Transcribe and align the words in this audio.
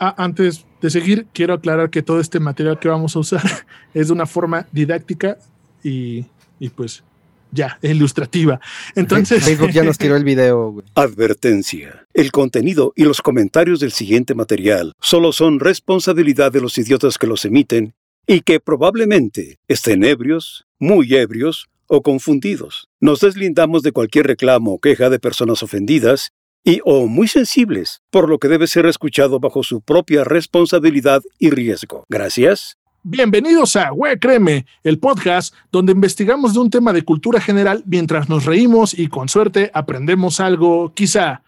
ah, 0.00 0.14
antes 0.18 0.66
de 0.80 0.90
seguir, 0.90 1.26
quiero 1.32 1.54
aclarar 1.54 1.90
que 1.90 2.02
todo 2.02 2.20
este 2.20 2.40
material 2.40 2.78
que 2.78 2.88
vamos 2.88 3.14
a 3.14 3.20
usar 3.20 3.42
es 3.94 4.08
de 4.08 4.12
una 4.12 4.26
forma 4.26 4.66
didáctica 4.72 5.38
y, 5.84 6.24
y 6.58 6.70
pues 6.70 7.04
ya, 7.52 7.78
ilustrativa. 7.82 8.60
Entonces. 8.94 9.44
Facebook 9.44 9.72
ya 9.72 9.82
nos 9.82 9.98
tiró 9.98 10.16
el 10.16 10.24
video, 10.24 10.72
güey. 10.72 10.86
Advertencia. 10.94 12.06
El 12.14 12.32
contenido 12.32 12.92
y 12.96 13.04
los 13.04 13.22
comentarios 13.22 13.80
del 13.80 13.92
siguiente 13.92 14.34
material 14.34 14.92
solo 15.00 15.32
son 15.32 15.60
responsabilidad 15.60 16.52
de 16.52 16.60
los 16.60 16.78
idiotas 16.78 17.18
que 17.18 17.26
los 17.26 17.44
emiten 17.44 17.94
y 18.26 18.42
que 18.42 18.60
probablemente 18.60 19.58
estén 19.66 20.04
ebrios, 20.04 20.66
muy 20.78 21.14
ebrios 21.14 21.68
o 21.88 22.02
confundidos. 22.02 22.88
Nos 23.00 23.20
deslindamos 23.20 23.82
de 23.82 23.92
cualquier 23.92 24.28
reclamo 24.28 24.74
o 24.74 24.78
queja 24.78 25.10
de 25.10 25.18
personas 25.18 25.62
ofendidas 25.62 26.30
y 26.64 26.80
o 26.84 27.06
muy 27.06 27.28
sensibles, 27.28 28.02
por 28.10 28.28
lo 28.28 28.38
que 28.38 28.48
debe 28.48 28.66
ser 28.66 28.86
escuchado 28.86 29.40
bajo 29.40 29.62
su 29.62 29.80
propia 29.80 30.24
responsabilidad 30.24 31.22
y 31.38 31.50
riesgo. 31.50 32.04
Gracias. 32.08 32.76
Bienvenidos 33.02 33.76
a 33.76 33.90
Güey 33.90 34.18
Créeme, 34.18 34.66
el 34.84 34.98
podcast 34.98 35.54
donde 35.72 35.92
investigamos 35.92 36.52
de 36.52 36.60
un 36.60 36.68
tema 36.68 36.92
de 36.92 37.02
cultura 37.02 37.40
general 37.40 37.82
mientras 37.86 38.28
nos 38.28 38.44
reímos 38.44 38.98
y 38.98 39.08
con 39.08 39.28
suerte 39.28 39.70
aprendemos 39.72 40.38
algo, 40.38 40.92
quizá. 40.92 41.42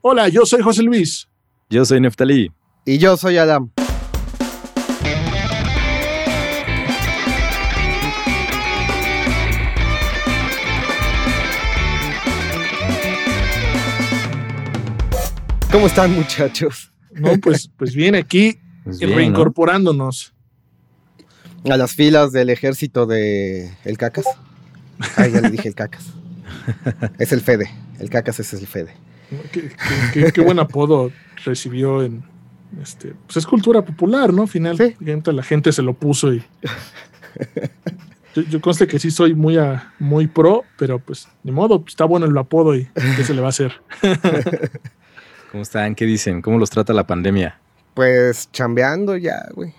Hola, 0.00 0.28
yo 0.28 0.44
soy 0.44 0.60
José 0.60 0.82
Luis. 0.82 1.28
Yo 1.70 1.84
soy 1.84 2.00
Neftalí. 2.00 2.50
Y 2.84 2.98
yo 2.98 3.16
soy 3.16 3.36
Adam. 3.36 3.70
¿Cómo 15.72 15.86
están, 15.86 16.12
muchachos? 16.14 16.92
No, 17.12 17.32
pues, 17.38 17.70
pues 17.76 17.94
bien 17.94 18.14
aquí 18.14 18.58
Pues 18.84 18.98
bien, 18.98 19.14
reincorporándonos. 19.14 20.34
A 21.70 21.76
las 21.76 21.92
filas 21.94 22.32
del 22.32 22.50
ejército 22.50 23.06
de 23.06 23.70
el 23.84 23.96
Cacas. 23.96 24.26
Ay, 25.16 25.32
ya 25.32 25.40
le 25.40 25.50
dije 25.50 25.68
el 25.68 25.74
Cacas. 25.74 26.12
Es 27.18 27.32
el 27.32 27.40
Fede. 27.40 27.70
El 28.00 28.10
Cacas 28.10 28.40
es 28.40 28.52
el 28.54 28.66
Fede. 28.66 28.94
Qué, 29.52 29.62
qué- 29.68 29.70
qué- 30.24 30.32
qué 30.32 30.40
buen 30.40 30.58
apodo 30.58 31.10
recibió 31.44 32.02
en. 32.02 32.22
Este, 32.82 33.14
pues 33.26 33.36
es 33.36 33.46
cultura 33.46 33.82
popular, 33.84 34.32
¿no? 34.32 34.42
Al 34.42 34.48
final, 34.48 34.76
Sí. 34.78 34.96
la 35.32 35.42
gente 35.42 35.72
se 35.72 35.82
lo 35.82 35.94
puso 35.94 36.32
y. 36.32 36.42
Yo, 38.34 38.42
yo 38.42 38.60
conste 38.60 38.86
que 38.86 38.98
sí 38.98 39.10
soy 39.10 39.34
muy, 39.34 39.58
a- 39.58 39.92
muy 39.98 40.26
pro, 40.26 40.64
pero 40.78 40.98
pues 40.98 41.28
ni 41.44 41.52
modo, 41.52 41.84
está 41.86 42.04
bueno 42.06 42.26
el 42.26 42.36
apodo 42.36 42.74
y 42.74 42.88
¿qué 43.16 43.24
se 43.24 43.34
le 43.34 43.40
va 43.42 43.48
a 43.48 43.50
hacer? 43.50 43.72
¿Cómo 45.52 45.62
están? 45.64 45.94
¿Qué 45.94 46.06
dicen? 46.06 46.40
¿Cómo 46.40 46.58
los 46.58 46.70
trata 46.70 46.94
la 46.94 47.06
pandemia? 47.06 47.60
Pues 47.92 48.50
chambeando 48.52 49.18
ya, 49.18 49.46
güey. 49.54 49.74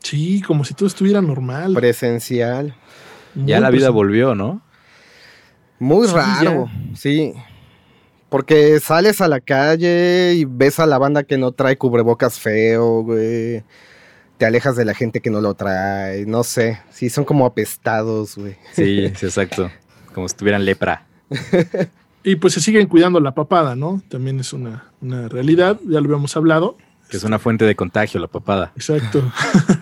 Sí, 0.00 0.42
como 0.42 0.64
si 0.64 0.74
todo 0.74 0.86
estuviera 0.86 1.22
normal. 1.22 1.72
Presencial. 1.72 2.76
Muy, 3.34 3.46
Ya 3.48 3.58
la 3.58 3.70
vida 3.70 3.86
pues, 3.86 3.94
volvió, 3.94 4.34
¿no? 4.34 4.60
Muy 5.78 6.06
Sí, 6.08 6.12
raro, 6.14 6.68
sí. 6.94 7.32
Porque 8.28 8.78
sales 8.80 9.22
a 9.22 9.28
la 9.28 9.40
calle 9.40 10.34
y 10.34 10.44
ves 10.44 10.78
a 10.78 10.84
la 10.84 10.98
banda 10.98 11.22
que 11.22 11.38
no 11.38 11.52
trae 11.52 11.78
cubrebocas 11.78 12.38
feo, 12.38 13.02
güey. 13.02 13.64
Te 14.36 14.44
alejas 14.44 14.76
de 14.76 14.84
la 14.84 14.92
gente 14.92 15.22
que 15.22 15.30
no 15.30 15.40
lo 15.40 15.54
trae, 15.54 16.26
no 16.26 16.44
sé. 16.44 16.80
Sí, 16.90 17.08
son 17.08 17.24
como 17.24 17.46
apestados, 17.46 18.36
güey. 18.36 18.56
Sí, 18.74 19.08
sí, 19.16 19.24
exacto. 19.24 19.70
Como 20.12 20.28
si 20.28 20.36
tuvieran 20.36 20.66
lepra. 20.66 21.06
Y 22.28 22.36
pues 22.36 22.52
se 22.52 22.60
siguen 22.60 22.88
cuidando 22.88 23.20
la 23.20 23.32
papada, 23.32 23.74
¿no? 23.74 24.02
También 24.10 24.38
es 24.38 24.52
una, 24.52 24.92
una 25.00 25.28
realidad, 25.28 25.80
ya 25.84 25.98
lo 25.98 26.08
habíamos 26.08 26.36
hablado. 26.36 26.76
Que 27.08 27.16
es 27.16 27.24
una 27.24 27.38
fuente 27.38 27.64
de 27.64 27.74
contagio, 27.74 28.20
la 28.20 28.26
papada. 28.26 28.70
Exacto. 28.76 29.22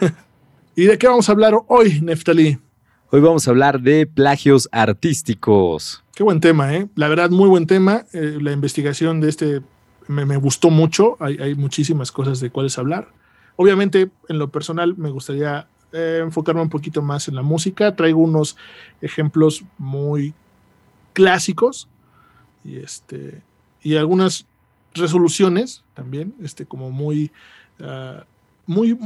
¿Y 0.77 0.85
de 0.85 0.97
qué 0.97 1.09
vamos 1.09 1.29
a 1.29 1.33
hablar 1.33 1.55
hoy, 1.67 2.01
Neftalí? 2.03 2.57
Hoy 3.11 3.21
vamos 3.21 3.49
a 3.49 3.51
hablar 3.51 3.81
de 3.81 4.07
plagios 4.07 4.69
artísticos. 4.71 6.05
Qué 6.15 6.23
buen 6.23 6.39
tema, 6.39 6.73
¿eh? 6.73 6.87
La 6.95 7.09
verdad, 7.09 7.31
muy 7.31 7.49
buen 7.49 7.67
tema. 7.67 8.05
Eh, 8.13 8.39
la 8.41 8.53
investigación 8.53 9.21
de 9.21 9.29
este 9.29 9.63
me, 10.07 10.25
me 10.25 10.37
gustó 10.37 10.71
mucho. 10.71 11.17
Hay, 11.19 11.39
hay 11.39 11.57
muchísimas 11.57 12.13
cosas 12.13 12.39
de 12.39 12.51
cuáles 12.51 12.79
hablar. 12.79 13.09
Obviamente, 13.57 14.09
en 14.29 14.39
lo 14.39 14.53
personal, 14.53 14.97
me 14.97 15.11
gustaría 15.11 15.67
eh, 15.91 16.21
enfocarme 16.23 16.63
un 16.63 16.71
poquito 16.71 17.03
más 17.03 17.27
en 17.27 17.35
la 17.35 17.43
música. 17.43 17.97
Traigo 17.97 18.21
unos 18.21 18.57
ejemplos 19.01 19.65
muy 19.79 20.33
clásicos 21.13 21.89
y, 22.67 22.77
este, 22.79 23.43
y 23.83 23.97
algunas 23.97 24.47
resoluciones 24.95 25.85
también, 25.95 26.35
este, 26.43 26.67
como 26.67 26.91
muy, 26.91 27.31
ah, 27.81 28.25
muy, 28.67 28.99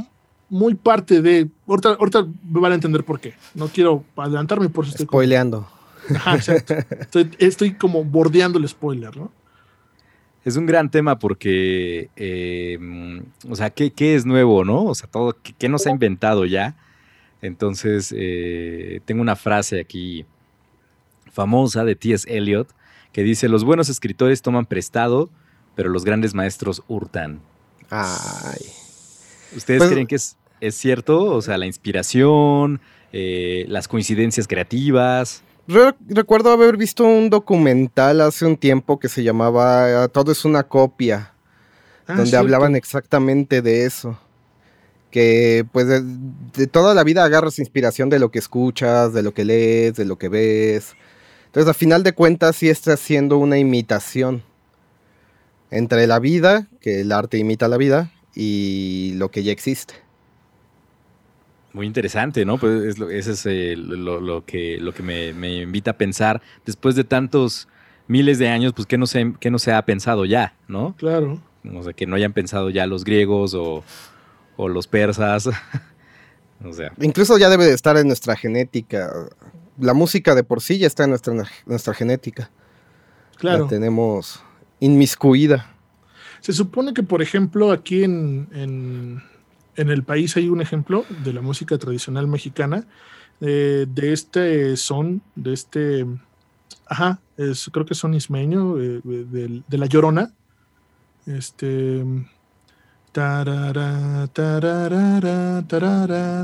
muy 0.49 0.73
parte 0.75 1.21
de. 1.21 1.47
Ahorita, 1.67 1.89
ahorita 1.99 2.27
me 2.49 2.59
van 2.59 2.71
a 2.71 2.75
entender 2.75 3.03
por 3.03 3.19
qué. 3.19 3.33
No 3.55 3.67
quiero 3.67 4.03
adelantarme 4.15 4.69
por 4.69 4.85
eso 4.85 4.91
estoy 4.91 5.05
como- 5.05 5.19
Spoileando. 5.19 5.67
Ajá, 6.15 6.35
exacto. 6.35 6.73
Estoy, 6.99 7.31
estoy 7.37 7.73
como 7.75 8.03
bordeando 8.03 8.57
el 8.57 8.67
spoiler, 8.67 9.15
¿no? 9.15 9.31
Es 10.43 10.57
un 10.57 10.65
gran 10.65 10.89
tema 10.89 11.19
porque, 11.19 12.09
eh, 12.15 12.77
mm, 12.79 13.19
o 13.51 13.55
sea, 13.55 13.69
¿qué, 13.69 13.91
qué 13.91 14.15
es 14.15 14.25
nuevo, 14.25 14.65
no? 14.65 14.85
O 14.85 14.95
sea, 14.95 15.07
todo, 15.07 15.37
¿qué, 15.43 15.53
qué 15.57 15.69
nos 15.69 15.85
ha 15.85 15.91
inventado 15.91 16.45
ya? 16.45 16.75
Entonces, 17.43 18.11
eh, 18.17 19.01
tengo 19.05 19.21
una 19.21 19.35
frase 19.35 19.79
aquí 19.79 20.25
famosa 21.31 21.85
de 21.85 21.95
T.S. 21.95 22.27
Eliot 22.35 22.67
que 23.13 23.23
dice, 23.23 23.49
los 23.49 23.63
buenos 23.63 23.89
escritores 23.89 24.41
toman 24.41 24.65
prestado, 24.65 25.29
pero 25.75 25.89
los 25.89 26.03
grandes 26.05 26.33
maestros 26.33 26.83
hurtan. 26.87 27.41
Ay. 27.89 28.65
¿Ustedes 29.55 29.79
Pues- 29.79 29.91
creen 29.91 30.07
que 30.07 30.15
es, 30.15 30.37
es 30.61 30.75
cierto? 30.75 31.25
O 31.25 31.41
sea, 31.41 31.57
la 31.57 31.65
inspiración, 31.65 32.79
eh, 33.11 33.65
las 33.67 33.87
coincidencias 33.87 34.47
creativas. 34.47 35.43
Re- 35.67 35.93
recuerdo 36.07 36.51
haber 36.51 36.77
visto 36.77 37.03
un 37.03 37.29
documental 37.29 38.21
hace 38.21 38.45
un 38.45 38.57
tiempo 38.57 38.99
que 38.99 39.09
se 39.09 39.23
llamaba 39.23 40.07
Todo 40.07 40.31
es 40.31 40.43
una 40.45 40.63
copia, 40.63 41.33
Ah, 42.07 42.13
donde 42.15 42.27
cierto. 42.27 42.39
hablaban 42.45 42.75
exactamente 42.75 43.61
de 43.61 43.85
eso. 43.85 44.17
Que 45.11 45.65
pues 45.73 45.87
de, 45.87 46.01
de 46.03 46.67
toda 46.67 46.93
la 46.93 47.03
vida 47.03 47.23
agarras 47.25 47.59
inspiración 47.59 48.09
de 48.09 48.17
lo 48.19 48.31
que 48.31 48.39
escuchas, 48.39 49.13
de 49.13 49.21
lo 49.21 49.33
que 49.33 49.43
lees, 49.43 49.95
de 49.95 50.05
lo 50.05 50.17
que 50.17 50.29
ves. 50.29 50.95
Entonces, 51.51 51.69
a 51.69 51.73
final 51.73 52.01
de 52.03 52.13
cuentas, 52.13 52.55
sí 52.55 52.69
está 52.69 52.93
haciendo 52.93 53.37
una 53.37 53.57
imitación 53.57 54.41
entre 55.69 56.07
la 56.07 56.19
vida, 56.19 56.69
que 56.79 57.01
el 57.01 57.11
arte 57.11 57.39
imita 57.39 57.67
la 57.67 57.75
vida, 57.75 58.09
y 58.33 59.11
lo 59.15 59.31
que 59.31 59.43
ya 59.43 59.51
existe. 59.51 59.95
Muy 61.73 61.87
interesante, 61.87 62.45
¿no? 62.45 62.57
Pues 62.57 62.83
es 62.83 62.99
lo, 62.99 63.09
ese 63.09 63.33
es 63.33 63.45
eh, 63.45 63.75
lo, 63.75 64.21
lo 64.21 64.45
que, 64.45 64.77
lo 64.79 64.93
que 64.93 65.03
me, 65.03 65.33
me 65.33 65.57
invita 65.57 65.91
a 65.91 65.97
pensar. 65.97 66.41
Después 66.65 66.95
de 66.95 67.03
tantos 67.03 67.67
miles 68.07 68.39
de 68.39 68.47
años, 68.47 68.71
pues, 68.73 68.85
¿qué 68.87 68.97
no 68.97 69.05
se, 69.05 69.33
qué 69.41 69.51
no 69.51 69.59
se 69.59 69.73
ha 69.73 69.85
pensado 69.85 70.23
ya, 70.23 70.55
no? 70.69 70.95
Claro. 70.97 71.41
O 71.73 71.83
sea, 71.83 71.91
que 71.91 72.05
no 72.05 72.15
hayan 72.15 72.31
pensado 72.31 72.69
ya 72.69 72.87
los 72.87 73.03
griegos 73.03 73.53
o, 73.55 73.83
o 74.55 74.69
los 74.69 74.87
persas. 74.87 75.47
o 76.63 76.71
sea, 76.71 76.93
Incluso 77.01 77.37
ya 77.37 77.49
debe 77.49 77.65
de 77.65 77.73
estar 77.73 77.97
en 77.97 78.07
nuestra 78.07 78.37
genética. 78.37 79.11
La 79.81 79.93
música 79.93 80.35
de 80.35 80.43
por 80.43 80.61
sí 80.61 80.77
ya 80.77 80.87
está 80.87 81.03
en 81.03 81.09
nuestra, 81.09 81.33
nuestra 81.65 81.93
genética. 81.93 82.51
Claro. 83.37 83.63
La 83.63 83.69
tenemos 83.69 84.43
inmiscuida. 84.79 85.75
Se 86.39 86.53
supone 86.53 86.93
que, 86.93 87.03
por 87.03 87.21
ejemplo, 87.21 87.71
aquí 87.71 88.03
en, 88.03 88.47
en, 88.53 89.23
en 89.75 89.89
el 89.89 90.03
país 90.03 90.37
hay 90.37 90.49
un 90.49 90.61
ejemplo 90.61 91.03
de 91.23 91.33
la 91.33 91.41
música 91.41 91.77
tradicional 91.77 92.27
mexicana, 92.27 92.85
eh, 93.41 93.87
de 93.89 94.13
este 94.13 94.77
son, 94.77 95.21
de 95.35 95.53
este, 95.53 96.05
ajá, 96.85 97.19
es, 97.37 97.69
creo 97.73 97.85
que 97.85 97.95
son 97.95 98.13
ismeño, 98.13 98.79
eh, 98.79 99.01
de, 99.03 99.63
de 99.67 99.77
La 99.77 99.87
Llorona. 99.87 100.31
Este. 101.25 102.05
Tarara, 103.11 104.27
tarara, 104.33 105.21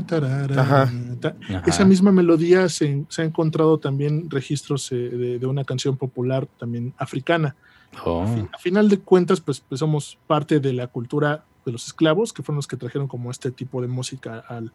tarara, 0.06 0.60
Ajá. 0.60 0.92
ta- 1.20 1.34
ajá. 1.48 1.62
Esa 1.66 1.84
misma 1.84 2.12
melodía 2.12 2.68
se, 2.68 3.04
se 3.08 3.22
ha 3.22 3.24
encontrado 3.24 3.78
también 3.78 4.28
registros 4.30 4.90
eh, 4.92 4.96
de, 4.96 5.38
de 5.38 5.46
una 5.46 5.64
canción 5.64 5.96
popular 5.96 6.46
también 6.58 6.94
africana. 6.98 7.56
Oh, 8.04 8.24
A 8.52 8.58
final 8.58 8.88
de 8.88 8.98
cuentas, 8.98 9.40
pues, 9.40 9.60
pues 9.60 9.78
somos 9.78 10.18
parte 10.26 10.60
de 10.60 10.72
la 10.72 10.86
cultura 10.88 11.44
de 11.64 11.72
los 11.72 11.86
esclavos, 11.86 12.32
que 12.32 12.42
fueron 12.42 12.56
los 12.56 12.66
que 12.66 12.76
trajeron 12.76 13.08
como 13.08 13.30
este 13.30 13.50
tipo 13.50 13.80
de 13.80 13.88
música 13.88 14.44
al, 14.46 14.72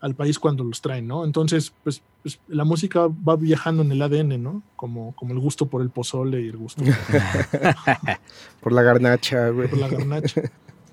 al 0.00 0.14
país 0.14 0.38
cuando 0.38 0.64
los 0.64 0.80
traen, 0.80 1.06
¿no? 1.06 1.24
Entonces, 1.24 1.72
pues, 1.84 2.02
pues, 2.22 2.40
la 2.48 2.64
música 2.64 3.06
va 3.06 3.36
viajando 3.36 3.82
en 3.82 3.92
el 3.92 4.00
ADN, 4.02 4.42
¿no? 4.42 4.62
Como, 4.74 5.14
como 5.16 5.32
el 5.34 5.38
gusto 5.38 5.66
por 5.66 5.82
el 5.82 5.90
pozole 5.90 6.40
y 6.42 6.48
el 6.48 6.56
gusto 6.56 6.82
Por 8.60 8.72
la 8.72 8.82
garnacha, 8.82 9.50
güey. 9.50 9.68
por 9.68 9.78
la 9.78 9.88
garnacha. 9.88 10.42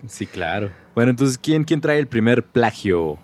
Sí, 0.07 0.25
claro. 0.27 0.71
Bueno, 0.95 1.11
entonces, 1.11 1.37
¿quién, 1.37 1.63
quién 1.63 1.81
trae 1.81 1.99
el 1.99 2.07
primer 2.07 2.43
plagio? 2.43 3.15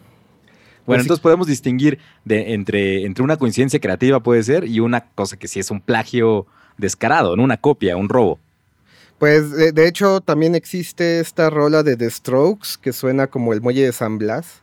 Pues 0.86 0.86
Bueno, 0.86 1.04
sí. 1.04 1.06
entonces 1.06 1.22
podemos 1.22 1.48
distinguir 1.48 2.00
de, 2.26 2.54
entre, 2.54 3.06
entre 3.06 3.24
una 3.24 3.38
coincidencia 3.38 3.80
creativa, 3.80 4.20
puede 4.22 4.44
ser, 4.44 4.66
y 4.66 4.80
una 4.80 5.02
cosa 5.12 5.38
que 5.38 5.48
sí 5.48 5.60
es 5.60 5.70
un 5.72 5.82
plagio 5.82 6.48
descarado, 6.78 7.36
¿no? 7.36 7.44
Una 7.44 7.58
copia, 7.58 7.96
un 7.98 8.10
robo. 8.10 8.40
Pues 9.18 9.52
de, 9.52 9.72
de 9.74 9.88
hecho 9.88 10.22
también 10.22 10.56
existe 10.56 11.20
esta 11.20 11.50
rola 11.50 11.84
de 11.84 11.98
The 11.98 12.10
Strokes 12.10 12.70
que 12.82 12.94
suena 12.94 13.28
como 13.28 13.54
el 13.54 13.62
muelle 13.62 13.84
de 13.86 13.92
San 13.92 14.18
Blas. 14.18 14.62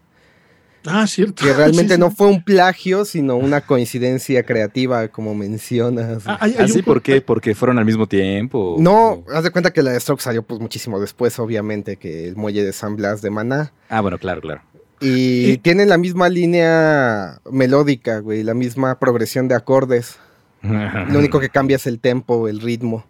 Ah, 0.88 1.06
cierto. 1.06 1.44
Que 1.44 1.52
realmente 1.52 1.94
Sí, 1.94 1.94
sí. 1.94 2.00
no 2.00 2.10
fue 2.10 2.28
un 2.28 2.42
plagio, 2.42 3.04
sino 3.04 3.36
una 3.36 3.60
coincidencia 3.60 4.42
creativa, 4.44 5.08
como 5.08 5.34
mencionas. 5.34 6.22
Ah, 6.26 6.38
hay- 6.40 6.54
hay 6.58 6.64
¿Así 6.64 6.78
un- 6.78 6.84
por 6.84 7.02
qué? 7.02 7.20
¿Porque 7.20 7.54
fueron 7.54 7.78
al 7.78 7.84
mismo 7.84 8.06
tiempo? 8.06 8.76
no, 8.78 9.24
haz 9.34 9.44
de 9.44 9.50
cuenta 9.50 9.72
que 9.72 9.82
la 9.82 9.92
de 9.92 10.00
Strokes 10.00 10.22
salió 10.24 10.42
pues 10.42 10.60
muchísimo 10.60 10.98
después, 11.00 11.38
obviamente, 11.38 11.96
que 11.96 12.28
el 12.28 12.36
muelle 12.36 12.64
de 12.64 12.72
San 12.72 12.96
Blas 12.96 13.22
de 13.22 13.30
Maná. 13.30 13.72
Ah, 13.88 14.00
bueno, 14.00 14.18
claro, 14.18 14.40
claro. 14.40 14.62
Y 15.00 15.50
Y- 15.50 15.58
tienen 15.58 15.88
la 15.90 15.98
misma 15.98 16.28
línea 16.28 17.40
melódica, 17.50 18.20
güey, 18.20 18.42
la 18.42 18.54
misma 18.54 18.98
progresión 18.98 19.48
de 19.48 19.54
acordes. 19.54 20.16
Lo 20.62 21.18
único 21.18 21.38
que 21.38 21.50
cambia 21.50 21.76
es 21.76 21.86
el 21.86 22.00
tempo, 22.00 22.48
el 22.48 22.60
ritmo. 22.60 23.04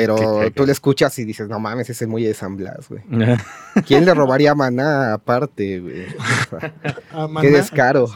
Pero 0.00 0.50
tú 0.54 0.66
le 0.66 0.72
escuchas 0.72 1.18
y 1.18 1.24
dices, 1.24 1.48
no 1.48 1.58
mames, 1.58 1.88
ese 1.90 2.04
es 2.04 2.10
muelle 2.10 2.28
de 2.28 2.34
San 2.34 2.56
Blas, 2.56 2.88
güey. 2.88 3.02
¿Quién 3.86 4.04
le 4.04 4.14
robaría 4.14 4.52
a 4.52 4.54
Maná 4.54 5.14
aparte, 5.14 5.80
güey? 5.80 6.06
O 6.06 6.58
sea, 6.60 6.72
qué 6.82 7.28
Maná. 7.28 7.48
descaro. 7.50 8.08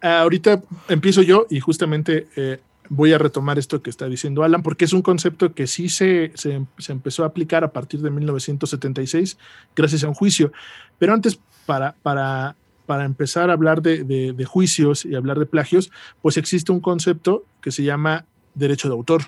Ah, 0.00 0.20
ahorita 0.20 0.62
empiezo 0.88 1.22
yo 1.22 1.46
y 1.50 1.60
justamente 1.60 2.28
eh, 2.36 2.60
voy 2.88 3.12
a 3.12 3.18
retomar 3.18 3.58
esto 3.58 3.82
que 3.82 3.90
está 3.90 4.06
diciendo 4.06 4.44
Alan, 4.44 4.62
porque 4.62 4.84
es 4.84 4.92
un 4.92 5.02
concepto 5.02 5.52
que 5.54 5.66
sí 5.66 5.88
se, 5.88 6.30
se- 6.34 6.64
se 6.78 6.92
empezó 6.92 7.24
a 7.24 7.26
aplicar 7.26 7.64
a 7.64 7.72
partir 7.72 8.00
de 8.00 8.10
1976, 8.10 9.36
gracias 9.74 10.04
a 10.04 10.08
un 10.08 10.14
juicio. 10.14 10.52
Pero 10.98 11.14
antes, 11.14 11.38
para, 11.66 11.94
para, 12.02 12.54
para 12.86 13.04
empezar 13.04 13.50
a 13.50 13.52
hablar 13.54 13.82
de, 13.82 14.04
de- 14.04 14.32
de 14.32 14.44
juicios 14.44 15.04
y 15.04 15.14
hablar 15.16 15.38
de 15.38 15.46
plagios, 15.46 15.90
pues 16.22 16.36
existe 16.36 16.70
un 16.72 16.80
concepto 16.80 17.44
que 17.60 17.72
se 17.72 17.82
llama 17.82 18.24
derecho 18.54 18.88
de 18.88 18.94
autor. 18.94 19.22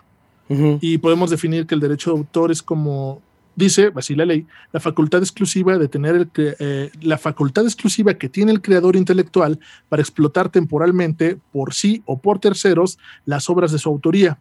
Y 0.81 0.99
podemos 0.99 1.31
definir 1.31 1.65
que 1.67 1.77
el 1.77 1.81
derecho 1.81 2.11
de 2.11 2.19
autor 2.19 2.51
es 2.51 2.61
como 2.61 3.23
dice, 3.55 3.93
así 3.95 4.15
la 4.15 4.25
ley, 4.25 4.47
la 4.73 4.81
facultad 4.81 5.21
exclusiva 5.21 5.79
de 5.79 5.87
tener 5.87 6.17
el, 6.17 6.31
eh, 6.35 6.91
la 7.03 7.19
facultad 7.19 7.65
exclusiva 7.65 8.15
que 8.15 8.29
tiene 8.29 8.53
el 8.53 8.61
creador 8.61 8.97
intelectual 8.97 9.61
para 9.89 10.03
explotar 10.03 10.49
temporalmente 10.49 11.39
por 11.53 11.75
sí 11.75 12.03
o 12.07 12.19
por 12.19 12.39
terceros 12.39 12.99
las 13.27 13.49
obras 13.49 13.71
de 13.71 13.79
su 13.79 13.89
autoría. 13.89 14.39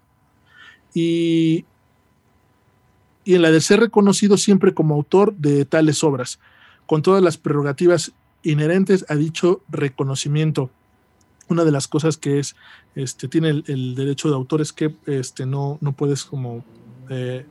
Y, 0.94 1.66
y 3.24 3.36
en 3.36 3.42
la 3.42 3.52
de 3.52 3.62
ser 3.62 3.82
reconocido 3.82 4.38
siempre 4.38 4.74
como 4.74 4.96
autor 4.96 5.36
de 5.36 5.66
tales 5.66 6.04
obras, 6.04 6.40
con 6.88 7.04
todas 7.04 7.22
las 7.22 7.38
prerrogativas 7.38 8.14
inherentes 8.42 9.06
a 9.10 9.16
dicho 9.16 9.62
reconocimiento. 9.70 10.72
Una 11.50 11.66
de 11.66 11.72
las 11.72 11.88
cosas 11.88 12.18
que 12.18 12.40
es, 12.40 12.56
este, 12.96 13.28
tiene 13.28 13.50
el, 13.50 13.64
el 13.68 13.96
derecho 13.96 14.30
de 14.30 14.36
autor 14.36 14.62
es 14.62 14.72
que 14.72 14.96
este, 15.06 15.46
no, 15.46 15.78
no 15.82 15.92
puedes 15.94 16.24
como 16.24 16.64
eh, 17.10 17.46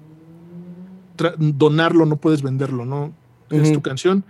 donarlo, 1.38 2.06
no 2.06 2.16
puedes 2.16 2.42
venderlo, 2.42 2.84
¿no? 2.84 3.12
Es 3.50 3.72
tu 3.72 3.82
canción 3.82 4.24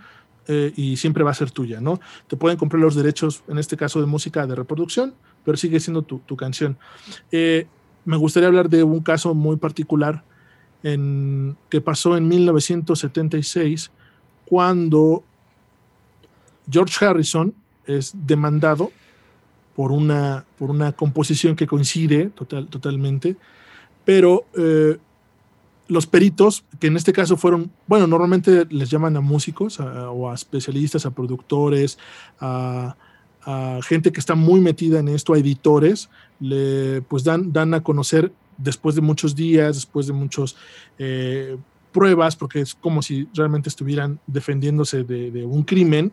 eh, 0.47 0.73
y 0.75 0.97
siempre 0.97 1.23
va 1.23 1.31
a 1.31 1.35
ser 1.35 1.51
tuya, 1.51 1.81
¿no? 1.81 1.99
Te 2.27 2.35
pueden 2.35 2.57
comprar 2.57 2.81
los 2.81 2.95
derechos, 2.95 3.43
en 3.47 3.59
este 3.59 3.77
caso 3.77 3.99
de 3.99 4.07
música 4.07 4.47
de 4.47 4.55
reproducción, 4.55 5.13
pero 5.45 5.57
sigue 5.57 5.79
siendo 5.79 6.01
tu, 6.01 6.19
tu 6.19 6.35
canción. 6.35 6.77
Eh, 7.31 7.67
me 8.05 8.17
gustaría 8.17 8.47
hablar 8.47 8.69
de 8.69 8.83
un 8.83 9.01
caso 9.01 9.35
muy 9.35 9.57
particular 9.57 10.23
en, 10.81 11.57
que 11.69 11.81
pasó 11.81 12.17
en 12.17 12.27
1976, 12.27 13.91
cuando 14.45 15.23
George 16.71 17.05
Harrison 17.05 17.53
es 17.85 18.13
demandado 18.15 18.91
por 19.79 19.93
una, 19.93 20.43
por 20.57 20.71
una 20.71 20.91
composición 20.91 21.55
que 21.55 21.65
coincide 21.65 22.31
total, 22.35 22.67
totalmente, 22.67 23.37
pero 24.03 24.43
eh, 24.57 24.97
los 25.87 26.05
peritos, 26.05 26.65
que 26.81 26.87
en 26.87 26.97
este 26.97 27.13
caso 27.13 27.37
fueron, 27.37 27.71
bueno, 27.87 28.05
normalmente 28.05 28.67
les 28.71 28.89
llaman 28.89 29.15
a 29.15 29.21
músicos 29.21 29.79
o 29.79 30.29
a 30.29 30.35
especialistas, 30.35 31.05
a 31.05 31.11
productores, 31.11 31.97
a, 32.41 32.97
gente 33.83 34.11
que 34.11 34.19
está 34.19 34.35
muy 34.35 34.59
metida 34.59 34.99
en 34.99 35.07
esto, 35.07 35.33
a 35.33 35.37
editores, 35.37 36.09
le, 36.41 37.01
pues 37.03 37.23
dan, 37.23 37.53
dan 37.53 37.73
a 37.73 37.81
conocer 37.81 38.33
después 38.57 38.95
de 38.95 39.01
muchos 39.01 39.33
días, 39.33 39.77
después 39.77 40.07
de 40.07 40.13
muchos 40.13 40.57
eh, 40.97 41.55
pruebas, 41.93 42.35
porque 42.35 42.59
es 42.59 42.75
como 42.75 43.01
si 43.01 43.29
realmente 43.33 43.69
estuvieran 43.69 44.19
defendiéndose 44.27 45.05
de, 45.05 45.31
de 45.31 45.45
un 45.45 45.63
crimen, 45.63 46.11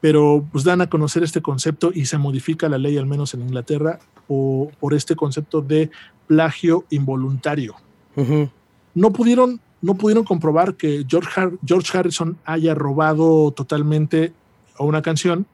pero 0.00 0.44
pues 0.52 0.64
dan 0.64 0.80
a 0.80 0.88
conocer 0.88 1.22
este 1.22 1.42
concepto 1.42 1.90
y 1.94 2.06
se 2.06 2.18
modifica 2.18 2.68
la 2.68 2.78
ley, 2.78 2.96
al 2.96 3.06
menos 3.06 3.34
en 3.34 3.42
Inglaterra, 3.42 3.98
o- 4.28 4.70
por 4.80 4.94
este 4.94 5.14
concepto 5.16 5.60
de 5.60 5.90
plagio 6.26 6.84
involuntario 6.90 7.74
no 8.94 9.12
pudieron, 9.12 9.60
no 9.82 9.94
pudieron 9.94 10.24
comprobar 10.24 10.74
que 10.74 11.04
George, 11.08 11.30
Har- 11.40 11.58
George 11.66 11.96
Harrison 11.96 12.36
haya 12.44 12.74
robado 12.74 13.50
totalmente 13.52 14.32
a 14.78 14.84
una 14.84 15.00
canción, 15.02 15.46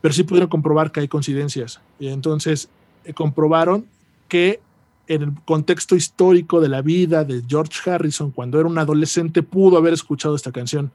pero 0.00 0.12
sí 0.14 0.22
pudieron 0.22 0.48
comprobar 0.48 0.92
que 0.92 1.00
hay 1.00 1.08
coincidencias. 1.08 1.80
Y 1.98 2.08
entonces 2.08 2.68
eh, 3.04 3.14
comprobaron 3.14 3.86
que 4.28 4.60
en 5.06 5.22
el 5.22 5.32
contexto 5.44 5.96
histórico 5.96 6.60
de 6.60 6.68
la 6.68 6.82
vida 6.82 7.24
de 7.24 7.42
George 7.46 7.90
Harrison, 7.90 8.30
cuando 8.30 8.58
era 8.58 8.68
un 8.68 8.78
adolescente, 8.78 9.42
pudo 9.42 9.76
haber 9.76 9.92
escuchado 9.92 10.34
esta 10.34 10.50
canción. 10.52 10.90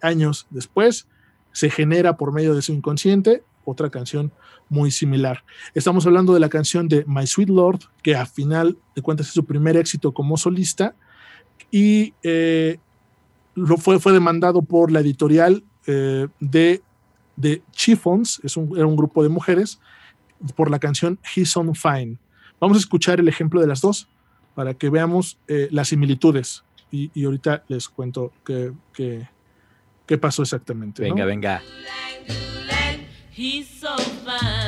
Años 0.00 0.46
después, 0.50 1.06
se 1.52 1.70
genera 1.70 2.16
por 2.16 2.32
medio 2.32 2.54
de 2.54 2.62
su 2.62 2.72
inconsciente 2.72 3.44
otra 3.64 3.90
canción 3.90 4.32
muy 4.68 4.90
similar. 4.90 5.44
Estamos 5.74 6.06
hablando 6.06 6.34
de 6.34 6.40
la 6.40 6.48
canción 6.48 6.88
de 6.88 7.04
My 7.06 7.26
Sweet 7.26 7.50
Lord, 7.50 7.80
que 8.02 8.16
a 8.16 8.26
final 8.26 8.78
de 8.94 9.02
cuentas 9.02 9.28
es 9.28 9.34
su 9.34 9.44
primer 9.44 9.76
éxito 9.76 10.12
como 10.12 10.36
solista, 10.36 10.94
y 11.70 12.14
eh, 12.22 12.78
lo 13.54 13.76
fue, 13.76 14.00
fue 14.00 14.12
demandado 14.12 14.62
por 14.62 14.90
la 14.90 15.00
editorial 15.00 15.62
eh, 15.86 16.28
de, 16.40 16.82
de 17.36 17.62
Chiffons, 17.72 18.40
es 18.42 18.56
un, 18.56 18.76
era 18.76 18.86
un 18.86 18.96
grupo 18.96 19.22
de 19.22 19.28
mujeres, 19.28 19.80
por 20.56 20.70
la 20.70 20.78
canción 20.78 21.18
He's 21.34 21.56
on 21.56 21.74
Fine. 21.74 22.18
Vamos 22.60 22.76
a 22.76 22.80
escuchar 22.80 23.20
el 23.20 23.28
ejemplo 23.28 23.60
de 23.60 23.66
las 23.66 23.80
dos 23.80 24.08
para 24.54 24.74
que 24.74 24.90
veamos 24.90 25.38
eh, 25.48 25.68
las 25.70 25.88
similitudes 25.88 26.64
y, 26.90 27.10
y 27.14 27.24
ahorita 27.24 27.64
les 27.68 27.88
cuento 27.88 28.32
qué, 28.44 28.72
qué 30.06 30.18
pasó 30.18 30.42
exactamente. 30.42 31.02
¿no? 31.02 31.08
Venga, 31.14 31.24
venga. 31.24 31.62
He's 33.34 33.66
so 33.66 33.96
fine. 33.96 34.61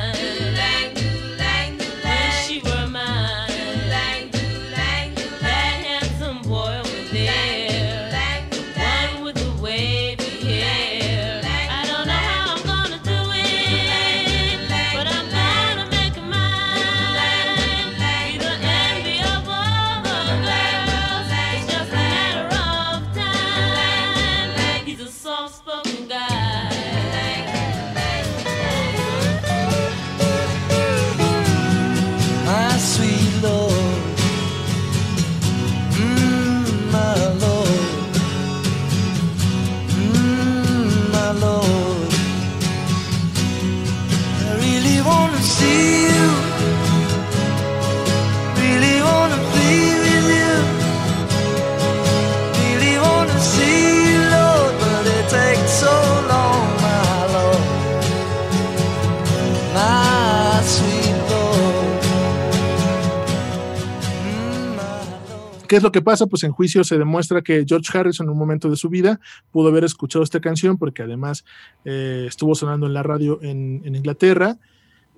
¿Qué 65.67 65.75
es 65.77 65.83
lo 65.83 65.91
que 65.91 66.01
pasa? 66.01 66.27
Pues 66.27 66.43
en 66.43 66.51
juicio 66.51 66.83
se 66.83 66.97
demuestra 66.97 67.41
que 67.41 67.65
George 67.67 67.97
Harrison 67.97 68.27
en 68.27 68.31
un 68.31 68.37
momento 68.37 68.69
de 68.69 68.75
su 68.75 68.89
vida 68.89 69.19
pudo 69.51 69.69
haber 69.69 69.83
escuchado 69.83 70.23
esta 70.23 70.39
canción 70.39 70.77
porque 70.77 71.03
además 71.03 71.45
eh, 71.85 72.25
estuvo 72.27 72.55
sonando 72.55 72.85
en 72.87 72.93
la 72.93 73.03
radio 73.03 73.39
en, 73.41 73.81
Inglaterra 73.85 74.57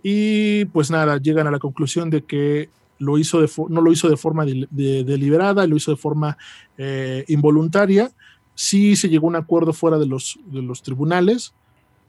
y 0.03 0.65
pues 0.65 0.91
nada, 0.91 1.17
llegan 1.17 1.47
a 1.47 1.51
la 1.51 1.59
conclusión 1.59 2.09
de 2.09 2.23
que 2.23 2.69
lo 2.99 3.17
hizo 3.17 3.39
no 3.69 3.81
lo 3.81 3.91
hizo 3.91 4.09
de 4.09 4.17
forma 4.17 4.45
de- 4.45 4.67
de- 4.71 5.03
deliberada, 5.03 5.67
lo 5.67 5.75
hizo 5.75 5.91
de 5.91 5.97
forma 5.97 6.37
eh, 6.77 7.25
involuntaria. 7.27 8.11
Sí 8.55 8.95
se 8.95 9.09
llegó 9.09 9.27
a 9.27 9.29
un 9.29 9.35
acuerdo 9.35 9.71
fuera 9.73 9.97
de 9.99 10.07
los 10.07 10.81
tribunales, 10.81 11.53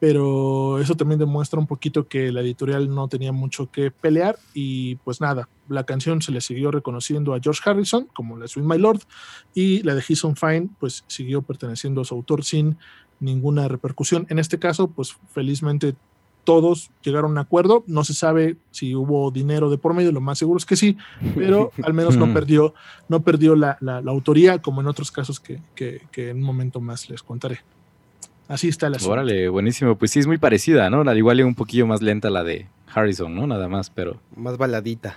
pero 0.00 0.78
eso 0.80 0.94
también 0.96 1.18
demuestra 1.18 1.58
un 1.58 1.66
poquito 1.66 2.06
que 2.06 2.30
la 2.32 2.40
editorial 2.40 2.94
no 2.94 3.08
tenía 3.08 3.32
mucho 3.32 3.70
que 3.70 3.90
pelear 3.90 4.38
y 4.54 4.96
pues 4.96 5.20
nada, 5.20 5.48
la 5.68 5.84
canción 5.84 6.22
se 6.22 6.32
le 6.32 6.40
siguió 6.40 6.70
reconociendo 6.70 7.34
a 7.34 7.40
George 7.40 7.60
Harrison 7.64 8.06
como 8.14 8.36
la 8.36 8.46
Sweet 8.46 8.66
My 8.66 8.78
Lord 8.78 9.00
y 9.54 9.82
la 9.82 9.94
de 9.94 10.04
He's 10.08 10.24
on 10.24 10.36
Fine 10.36 10.68
pues 10.78 11.04
siguió 11.08 11.42
perteneciendo 11.42 12.00
a 12.00 12.04
su 12.04 12.14
autor 12.14 12.44
sin 12.44 12.76
ninguna 13.20 13.66
repercusión. 13.66 14.26
En 14.30 14.38
este 14.38 14.58
caso 14.58 14.88
pues 14.88 15.16
felizmente 15.32 15.96
todos 16.44 16.90
llegaron 17.02 17.32
a 17.32 17.32
un 17.32 17.38
acuerdo, 17.38 17.84
no 17.88 18.04
se 18.04 18.14
sabe 18.14 18.56
si 18.70 18.94
hubo 18.94 19.30
dinero 19.30 19.68
de 19.68 19.76
por 19.76 19.92
medio, 19.92 20.12
lo 20.12 20.20
más 20.22 20.38
seguro 20.38 20.56
es 20.58 20.64
que 20.64 20.76
sí, 20.76 20.96
pero 21.34 21.72
al 21.82 21.92
menos 21.92 22.16
no 22.16 22.32
perdió, 22.32 22.72
no 23.08 23.22
perdió 23.22 23.54
la, 23.54 23.76
la- 23.80 24.00
la 24.00 24.10
autoría 24.12 24.62
como 24.62 24.80
en 24.80 24.86
otros 24.86 25.10
casos 25.10 25.40
que, 25.40 25.60
que- 25.74 26.02
que 26.10 26.30
en 26.30 26.38
un 26.38 26.44
momento 26.44 26.80
más 26.80 27.10
les 27.10 27.22
contaré. 27.22 27.60
Así 28.48 28.68
está 28.68 28.88
la 28.88 28.96
Órale, 29.06 29.48
buenísimo. 29.50 29.96
Pues 29.96 30.10
sí, 30.10 30.18
es 30.20 30.26
muy 30.26 30.38
parecida, 30.38 30.88
¿no? 30.90 31.02
Al 31.02 31.18
igual 31.18 31.38
y 31.40 31.42
un 31.42 31.54
poquillo 31.54 31.86
más 31.86 32.00
lenta 32.02 32.30
la 32.30 32.42
de 32.44 32.66
Harrison, 32.92 33.34
¿no? 33.34 33.46
Nada 33.46 33.68
más, 33.68 33.90
pero. 33.90 34.20
Más 34.34 34.56
baladita. 34.56 35.16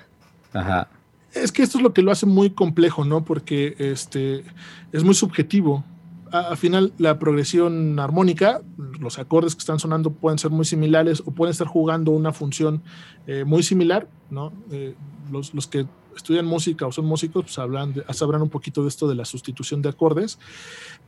Ajá. 0.54 0.90
Es 1.34 1.54
que 1.54 1.64
esto 1.64 1.78
es 1.78 1.84
lo 1.84 1.94
que 1.94 2.02
lo 2.02 2.12
hace 2.12 2.26
muy 2.26 2.50
complejo, 2.50 3.06
¿no? 3.06 3.24
Porque 3.24 3.76
este, 3.80 4.44
es 4.92 5.04
muy 5.06 5.14
subjetivo. 5.16 5.86
A- 6.30 6.50
Al 6.50 6.58
final, 6.58 6.92
la 6.98 7.20
progresión 7.20 7.98
armónica, 8.00 8.62
los 9.00 9.18
acordes 9.18 9.56
que 9.56 9.60
están 9.60 9.80
sonando 9.80 10.12
pueden 10.12 10.38
ser 10.38 10.52
muy 10.52 10.66
similares 10.66 11.22
o 11.26 11.32
pueden 11.32 11.52
estar 11.52 11.68
jugando 11.68 12.12
una 12.12 12.34
función 12.34 12.82
eh, 13.28 13.46
muy 13.46 13.64
similar, 13.64 14.10
¿no? 14.30 14.52
Eh, 14.72 14.94
los, 15.32 15.54
los 15.54 15.68
que 15.68 15.86
estudian 16.18 16.46
música 16.46 16.86
o 16.86 16.92
son 16.92 17.06
músicos 17.06 17.46
pues 17.46 17.58
hablan 17.60 17.94
de- 17.94 18.04
sabrán 18.14 18.42
un 18.42 18.50
poquito 18.50 18.82
de 18.82 18.90
esto 18.90 19.08
de 19.08 19.16
la 19.16 19.24
sustitución 19.24 19.82
de 19.82 19.88
acordes, 19.88 20.38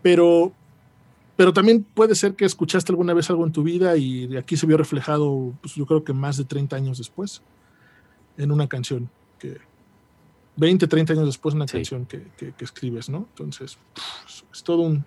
pero, 0.02 0.54
pero 1.36 1.54
también 1.54 1.84
puede 1.84 2.16
ser 2.16 2.36
que 2.36 2.46
escuchaste 2.46 2.92
alguna 2.92 3.14
vez 3.14 3.30
algo 3.30 3.46
en 3.46 3.52
tu 3.52 3.64
vida 3.64 3.98
y 3.98 4.28
de 4.28 4.38
aquí 4.38 4.56
se 4.58 4.66
vio 4.68 4.78
reflejado, 4.78 5.54
pues 5.62 5.76
yo 5.76 5.86
creo 5.86 6.04
que 6.04 6.14
más 6.14 6.38
de 6.38 6.46
30 6.46 6.76
años 6.76 6.98
después, 6.98 7.42
en 8.38 8.52
una 8.52 8.68
canción 8.68 9.10
que 9.40 9.58
20, 10.56 10.88
30 10.88 11.14
años 11.14 11.26
después 11.26 11.56
una 11.56 11.68
Sí. 11.68 11.78
canción 11.78 12.06
que, 12.06 12.32
que- 12.38 12.54
que 12.54 12.64
escribes, 12.66 13.10
¿no? 13.10 13.26
Entonces, 13.30 13.78
es 14.54 14.64
todo 14.64 14.82
un, 14.82 15.04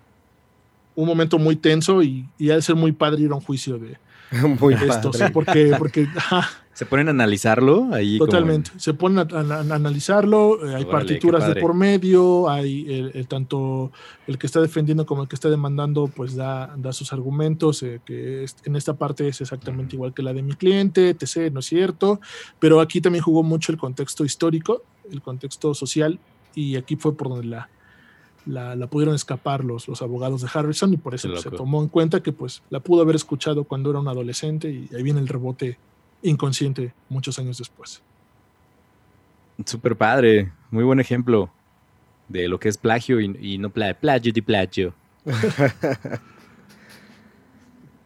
un 0.95 1.07
momento 1.07 1.37
muy 1.37 1.55
tenso 1.55 2.03
y, 2.03 2.27
y 2.37 2.49
ha 2.49 2.55
de 2.55 2.61
ser 2.61 2.75
muy 2.75 2.91
padre 2.91 3.21
ir 3.23 3.31
a 3.31 3.35
un 3.35 3.41
juicio 3.41 3.77
de 3.77 3.97
Muy 4.59 4.73
esto, 4.73 5.13
sí, 5.13 5.19
padre. 5.19 5.33
porque, 5.33 5.75
porque 5.77 6.07
ajá, 6.15 6.49
¿Se 6.77 6.85
ponen 6.85 7.07
a 7.07 7.09
analizarlo 7.09 7.89
ahí? 7.91 8.19
como 8.19 8.29
totalmente. 8.29 8.69
Se 8.77 8.93
ponen 8.93 9.17
a, 9.17 9.21
a- 9.35 9.61
a 9.61 9.75
analizarlo, 9.75 10.57
eh, 10.63 10.75
hay 10.75 10.83
Órale, 10.83 10.85
partituras 10.91 11.47
de 11.47 11.59
por 11.59 11.73
medio, 11.73 12.47
hay 12.51 12.85
el, 12.87 13.11
el 13.15 13.27
tanto 13.27 13.91
el 14.27 14.37
que 14.37 14.45
está 14.45 14.61
defendiendo 14.61 15.03
como 15.07 15.23
el 15.23 15.27
que 15.27 15.33
está 15.33 15.49
demandando, 15.49 16.05
pues 16.05 16.35
da, 16.35 16.75
da 16.77 16.93
sus 16.93 17.11
argumentos, 17.13 17.81
eh, 17.81 17.99
que 18.05 18.43
es- 18.43 18.57
en 18.63 18.75
esta 18.75 18.93
parte 18.93 19.27
es 19.27 19.41
exactamente 19.41 19.95
igual 19.95 20.13
que 20.13 20.21
la 20.21 20.33
de 20.33 20.43
mi 20.43 20.53
cliente, 20.53 21.09
etc., 21.09 21.51
no 21.51 21.61
es 21.61 21.65
cierto, 21.65 22.21
pero 22.59 22.79
aquí 22.79 23.01
también 23.01 23.23
jugó 23.23 23.41
mucho 23.41 23.71
el 23.71 23.79
contexto 23.79 24.23
histórico, 24.23 24.83
el 25.11 25.23
contexto 25.23 25.73
social, 25.73 26.19
y 26.53 26.75
aquí 26.75 26.95
fue 26.95 27.17
por 27.17 27.29
donde 27.29 27.47
la, 27.47 27.69
la, 28.45 28.75
la 28.75 28.85
pudieron 28.85 29.15
escapar 29.15 29.63
los, 29.65 29.87
los 29.87 30.03
abogados 30.03 30.43
de 30.43 30.47
Harrison, 30.53 30.93
y 30.93 30.97
por 30.97 31.15
eso 31.15 31.27
pues, 31.29 31.41
se 31.41 31.49
tomó 31.49 31.81
en 31.81 31.87
cuenta 31.89 32.21
que 32.21 32.33
pues 32.33 32.61
la 32.69 32.81
pudo 32.81 33.01
haber 33.01 33.15
escuchado 33.15 33.63
cuando 33.63 33.89
era 33.89 33.99
un 33.99 34.07
adolescente, 34.07 34.69
y 34.69 34.87
ahí 34.95 35.01
viene 35.01 35.19
el 35.21 35.27
rebote 35.27 35.79
inconsciente 36.21 36.93
muchos 37.09 37.37
años 37.39 37.57
después. 37.57 38.01
Súper 39.65 39.95
padre. 39.95 40.51
Muy 40.71 40.83
buen 40.83 40.99
ejemplo 40.99 41.49
de 42.27 42.47
lo 42.47 42.59
que 42.59 42.69
es 42.69 42.77
plagio 42.77 43.19
y, 43.21 43.37
y 43.41 43.57
no 43.57 43.69
plagio. 43.69 43.95
Plagio 43.99 44.33
de 44.33 44.41
plagio. 44.41 44.93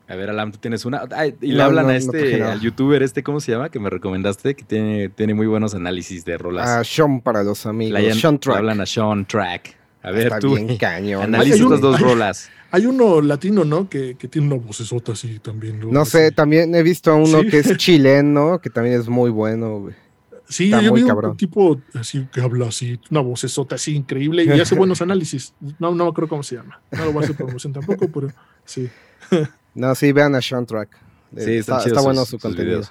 A 0.07 0.15
ver, 0.15 0.29
Alam, 0.29 0.51
tú 0.51 0.57
tienes 0.57 0.83
una. 0.83 1.07
Ay, 1.15 1.35
y 1.39 1.53
le 1.53 1.63
hablan 1.63 1.85
no, 1.85 1.91
a 1.91 1.95
este, 1.95 2.43
al 2.43 2.59
youtuber 2.59 3.01
este, 3.01 3.23
¿cómo 3.23 3.39
se 3.39 3.53
llama? 3.53 3.69
Que 3.69 3.79
me 3.79 3.89
recomendaste, 3.89 4.55
que 4.55 4.63
tiene, 4.65 5.07
tiene 5.07 5.33
muy 5.33 5.47
buenos 5.47 5.73
análisis 5.73 6.25
de 6.25 6.37
rolas. 6.37 6.67
A 6.67 6.83
Sean 6.83 7.21
para 7.21 7.43
los 7.43 7.65
amigos. 7.65 7.97
Le 7.97 8.13
Sean 8.13 8.33
le 8.33 8.39
Track. 8.39 8.57
hablan 8.57 8.81
a 8.81 8.85
Sean 8.85 9.25
Track. 9.25 9.77
A 10.03 10.11
ver, 10.11 10.23
Está 10.27 10.39
tú. 10.39 10.55
bien 10.55 10.75
cañón. 10.77 11.23
Analiza 11.23 11.63
estas 11.63 11.79
dos 11.79 12.01
rolas. 12.01 12.49
Hay 12.71 12.85
uno 12.85 13.21
latino, 13.21 13.65
¿no? 13.65 13.89
Que, 13.89 14.15
que 14.15 14.27
tiene 14.27 14.47
una 14.47 14.63
vocesota 14.65 15.11
así 15.11 15.39
también. 15.39 15.79
No 15.91 16.05
sé, 16.05 16.31
también 16.31 16.73
he 16.73 16.83
visto 16.83 17.11
a 17.11 17.15
uno 17.15 17.41
Sí. 17.41 17.47
que 17.49 17.59
es 17.59 17.77
chileno, 17.77 18.59
que 18.61 18.69
también 18.69 18.99
es 18.99 19.07
muy 19.09 19.29
bueno, 19.29 19.79
güey. 19.79 19.95
Sí, 20.47 20.65
está 20.65 20.81
yo 20.81 20.93
vi 20.93 21.03
un 21.03 21.37
tipo 21.37 21.79
así 21.93 22.27
que 22.33 22.41
habla 22.41 22.67
así, 22.67 22.99
una 23.09 23.21
vocesota 23.21 23.75
así 23.75 23.95
increíble 23.95 24.43
y 24.43 24.49
hace 24.59 24.75
buenos 24.75 25.01
análisis. 25.01 25.53
No, 25.79 25.93
no 25.95 26.03
me 26.05 26.09
acuerdo 26.09 26.27
cómo 26.29 26.43
se 26.43 26.55
llama. 26.55 26.81
No 26.91 27.05
lo 27.05 27.13
voy 27.13 27.21
a 27.21 27.23
hacer 27.25 27.37
promoción 27.37 27.71
tampoco, 27.73 28.07
pero 28.09 28.29
sí. 28.65 28.89
No, 29.73 29.95
sí, 29.95 30.11
vean 30.11 30.35
a 30.35 30.41
Sean 30.41 30.65
Track. 30.65 30.89
Eh, 31.37 31.43
Sí, 31.45 31.51
están 31.55 31.77
está, 31.77 31.89
está 31.89 32.01
bueno 32.01 32.21
sus- 32.21 32.31
su 32.31 32.39
contenido. 32.39 32.81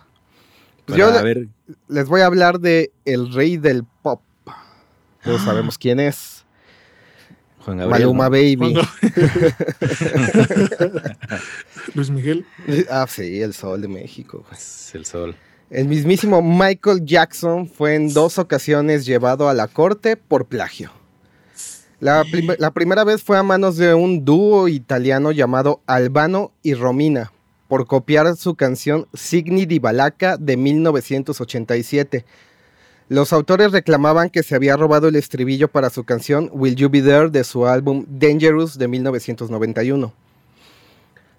Pues 0.87 0.99
yo 0.99 1.13
ver, 1.23 1.49
les 1.89 2.09
voy 2.09 2.23
a 2.23 2.27
hablar 2.27 2.59
de 2.61 2.91
el 3.05 3.33
rey 3.35 3.59
del 3.59 3.85
pop. 4.03 4.23
Todos 5.23 5.43
sabemos 5.43 5.77
quién 5.77 6.01
es. 6.01 6.40
Juan 7.65 7.79
Gabriel. 7.79 7.91
Maluma 8.09 8.25
¿no? 8.25 8.31
Baby. 8.31 8.57
Cuando- 8.57 8.83
Luis 11.95 12.11
Miguel. 12.11 12.47
Ah, 12.91 13.07
sí, 13.09 13.41
el 13.43 13.55
sol 13.55 13.83
de 13.83 13.89
México. 13.89 14.45
Es 14.53 14.95
el 14.95 15.05
sol. 15.05 15.37
El 15.71 15.87
mismísimo 15.87 16.43
Michael 16.43 17.05
Jackson 17.05 17.69
fue 17.69 17.95
en 17.95 18.13
dos 18.13 18.39
ocasiones 18.39 19.07
llevado 19.07 19.49
a 19.49 19.55
la 19.55 19.69
corte 19.69 20.17
por 20.17 20.47
plagio. 20.47 20.91
La, 22.01 22.25
prim- 22.25 22.55
la 22.59 22.71
primera 22.71 23.05
vez 23.05 23.23
fue 23.23 23.37
a 23.39 23.43
manos 23.43 23.77
de 23.77 23.93
un 23.95 24.25
dúo 24.25 24.69
italiano 24.69 25.31
llamado 25.33 25.83
Albano 25.87 26.51
y 26.63 26.75
Romina 26.75 27.31
por 27.69 27.87
copiar 27.87 28.35
su 28.37 28.55
canción 28.57 29.07
Signi 29.15 29.65
di 29.67 29.79
Balaca 29.79 30.37
de 30.39 30.57
1987. 30.57 32.25
Los 33.11 33.33
autores 33.33 33.73
reclamaban 33.73 34.31
que 34.31 34.45
se 34.45 34.55
había 34.55 34.77
robado 34.77 35.09
el 35.09 35.17
estribillo 35.17 35.67
para 35.67 35.91
su 35.91 36.05
canción 36.05 36.49
Will 36.53 36.77
You 36.77 36.91
Be 36.91 37.03
There 37.03 37.29
de 37.29 37.43
su 37.43 37.67
álbum 37.67 38.07
Dangerous 38.09 38.79
de 38.79 38.87
1991. 38.87 40.13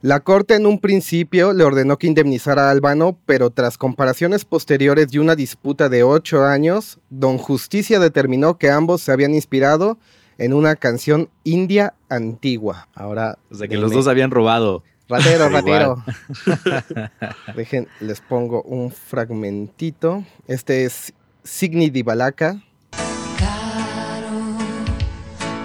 La 0.02 0.20
corte 0.20 0.56
en 0.56 0.66
un 0.66 0.80
principio 0.80 1.54
le 1.54 1.64
ordenó 1.64 1.98
que 1.98 2.08
indemnizara 2.08 2.68
a 2.68 2.72
Albano, 2.72 3.18
pero 3.26 3.52
tras 3.52 3.78
comparaciones 3.78 4.44
posteriores 4.44 5.14
y 5.14 5.20
una 5.20 5.38
disputa 5.38 5.88
de 5.88 6.04
ocho 6.04 6.44
años, 6.44 7.00
Don 7.10 7.38
Justicia 7.38 8.02
determinó 8.02 8.58
que 8.58 8.70
ambos 8.70 9.00
se 9.00 9.14
habían 9.14 9.34
inspirado 9.34 9.98
en 10.38 10.52
una 10.52 10.76
canción 10.76 11.30
india 11.46 11.94
antigua. 12.10 12.90
Ahora, 12.96 13.38
O 13.50 13.56
sea, 13.56 13.70
que 13.70 13.78
los 13.78 13.94
dos 13.94 14.10
habían 14.10 14.32
robado. 14.32 14.84
Ratero, 15.08 15.48
ratero. 15.48 16.04
Dejen, 17.56 17.88
les 18.02 18.20
pongo 18.20 18.62
un 18.64 18.92
fragmentito. 18.92 20.26
Este 20.48 20.84
es 20.84 21.14
Signi 21.44 21.90
di 21.90 22.04
Balaca. 22.04 22.60
Caro, 23.38 24.56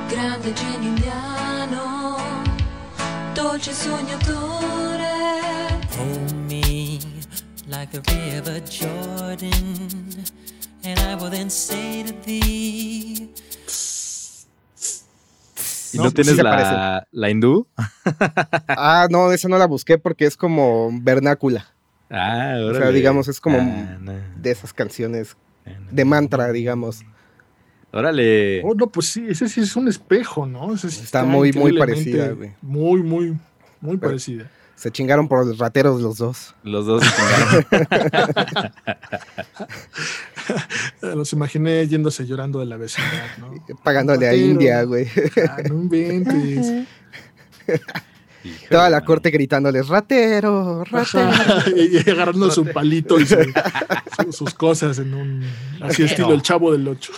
grande 0.09 0.53
genio 0.55 0.89
indiano, 0.89 2.17
dolce 3.35 3.73
sognatore. 3.73 5.05
Hold 5.99 6.33
me 6.49 6.99
like 7.69 7.91
the 7.93 8.01
river 8.13 8.61
Jordan, 8.65 10.25
and 10.85 10.99
I 10.99 11.15
will 11.17 11.31
then 11.31 11.51
say 11.51 12.05
to 12.05 12.13
thee, 12.25 13.31
¿Y 15.93 15.99
No, 15.99 16.05
no, 16.05 16.11
pues 16.11 16.27
sí 16.27 16.35
tienes 16.35 16.45
la, 16.45 17.07
la 17.11 17.31
hindú? 17.31 17.67
Ah, 18.69 19.07
no, 19.11 19.33
esa 19.33 19.49
no 19.49 19.57
la 19.59 19.67
busqué 19.67 19.99
porque 19.99 20.27
es 20.27 20.37
como 20.37 20.91
vernácula. 21.03 21.67
Ah, 22.11 22.55
O 22.61 22.71
sea, 22.73 22.83
órale. 22.83 22.93
digamos, 22.93 23.29
es 23.29 23.41
como 23.41 23.59
Ah, 23.59 23.97
no, 24.01 24.13
de 24.37 24.51
esas 24.51 24.73
canciones. 24.73 25.37
De 25.91 26.05
mantra, 26.05 26.51
digamos. 26.53 27.03
Órale. 27.93 28.63
Oh, 28.65 28.75
no, 28.75 28.89
pues 28.89 29.07
sí, 29.07 29.25
ese 29.29 29.49
sí 29.49 29.61
es 29.61 29.75
un 29.77 29.89
espejo, 29.89 30.47
¿no? 30.47 30.75
Ese 30.75 30.91
sí 30.91 31.03
Está 31.03 31.25
muy, 31.25 31.53
muy 31.53 31.79
parecida, 31.79 32.29
güey. 32.31 32.53
Muy, 32.61 33.03
muy, 33.03 33.31
muy 33.81 33.97
Pero- 33.97 34.11
parecida. 34.11 34.51
Se 34.75 34.91
chingaron 34.91 35.27
por 35.27 35.47
los 35.47 35.57
rateros 35.57 36.03
los 36.03 36.19
dos. 36.19 36.55
Los 36.63 36.85
dos 36.85 37.03
se 37.03 37.11
chingaron. 37.73 38.73
Los 41.17 41.33
imaginé 41.33 41.87
yéndose 41.89 42.27
llorando 42.27 42.61
de 42.61 42.67
la 42.67 42.77
vecindad, 42.77 43.39
¿no? 43.39 43.55
Pagándole 43.83 44.29
a. 44.29 44.35
India, 44.35 44.83
güey. 44.83 45.09
Ah, 45.49 45.63
no 45.69 45.77
inventes. 45.77 46.87
Híjole, 48.47 48.69
Toda 48.71 48.91
la 48.91 49.05
corte 49.05 49.31
gritándoles, 49.31 49.89
ratero, 49.89 50.85
ratero. 50.85 51.31
y 51.77 51.99
agarrando 52.11 52.51
su 52.51 52.65
palito 52.67 53.19
y 53.21 53.27
su- 53.27 53.37
su- 54.25 54.33
sus 54.33 54.55
cosas 54.55 54.99
en 54.99 55.15
un 55.15 55.45
así 55.81 56.05
estilo 56.05 56.33
el 56.33 56.43
chavo 56.43 56.73
del 56.73 56.87
8. 56.89 57.13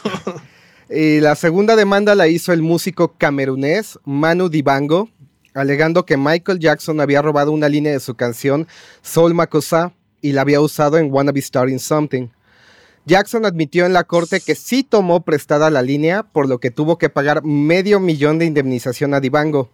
Y 0.90 1.20
la 1.20 1.34
segunda 1.34 1.76
demanda 1.76 2.14
la 2.14 2.28
hizo 2.28 2.52
el 2.52 2.62
músico 2.62 3.14
camerunés 3.18 3.98
Manu 4.04 4.48
Dibango, 4.48 5.10
alegando 5.54 6.06
que 6.06 6.16
Michael 6.16 6.58
Jackson 6.58 7.00
había 7.00 7.20
robado 7.20 7.52
una 7.52 7.68
línea 7.68 7.92
de 7.92 8.00
su 8.00 8.14
canción 8.14 8.66
Soul 9.02 9.34
Makossa 9.34 9.92
y 10.22 10.32
la 10.32 10.40
había 10.42 10.60
usado 10.60 10.96
en 10.98 11.12
Wanna 11.12 11.32
Be 11.32 11.42
Starting 11.42 11.78
Something. 11.78 12.28
Jackson 13.04 13.46
admitió 13.46 13.86
en 13.86 13.92
la 13.94 14.04
corte 14.04 14.40
que 14.40 14.54
sí 14.54 14.82
tomó 14.82 15.22
prestada 15.24 15.70
la 15.70 15.80
línea, 15.80 16.24
por 16.24 16.46
lo 16.48 16.58
que 16.58 16.70
tuvo 16.70 16.98
que 16.98 17.08
pagar 17.08 17.42
medio 17.42 18.00
millón 18.00 18.38
de 18.38 18.44
indemnización 18.44 19.14
a 19.14 19.20
Dibango. 19.20 19.70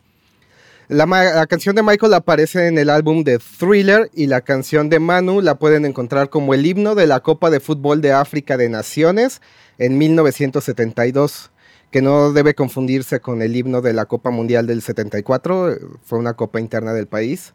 La, 0.88 1.46
canción 1.46 1.74
de 1.74 1.82
Michael 1.82 2.12
aparece 2.12 2.66
en 2.66 2.76
el 2.76 2.90
álbum 2.90 3.24
de 3.24 3.38
Thriller 3.38 4.10
y 4.12 4.26
la 4.26 4.42
canción 4.42 4.90
de 4.90 4.98
Manu 4.98 5.40
la 5.40 5.58
pueden 5.58 5.86
encontrar 5.86 6.28
como 6.28 6.52
el 6.52 6.66
himno 6.66 6.94
de 6.94 7.06
la 7.06 7.20
Copa 7.20 7.48
de 7.48 7.58
Fútbol 7.58 8.02
de 8.02 8.12
África 8.12 8.58
de 8.58 8.68
Naciones 8.68 9.40
en 9.78 9.96
1972, 9.96 11.52
que 11.90 12.02
no 12.02 12.34
debe 12.34 12.54
confundirse 12.54 13.20
con 13.20 13.40
el 13.40 13.56
himno 13.56 13.80
de 13.80 13.94
la 13.94 14.04
Copa 14.04 14.30
Mundial 14.30 14.66
del 14.66 14.82
74, 14.82 15.72
eh, 15.72 15.78
fue 16.02 16.18
una 16.18 16.34
copa 16.34 16.60
interna 16.60 16.92
del 16.92 17.06
país. 17.06 17.54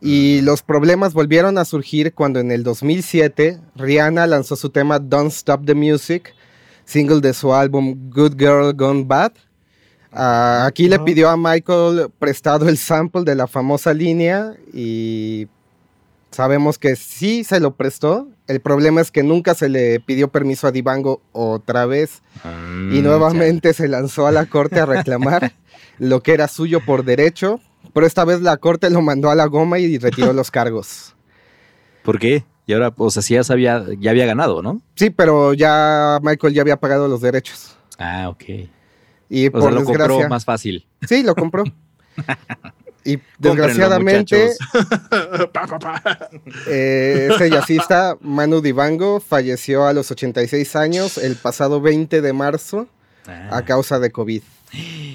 Y 0.00 0.40
los 0.40 0.62
problemas 0.64 1.14
volvieron 1.14 1.58
a 1.58 1.64
surgir 1.64 2.12
cuando 2.12 2.40
en 2.40 2.50
el 2.50 2.64
2007 2.64 3.60
Rihanna 3.76 4.26
lanzó 4.26 4.56
su 4.56 4.70
tema 4.70 4.98
Don't 4.98 5.30
Stop 5.30 5.64
the 5.64 5.76
Music, 5.76 6.34
single 6.84 7.20
de 7.20 7.34
su 7.34 7.54
álbum 7.54 8.10
Good 8.10 8.36
Girl 8.36 8.74
Gone 8.74 9.04
Bad. 9.04 9.32
Aquí 10.14 10.88
le 10.88 10.98
pidió 10.98 11.30
a 11.30 11.36
Michael 11.38 12.10
prestado 12.18 12.68
el 12.68 12.76
sample 12.76 13.22
de 13.24 13.34
la 13.34 13.46
famosa 13.46 13.94
línea 13.94 14.54
y 14.74 15.48
sabemos 16.30 16.78
que 16.78 16.96
sí 16.96 17.44
se 17.44 17.60
lo 17.60 17.74
prestó. 17.76 18.28
El 18.46 18.60
problema 18.60 19.00
es 19.00 19.10
que 19.10 19.22
nunca 19.22 19.54
se 19.54 19.70
le 19.70 20.00
pidió 20.00 20.28
permiso 20.28 20.66
a 20.66 20.72
Divango 20.72 21.22
otra 21.32 21.86
vez 21.86 22.22
y 22.44 22.48
Mm, 23.00 23.02
nuevamente 23.02 23.72
se 23.72 23.88
lanzó 23.88 24.26
a 24.26 24.32
la 24.32 24.46
corte 24.46 24.80
a 24.80 24.86
reclamar 24.86 25.52
lo 25.98 26.22
que 26.22 26.34
era 26.34 26.46
suyo 26.48 26.84
por 26.84 27.04
derecho, 27.04 27.60
pero 27.94 28.06
esta 28.06 28.24
vez 28.26 28.42
la 28.42 28.58
corte 28.58 28.90
lo 28.90 29.00
mandó 29.00 29.30
a 29.30 29.34
la 29.34 29.46
goma 29.46 29.78
y 29.78 29.96
retiró 29.96 30.34
los 30.34 30.50
cargos. 30.50 31.14
¿Por 32.02 32.18
qué? 32.18 32.44
Y 32.66 32.74
ahora, 32.74 32.92
o 32.96 33.10
sea, 33.10 33.22
sí 33.22 33.34
ya 33.34 33.44
sabía, 33.44 33.84
ya 33.98 34.10
había 34.10 34.26
ganado, 34.26 34.62
¿no? 34.62 34.82
Sí, 34.94 35.10
pero 35.10 35.54
ya 35.54 36.18
Michael 36.22 36.52
ya 36.52 36.62
había 36.62 36.76
pagado 36.78 37.08
los 37.08 37.20
derechos. 37.20 37.76
Ah, 37.98 38.28
ok. 38.28 38.44
Y 39.34 39.46
O 39.48 39.52
por 39.52 39.62
sea, 39.62 39.70
lo 39.70 39.80
desgracia, 39.80 40.08
compró 40.08 40.28
más 40.28 40.44
fácil. 40.44 40.86
sí, 41.08 41.22
lo 41.22 41.34
compró. 41.34 41.64
Y 43.04 43.18
desgraciadamente, 43.36 44.50
muchachos. 44.70 45.48
Pa, 45.52 45.66
pa, 45.66 45.78
pa. 45.80 46.30
eh, 46.68 47.30
ese 47.34 47.50
jazzista 47.50 48.16
Manu 48.20 48.60
Dibango 48.60 49.18
falleció 49.18 49.86
a 49.88 49.92
los 49.92 50.08
86 50.12 50.76
años 50.76 51.18
el 51.18 51.34
pasado 51.34 51.80
20 51.80 52.20
de 52.22 52.32
marzo 52.32 52.86
Ah, 53.26 53.56
a 53.56 53.64
causa 53.64 53.98
de 53.98 54.12
COVID. 54.12 54.42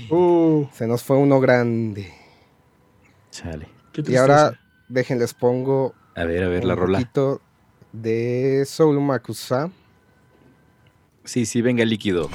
Uh, 0.09 0.65
Se 0.73 0.85
nos 0.85 1.01
fue 1.01 1.15
uno 1.15 1.39
grande. 1.39 2.13
chale. 3.31 3.69
Y 4.05 4.15
ahora 4.17 4.59
déjenles 4.89 5.33
pongo 5.33 5.95
A 6.13 6.25
ver, 6.25 6.43
a 6.43 6.49
ver 6.49 6.65
la 6.65 6.73
un 6.73 6.79
rola. 6.81 6.97
poquito 6.99 7.39
de 7.93 8.65
Soul 8.67 8.99
Makusa. 8.99 9.69
Sí, 11.23 11.45
sí, 11.45 11.61
venga 11.61 11.83
el 11.83 11.89
líquido. 11.89 12.27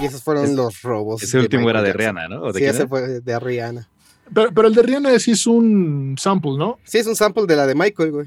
Y 0.00 0.04
esos 0.06 0.22
fueron 0.22 0.44
Es- 0.44 0.52
los 0.54 0.82
robos. 0.82 1.22
Ese 1.22 1.38
último 1.38 1.68
era 1.70 1.82
de. 1.82 1.92
Rihanna, 1.92 2.28
¿no? 2.28 2.42
¿O 2.42 2.46
de 2.48 2.52
Sí, 2.54 2.58
quién 2.60 2.70
ese 2.70 2.78
era? 2.80 2.88
fue 2.88 3.20
de 3.20 3.40
Rihanna. 3.40 3.88
Pero, 4.32 4.52
pero 4.54 4.68
el 4.68 4.74
de 4.74 4.82
Rihanna 4.82 5.18
sí 5.18 5.30
es 5.32 5.46
un 5.46 6.14
sample, 6.18 6.56
¿no? 6.58 6.78
Sí, 6.84 6.98
es 6.98 7.06
un 7.06 7.16
sample 7.16 7.46
de 7.46 7.56
la 7.56 7.66
de 7.66 7.74
Michael, 7.74 8.12
güey. 8.12 8.26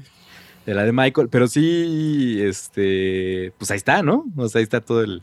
De 0.66 0.74
la 0.74 0.84
de 0.84 0.92
Michael, 0.92 1.28
pero 1.28 1.46
sí, 1.48 2.38
este, 2.42 3.52
pues 3.58 3.70
ahí 3.70 3.76
está, 3.78 4.02
¿no? 4.02 4.24
O 4.36 4.48
sea, 4.48 4.58
ahí 4.60 4.62
está 4.64 4.80
todo 4.80 5.02
el... 5.02 5.22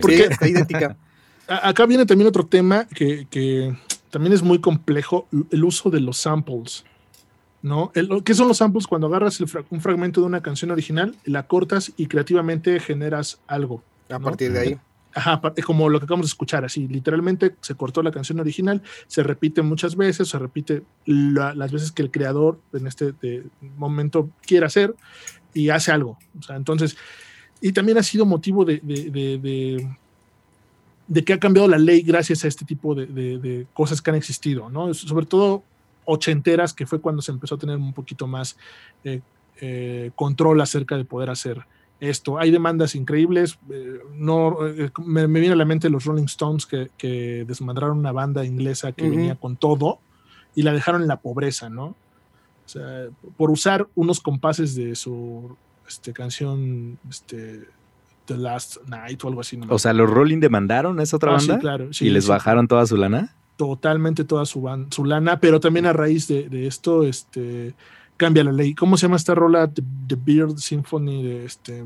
¿Por 0.00 0.10
sí, 0.12 0.22
está 0.22 0.48
idéntica. 0.48 0.96
Acá 1.48 1.86
viene 1.86 2.04
también 2.06 2.28
otro 2.28 2.46
tema 2.46 2.86
que, 2.94 3.26
que 3.30 3.74
también 4.10 4.32
es 4.32 4.42
muy 4.42 4.60
complejo, 4.60 5.28
el 5.50 5.64
uso 5.64 5.90
de 5.90 6.00
los 6.00 6.18
samples. 6.18 6.84
¿no? 7.62 7.92
El- 7.94 8.22
¿Qué 8.24 8.34
son 8.34 8.48
los 8.48 8.58
samples? 8.58 8.86
Cuando 8.88 9.06
agarras 9.06 9.38
el 9.40 9.48
fra- 9.48 9.64
un 9.70 9.80
fragmento 9.80 10.20
de 10.20 10.26
una 10.26 10.42
canción 10.42 10.70
original, 10.72 11.14
la 11.24 11.46
cortas 11.46 11.92
y 11.96 12.06
creativamente 12.06 12.78
generas 12.80 13.40
algo. 13.46 13.82
A 14.08 14.14
¿no? 14.18 14.24
partir 14.24 14.52
de 14.52 14.58
ahí. 14.58 14.78
Ajá, 15.14 15.40
pa- 15.40 15.52
como 15.66 15.88
lo 15.88 15.98
que 15.98 16.04
acabamos 16.04 16.26
de 16.26 16.30
escuchar, 16.30 16.64
así, 16.64 16.88
literalmente 16.88 17.54
se 17.60 17.74
cortó 17.74 18.02
la 18.02 18.10
canción 18.10 18.40
original, 18.40 18.82
se 19.06 19.22
repite 19.22 19.60
muchas 19.62 19.94
veces, 19.96 20.28
se 20.28 20.38
repite 20.38 20.82
la- 21.04 21.54
las 21.54 21.70
veces 21.70 21.92
que 21.92 22.02
el 22.02 22.10
creador 22.10 22.58
en 22.72 22.86
este 22.86 23.12
momento 23.76 24.30
quiere 24.46 24.64
hacer 24.66 24.94
y 25.52 25.68
hace 25.68 25.92
algo. 25.92 26.18
O 26.38 26.42
sea, 26.42 26.56
entonces, 26.56 26.96
y 27.60 27.72
también 27.72 27.98
ha 27.98 28.02
sido 28.02 28.24
motivo 28.24 28.64
de, 28.64 28.80
de- 28.82 29.88
de- 31.08 31.24
que 31.24 31.32
ha 31.34 31.38
cambiado 31.38 31.68
la 31.68 31.78
ley 31.78 32.00
gracias 32.02 32.44
a 32.44 32.48
este 32.48 32.64
tipo 32.64 32.94
de 32.94 33.66
cosas 33.74 34.00
que 34.00 34.10
han 34.10 34.16
existido, 34.16 34.70
¿no? 34.70 34.94
Sobre 34.94 35.26
todo 35.26 35.62
ochenteras, 36.04 36.72
que 36.72 36.86
fue 36.86 37.00
cuando 37.00 37.22
se 37.22 37.32
empezó 37.32 37.56
a 37.56 37.58
tener 37.58 37.76
un 37.76 37.92
poquito 37.92 38.26
más 38.26 38.56
eh, 39.04 39.20
eh, 39.60 40.10
control 40.16 40.60
acerca 40.60 40.96
de 40.96 41.04
poder 41.04 41.30
hacer 41.30 41.64
esto. 42.08 42.38
Hay 42.38 42.50
demandas 42.50 42.94
increíbles. 42.94 43.58
eh, 43.70 43.98
no, 44.14 44.66
eh, 44.66 44.90
me, 45.04 45.26
me 45.28 45.40
viene 45.40 45.54
a 45.54 45.56
la 45.56 45.64
mente 45.64 45.88
los 45.88 46.04
Rolling 46.04 46.24
Stones 46.24 46.66
que, 46.66 46.90
que 46.98 47.44
desmadraron 47.46 47.98
una 47.98 48.12
banda 48.12 48.44
inglesa 48.44 48.92
que 48.92 49.08
venía 49.08 49.36
con 49.36 49.56
todo 49.56 49.98
y 50.54 50.62
la 50.62 50.72
dejaron 50.72 51.02
en 51.02 51.08
la 51.08 51.20
pobreza, 51.20 51.70
¿no? 51.70 51.84
O 52.64 52.68
sea, 52.68 53.06
por 53.36 53.50
usar 53.50 53.86
unos 53.94 54.20
compases 54.20 54.74
de 54.74 54.94
su 54.94 55.56
este, 55.88 56.12
canción 56.12 56.98
este, 57.08 57.64
The 58.26 58.36
Last 58.36 58.78
Night 58.86 59.22
o 59.24 59.28
algo 59.28 59.40
así. 59.40 59.56
¿no? 59.56 59.66
O 59.74 59.78
sea, 59.78 59.92
los 59.92 60.08
Rolling 60.10 60.38
demandaron 60.40 60.98
a 61.00 61.02
esa 61.02 61.16
otra 61.16 61.34
Ah, 61.36 61.40
sí, 61.40 61.48
banda 61.48 61.60
claro, 61.60 61.92
sí, 61.92 62.06
y 62.06 62.10
les 62.10 62.24
sí. 62.24 62.30
bajaron 62.30 62.68
toda 62.68 62.86
su 62.86 62.96
lana. 62.96 63.34
totalmente 63.56 64.24
toda 64.24 64.44
su, 64.46 64.62
ban- 64.62 64.90
su 64.92 65.04
lana, 65.04 65.38
pero 65.40 65.60
también 65.60 65.86
a 65.86 65.92
raíz 65.92 66.26
de, 66.28 66.48
de 66.48 66.66
esto 66.66 67.04
este, 67.04 67.74
cambia 68.22 68.44
la 68.44 68.52
ley. 68.52 68.74
¿Cómo 68.74 68.96
se 68.96 69.02
llama 69.06 69.16
esta 69.16 69.34
rola? 69.34 69.66
The, 69.72 69.82
The 70.08 70.16
Beard 70.16 70.58
Symphony 70.58 71.22
de 71.22 71.44
este... 71.44 71.84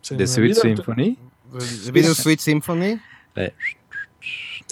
se 0.00 0.16
The 0.16 0.26
Sweet. 0.26 0.54
Symphony. 0.54 1.16
The 1.84 1.92
Bittersweet 1.92 2.40
Symphony. 2.40 3.00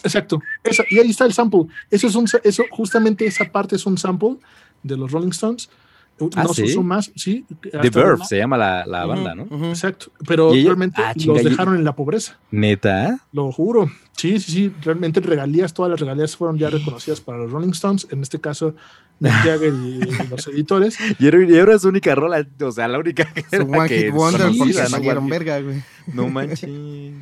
Exacto. 0.05 0.41
Esa- 0.63 0.85
y 0.91 0.99
ahí 0.99 1.11
está 1.11 1.25
el 1.25 1.33
sample. 1.33 1.67
Eso 1.91 2.07
es 2.07 2.15
un, 2.15 2.27
eso, 2.45 2.65
justamente 2.71 3.27
esa 3.27 3.45
parte 3.51 3.77
es 3.77 3.87
un 3.87 3.97
sample 3.99 4.37
de 4.83 4.97
los 4.97 5.11
Rolling 5.11 5.31
Stones. 5.31 5.69
No 6.19 6.31
Ah, 6.35 6.47
se 6.49 6.65
¿sí? 6.67 6.71
usó 6.73 6.83
más, 6.83 7.13
sí. 7.15 7.45
The 7.61 7.91
Verve 7.91 8.25
se 8.25 8.39
llama 8.39 8.57
la, 8.57 8.87
la 8.87 9.05
banda, 9.05 9.35
¿no? 9.35 9.69
Exacto. 9.69 10.07
Pero 10.27 10.51
realmente 10.51 11.03
Ah, 11.05 11.13
los 11.15 11.45
dejaron 11.45 11.77
en 11.77 11.85
la 11.85 11.95
pobreza. 11.95 12.39
Neta. 12.51 13.19
Lo 13.33 13.53
juro. 13.53 13.91
Sí, 14.17 14.41
sí, 14.41 14.51
sí. 14.51 14.73
Realmente 14.81 15.21
regalías, 15.21 15.75
todas 15.75 15.91
las 15.91 16.01
regalías 16.01 16.35
fueron 16.35 16.57
ya 16.57 16.71
reconocidas 16.71 17.21
para 17.21 17.37
los 17.39 17.51
Rolling 17.51 17.71
Stones. 17.73 18.07
En 18.11 18.23
este 18.23 18.41
caso, 18.41 18.75
Mick 19.19 19.33
Jagger 19.33 19.73
y 19.73 20.01
los 20.29 20.47
editores. 20.49 20.99
Y 21.19 21.27
era, 21.27 21.43
y 21.43 21.55
era 21.55 21.79
su 21.79 21.89
única 21.89 22.15
rola, 22.15 22.47
o 22.61 22.73
sea, 22.73 22.89
la 22.89 22.99
única 22.99 23.25
que 23.33 23.45
era 23.51 23.65
One 23.65 23.89
que 23.89 24.13
Hit 24.13 25.29
verga, 25.29 25.61
güey. 25.61 25.83
No 26.13 26.29
manches. 26.29 26.71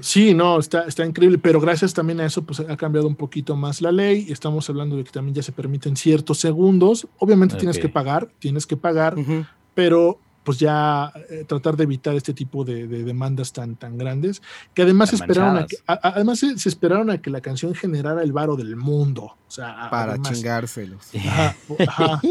Sí, 0.00 0.35
no, 0.35 0.59
está, 0.59 0.83
está 0.83 1.04
increíble, 1.07 1.38
pero 1.38 1.61
gracias 1.61 1.94
también 1.94 2.20
a 2.20 2.26
eso, 2.26 2.42
pues 2.42 2.61
ha 2.61 2.76
cambiado 2.76 3.07
un 3.07 3.16
poquito 3.16 3.57
más 3.57 3.80
la 3.80 3.92
ley. 3.92 4.26
Estamos 4.28 4.68
hablando 4.68 4.96
de 4.96 5.04
que 5.04 5.11
también 5.11 5.35
ya 5.35 5.42
se 5.42 5.52
permiten 5.52 5.96
ciertos 5.96 6.38
segundos. 6.38 7.07
Obviamente 7.18 7.57
tienes 7.57 7.78
que 7.78 7.88
pagar, 7.88 8.28
tienes 8.38 8.66
que 8.66 8.76
pagar, 8.76 9.14
pero 9.74 10.18
pues 10.44 10.59
ya 10.59 11.11
eh, 11.30 11.44
tratar 11.48 11.76
de 11.76 11.85
evitar 11.85 12.14
este 12.14 12.35
tipo 12.35 12.64
de, 12.64 12.87
de 12.87 13.02
demandas 13.02 13.52
tan, 13.52 13.76
tan 13.76 13.96
grandes, 13.98 14.42
que 14.74 14.83
además 14.83 15.11
Tan 15.11 15.20
esperaron 15.22 15.57
a 15.59 15.66
que, 15.66 15.76
a- 15.87 15.92
a- 15.94 16.09
además 16.14 16.38
se, 16.38 16.59
se 16.59 16.68
esperaron 16.68 17.11
a 17.11 17.18
que 17.22 17.30
la 17.30 17.40
canción 17.40 17.74
generara 17.74 18.22
el 18.22 18.33
varo 18.33 18.54
del 18.54 18.76
mundo. 18.76 19.22
O 19.24 19.50
sea, 19.50 19.88
Para 19.90 20.12
además. 20.12 20.33
chingárselos. 20.33 21.07
Ajá, 21.16 21.57
ajá. 21.88 22.20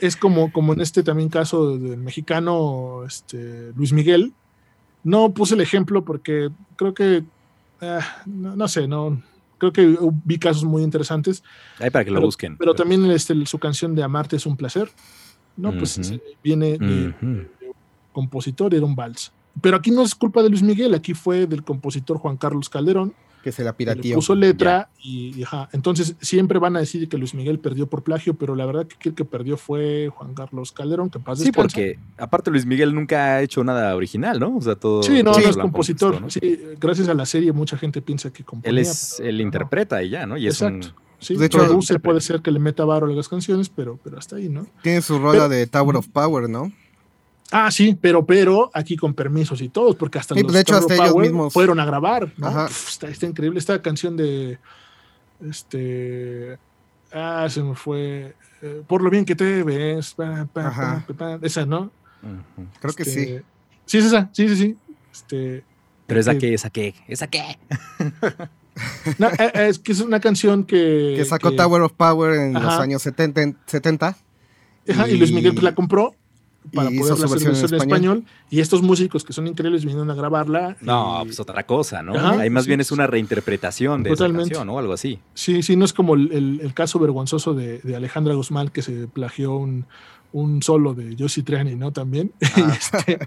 Es 0.00 0.16
como, 0.16 0.52
como 0.52 0.72
en 0.72 0.80
este 0.80 1.02
también 1.02 1.28
caso 1.28 1.76
del 1.76 1.98
mexicano 1.98 3.04
este, 3.06 3.72
Luis 3.76 3.92
Miguel. 3.92 4.32
No 5.02 5.32
puse 5.32 5.54
el 5.54 5.60
ejemplo 5.60 6.04
porque 6.04 6.50
creo 6.76 6.94
que, 6.94 7.24
ah, 7.80 8.00
no, 8.26 8.54
no 8.56 8.68
sé, 8.68 8.86
no, 8.86 9.22
creo 9.58 9.72
que 9.72 9.96
vi 10.24 10.38
casos 10.38 10.64
muy 10.64 10.82
interesantes, 10.82 11.42
Ahí 11.78 11.90
para 11.90 12.04
que 12.04 12.10
lo 12.10 12.16
Pero- 12.18 12.26
busquen. 12.26 12.56
pero 12.58 12.74
también 12.74 13.10
este, 13.10 13.34
su 13.46 13.58
canción 13.58 13.94
de 13.94 14.02
Amarte 14.02 14.36
es 14.36 14.46
un 14.46 14.56
placer. 14.56 14.90
No, 15.60 15.76
pues 15.78 16.00
viene 16.42 16.78
de, 16.78 17.08
Ujú. 17.08 17.46
compositor, 18.12 18.74
era 18.74 18.84
un 18.84 18.94
vals. 18.96 19.32
Pero 19.60 19.76
aquí 19.76 19.90
no 19.90 20.02
es 20.02 20.14
culpa 20.14 20.42
de 20.42 20.48
Luis 20.48 20.62
Miguel, 20.62 20.94
aquí 20.94 21.14
fue 21.14 21.46
del 21.46 21.62
compositor 21.64 22.18
Juan 22.18 22.36
Carlos 22.36 22.68
Calderón, 22.68 23.12
Que 23.42 23.52
se 23.52 23.64
la 23.64 23.72
pirateó. 23.76 24.14
puso 24.14 24.34
letra 24.34 24.88
y, 25.02 25.36
y 25.38 25.42
ajá. 25.42 25.68
Entonces 25.72 26.14
siempre 26.20 26.58
van 26.58 26.76
a 26.76 26.80
decir 26.80 27.08
que 27.08 27.18
Luis 27.18 27.34
Miguel 27.34 27.58
perdió 27.58 27.86
por 27.88 28.02
plagio, 28.02 28.34
pero 28.34 28.54
la 28.54 28.64
verdad 28.66 28.86
que 28.86 29.08
el 29.10 29.14
que 29.14 29.24
perdió 29.24 29.56
fue 29.56 30.08
Juan 30.14 30.34
Carlos 30.34 30.72
Calderón, 30.72 31.10
que 31.10 31.18
paz 31.18 31.40
Sí, 31.40 31.50
porque 31.50 31.98
aparte 32.18 32.50
Luis 32.50 32.64
Miguel 32.66 32.94
nunca 32.94 33.36
ha 33.36 33.42
hecho 33.42 33.64
nada 33.64 33.96
original, 33.96 34.38
¿no? 34.38 34.56
O 34.56 34.60
sea, 34.60 34.76
todo. 34.76 35.02
Sí, 35.02 35.22
no, 35.22 35.32
todo 35.32 35.40
no 35.42 35.48
es 35.50 35.56
compositor. 35.56 36.22
Sí, 36.30 36.40
gracias 36.78 37.08
a 37.08 37.14
la 37.14 37.26
serie 37.26 37.52
mucha 37.52 37.76
gente 37.76 38.00
piensa 38.02 38.32
que 38.32 38.44
componía. 38.44 38.70
Él 38.70 38.78
es, 38.78 39.14
pero 39.18 39.28
él 39.30 39.36
no. 39.38 39.42
interpreta 39.42 40.02
y 40.02 40.10
ya, 40.10 40.26
¿no? 40.26 40.36
Y 40.36 40.46
es 40.46 40.60
un- 40.60 40.76
Exacto. 40.76 41.00
Sí, 41.20 41.36
De 41.36 41.46
hecho- 41.46 41.58
produce, 41.58 41.98
puede 41.98 42.20
ser 42.20 42.40
que 42.40 42.50
le 42.50 42.58
meta 42.58 42.84
varo 42.84 43.06
a 43.06 43.10
las 43.10 43.28
canciones, 43.28 43.68
pero, 43.68 43.98
pero 44.02 44.18
hasta 44.18 44.36
ahí, 44.36 44.48
¿no? 44.48 44.66
Tiene 44.82 45.02
su 45.02 45.18
rola 45.18 45.32
Pero- 45.32 45.48
de 45.50 45.66
Tower 45.66 45.96
of 45.96 46.08
Power, 46.08 46.48
¿no? 46.48 46.72
Ah, 47.52 47.70
sí, 47.70 47.98
pero, 48.00 48.24
pero 48.24 48.70
aquí 48.74 48.96
con 48.96 49.12
permisos 49.12 49.60
y 49.60 49.68
todos, 49.68 49.96
porque 49.96 50.18
hasta 50.18 50.34
Sí, 50.34 50.42
los 50.42 50.52
de 50.52 50.60
hecho, 50.60 50.76
hasta 50.76 50.94
ellos 50.94 51.08
Power 51.10 51.26
mismos. 51.26 51.52
fueron 51.52 51.80
a 51.80 51.84
grabar, 51.84 52.32
¿no? 52.36 52.66
Está, 52.66 53.08
está 53.08 53.26
increíble 53.26 53.58
esta 53.58 53.82
canción 53.82 54.16
de 54.16 54.58
este 55.48 56.58
ah, 57.12 57.46
se 57.50 57.62
me 57.62 57.74
fue 57.74 58.34
eh, 58.62 58.82
por 58.86 59.02
lo 59.02 59.10
bien 59.10 59.24
que 59.24 59.34
te 59.34 59.62
ves, 59.64 60.14
pa, 60.14 60.46
pa, 60.52 60.68
Ajá. 60.68 61.04
pa, 61.08 61.14
pa, 61.14 61.38
pa, 61.40 61.46
esa, 61.46 61.66
¿no? 61.66 61.90
Creo 62.80 62.94
que 62.94 63.04
sí. 63.04 63.20
Este, 63.20 63.44
Sí, 63.86 63.98
es 63.98 64.04
esa, 64.04 64.30
sí, 64.32 64.48
sí, 64.48 64.56
sí. 64.56 64.76
Este, 65.12 65.64
Pero 66.06 66.20
esa 66.20 66.32
Sí. 66.32 66.38
qué, 66.38 66.54
esa 66.54 66.70
qué, 66.70 66.94
esa 67.08 67.26
qué. 67.26 67.58
No, 69.18 69.28
eh, 69.28 69.34
eh, 69.38 69.66
es 69.68 69.78
que 69.78 69.92
es 69.92 70.00
una 70.00 70.20
canción 70.20 70.64
que 70.64 71.14
Que 71.16 71.24
sacó 71.24 71.50
que- 71.50 71.56
Tower 71.56 71.82
of 71.82 71.92
Power 71.92 72.34
en 72.34 72.54
los 72.54 72.64
años 72.74 73.02
70. 73.02 73.42
en- 73.42 73.56
70. 73.66 74.16
Ajá, 74.88 75.08
y 75.08 75.16
Luis 75.18 75.32
Miguel 75.32 75.52
pues, 75.52 75.62
la 75.62 75.74
compró 75.74 76.14
para 76.74 76.88
poder 76.90 77.12
hacer 77.14 77.28
versión 77.28 77.54
en 77.54 77.60
versión 77.60 77.74
en 77.74 77.80
español. 77.80 78.24
Y 78.50 78.60
estos 78.60 78.82
músicos 78.82 79.24
que 79.24 79.32
son 79.32 79.46
increíbles 79.46 79.84
vinieron 79.84 80.10
a 80.10 80.14
grabarla. 80.14 80.76
No, 80.80 81.20
y- 81.22 81.26
pues 81.26 81.40
otra 81.40 81.64
cosa, 81.64 82.02
¿no? 82.02 82.14
Ajá, 82.16 82.40
Ahí 82.40 82.50
más 82.50 82.64
sí, 82.64 82.68
bien 82.70 82.80
es 82.80 82.90
una 82.92 83.06
reinterpretación 83.06 84.02
de 84.02 84.10
Totalmente. 84.10 84.42
esa 84.42 84.50
canción, 84.50 84.66
¿no? 84.66 84.78
Algo 84.78 84.92
así. 84.92 85.20
Sí, 85.34 85.62
sí, 85.62 85.76
no 85.76 85.84
es 85.84 85.92
como 85.92 86.14
el, 86.14 86.32
el- 86.32 86.60
el 86.62 86.74
caso 86.74 86.98
vergonzoso 86.98 87.54
de, 87.54 87.78
de 87.78 87.96
Alejandra 87.96 88.34
Guzmán 88.34 88.68
que 88.68 88.82
se 88.82 89.06
plagió 89.06 89.54
un, 89.56 89.86
un 90.32 90.62
solo 90.62 90.94
de 90.94 91.16
Josie 91.18 91.42
Triani, 91.42 91.74
¿no? 91.76 91.92
También. 91.92 92.32
Y 92.40 92.46
este, 92.72 93.18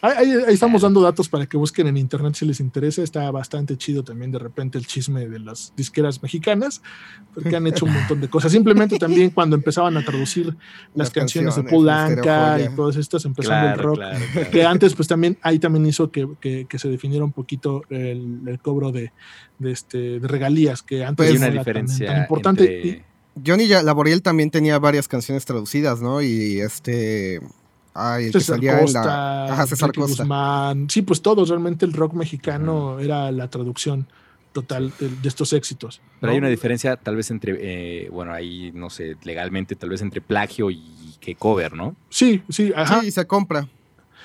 ahí, 0.00 0.14
ahí- 0.16 0.54
estamos 0.54 0.82
dando 0.82 1.00
datos 1.00 1.28
para 1.28 1.46
que 1.46 1.56
busquen 1.56 1.86
en 1.88 1.96
internet 1.96 2.34
si 2.34 2.46
les 2.46 2.60
interesa. 2.60 3.02
Está 3.02 3.30
bastante 3.30 3.76
chido 3.76 4.02
también 4.02 4.30
de 4.32 4.38
repente 4.38 4.78
el 4.78 4.86
chisme 4.86 5.26
de 5.28 5.38
las 5.38 5.72
disqueras 5.76 6.22
mexicanas, 6.22 6.82
porque 7.34 7.54
han 7.56 7.66
hecho 7.66 7.84
un 7.84 7.92
montón 7.92 8.20
de 8.20 8.28
cosas. 8.28 8.52
Simplemente 8.52 8.98
también 8.98 9.30
cuando 9.30 9.56
empezaban 9.56 9.96
a 9.96 10.04
traducir 10.04 10.46
las, 10.46 10.56
Las 10.94 11.10
canciones, 11.10 11.54
de 11.56 11.62
canciones, 11.62 11.72
Polanca 11.72 12.14
y 12.14 12.18
Estereofolia. 12.62 12.76
todas 12.76 12.96
estas, 12.96 13.24
empezando 13.24 13.60
Claro, 13.66 13.80
el 13.80 13.84
rock. 13.86 13.96
claro, 13.96 14.24
claro. 14.32 14.50
Que 14.50 14.64
antes, 14.64 14.94
pues 14.94 15.08
también, 15.08 15.38
ahí 15.42 15.58
también 15.58 15.86
hizo 15.86 16.10
que, 16.10 16.26
que- 16.40 16.66
que 16.68 16.78
se 16.78 16.88
definiera 16.88 17.24
un 17.24 17.32
poquito 17.32 17.82
el, 17.90 18.40
el 18.46 18.58
cobro 18.60 18.92
de, 18.92 19.12
de, 19.58 19.72
este, 19.72 20.18
de 20.20 20.28
regalías, 20.28 20.82
que 20.82 21.04
antes 21.04 21.26
Pues, 21.28 21.30
no 21.34 21.36
una 21.38 21.46
era 21.46 21.54
tan- 21.56 21.60
diferencia 21.64 22.06
tan 22.06 22.20
importante. 22.22 22.76
entre... 22.76 22.88
Y- 22.88 23.02
Johnny 23.44 23.66
Laboriel 23.66 24.22
también 24.22 24.50
tenía 24.50 24.78
varias 24.78 25.08
canciones 25.08 25.44
traducidas, 25.44 26.00
¿no? 26.00 26.22
Y 26.22 26.60
este. 26.60 27.40
Ay, 27.94 28.26
el 28.26 28.32
que 28.32 28.40
salía 28.40 28.80
Costa, 28.80 29.00
en 29.00 29.06
la. 29.06 29.44
Ajá, 29.52 29.66
César 29.66 29.92
Costa. 29.92 30.22
Guzmán. 30.22 30.88
Sí, 30.90 31.02
pues 31.02 31.22
todos, 31.22 31.48
realmente 31.48 31.86
el 31.86 31.92
rock 31.92 32.14
mexicano 32.14 33.00
era 33.00 33.32
la 33.32 33.48
traducción 33.48 34.06
total 34.52 34.92
de, 34.98 35.08
de 35.08 35.28
estos 35.28 35.52
éxitos. 35.52 36.00
Pero 36.20 36.32
hay 36.32 36.38
una 36.38 36.48
diferencia 36.48 36.96
tal 36.96 37.16
vez 37.16 37.30
entre, 37.30 37.56
eh, 37.58 38.08
bueno, 38.10 38.32
ahí 38.32 38.70
no 38.74 38.88
sé, 38.90 39.16
legalmente 39.22 39.76
tal 39.76 39.90
vez 39.90 40.00
entre 40.00 40.20
plagio 40.20 40.70
y 40.70 40.82
que 41.20 41.34
cover, 41.34 41.74
¿no? 41.74 41.94
Sí, 42.08 42.42
sí, 42.48 42.72
ajá. 42.74 43.00
Sí, 43.02 43.10
se 43.10 43.26
compra. 43.26 43.68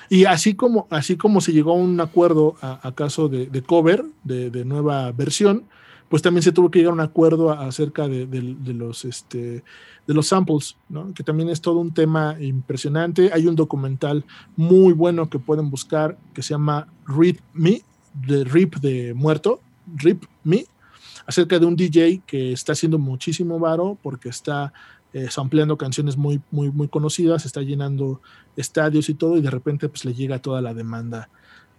Y 0.08 0.24
así 0.24 0.54
como, 0.54 0.86
así 0.90 1.16
como 1.16 1.40
se 1.40 1.52
llegó 1.52 1.72
a 1.72 1.76
un 1.76 2.00
acuerdo 2.00 2.56
a, 2.60 2.86
a 2.86 2.94
caso 2.94 3.28
de, 3.28 3.46
de 3.46 3.62
cover, 3.62 4.04
de, 4.24 4.50
de 4.50 4.64
nueva 4.64 5.12
versión, 5.12 5.64
pues 6.12 6.20
también 6.20 6.42
se 6.42 6.52
tuvo 6.52 6.70
que 6.70 6.78
llegar 6.78 6.90
a 6.90 6.94
un 6.96 7.00
acuerdo 7.00 7.50
acerca 7.52 8.06
de, 8.06 8.26
los, 8.74 9.06
este, 9.06 9.64
de 10.06 10.12
los 10.14 10.26
samples, 10.26 10.76
¿no? 10.90 11.14
que 11.14 11.22
también 11.22 11.48
es 11.48 11.62
todo 11.62 11.78
un 11.78 11.94
tema 11.94 12.36
impresionante. 12.38 13.30
Hay 13.32 13.46
un 13.46 13.56
documental 13.56 14.22
muy 14.54 14.92
bueno 14.92 15.30
que 15.30 15.38
pueden 15.38 15.70
buscar 15.70 16.18
que 16.34 16.42
se 16.42 16.50
llama 16.50 16.86
Rip 17.06 17.40
Me, 17.54 17.80
de 18.12 18.44
Rip 18.44 18.74
de 18.76 19.14
Muerto, 19.14 19.62
Rip 19.96 20.24
Me, 20.44 20.66
acerca 21.24 21.58
de 21.58 21.64
un 21.64 21.76
DJ 21.76 22.20
que 22.26 22.52
está 22.52 22.72
haciendo 22.72 22.98
muchísimo 22.98 23.58
varo 23.58 23.96
porque 24.02 24.28
está 24.28 24.74
eh, 25.14 25.30
sampleando 25.30 25.78
canciones 25.78 26.18
muy, 26.18 26.42
muy, 26.50 26.70
muy 26.70 26.88
conocidas, 26.88 27.46
está 27.46 27.62
llenando 27.62 28.20
estadios 28.54 29.08
y 29.08 29.14
todo, 29.14 29.38
y 29.38 29.40
de 29.40 29.50
repente 29.50 29.88
pues 29.88 30.04
le 30.04 30.12
llega 30.12 30.42
toda 30.42 30.60
la 30.60 30.74
demanda 30.74 31.30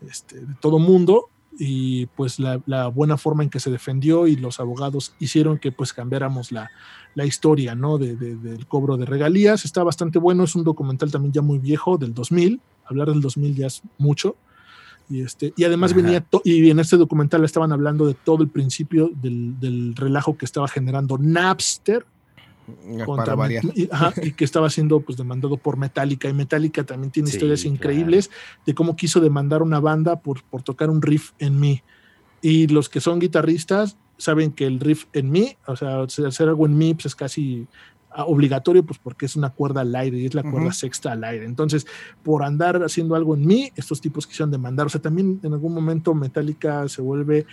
este, 0.02 0.40
de 0.40 0.56
todo 0.60 0.80
mundo 0.80 1.30
y 1.60 2.08
pues 2.08 2.40
la, 2.40 2.62
la 2.66 2.88
buena 2.88 3.18
forma 3.18 3.44
en 3.44 3.50
que 3.50 3.60
se 3.60 3.70
defendió 3.70 4.28
y 4.28 4.36
los 4.36 4.60
abogados 4.60 5.14
hicieron 5.20 5.58
que 5.60 5.72
pues 5.72 5.94
cambiáramos 5.94 6.52
la, 6.52 6.72
la 7.16 7.26
historia, 7.26 7.76
¿no? 7.76 7.98
De, 7.98 8.16
de- 8.16 8.36
del 8.36 8.66
cobro 8.66 8.98
de 8.98 9.06
regalías. 9.06 9.64
Está 9.66 9.84
bastante 9.84 10.18
bueno, 10.20 10.44
es 10.46 10.56
un 10.56 10.64
documental 10.64 11.12
también 11.12 11.32
ya 11.34 11.42
muy 11.42 11.60
viejo, 11.60 11.98
del 11.98 12.14
2000. 12.14 12.60
Hablar 12.86 13.10
del 13.10 13.22
2000 13.22 13.56
ya 13.56 13.68
es 13.68 13.82
mucho. 13.98 14.36
Y, 15.10 15.22
este, 15.22 15.54
y 15.58 15.64
además 15.66 15.92
Ajá. 15.92 16.02
venía, 16.02 16.26
y 16.44 16.70
en 16.70 16.80
este 16.80 16.98
documental 16.98 17.44
estaban 17.44 17.72
hablando 17.72 18.08
de 18.08 18.14
todo 18.14 18.42
el 18.42 18.50
principio 18.50 19.12
del, 19.22 19.60
del 19.60 19.96
relajo 19.96 20.38
que 20.38 20.46
estaba 20.46 20.68
generando 20.68 21.18
Napster 21.18 22.06
Para 22.66 23.06
contra 23.06 23.36
variar. 23.36 23.64
y, 23.76 23.90
ajá, 23.92 24.14
y 24.22 24.32
que 24.34 24.46
estaba 24.46 24.70
siendo 24.70 25.02
pues 25.02 25.18
demandado 25.18 25.58
por 25.58 25.78
Metallica 25.78 26.30
y 26.30 26.34
Metallica 26.34 26.84
también 26.84 27.12
tiene 27.12 27.30
Sí, 27.30 27.36
historias 27.36 27.62
claro. 27.62 27.76
increíbles 27.76 28.30
de 28.66 28.74
cómo 28.74 28.96
quiso 28.96 29.20
demandar 29.20 29.62
una 29.62 29.80
banda 29.80 30.20
por, 30.22 30.44
por 30.46 30.64
tocar 30.64 30.90
un 30.90 31.02
riff 31.02 31.32
en 31.40 31.60
mí 31.60 31.82
y 32.42 32.68
los 32.68 32.90
que 32.90 33.00
son 33.02 33.20
guitarristas 33.20 33.98
saben 34.18 34.52
que 34.52 34.66
el 34.66 34.80
riff 34.80 35.06
en 35.14 35.32
mí 35.32 35.58
o 35.68 35.76
sea 35.76 36.02
hacer 36.04 36.48
algo 36.48 36.66
en 36.66 36.78
mí 36.78 36.94
pues 36.94 37.08
es 37.08 37.16
casi 37.16 37.68
ah, 38.12 38.26
obligatorio 38.26 38.86
pues 38.86 39.00
porque 39.00 39.26
es 39.26 39.36
una 39.36 39.50
cuerda 39.50 39.82
al 39.82 39.94
aire 39.96 40.20
y 40.20 40.26
es 40.28 40.34
la 40.34 40.44
cuerda 40.44 40.68
Ujú. 40.68 40.74
sexta 40.74 41.12
al 41.12 41.24
aire 41.24 41.46
entonces 41.46 41.86
por 42.22 42.44
andar 42.44 42.82
haciendo 42.84 43.16
algo 43.16 43.36
en 43.36 43.46
mí 43.46 43.72
estos 43.76 44.00
tipos 44.02 44.28
quisieron 44.28 44.52
demandar 44.52 44.86
o 44.86 44.90
sea 44.90 45.02
también 45.02 45.40
en 45.44 45.54
algún 45.54 45.74
momento 45.74 46.14
Metallica 46.14 46.88
se 46.88 47.02
vuelve 47.02 47.46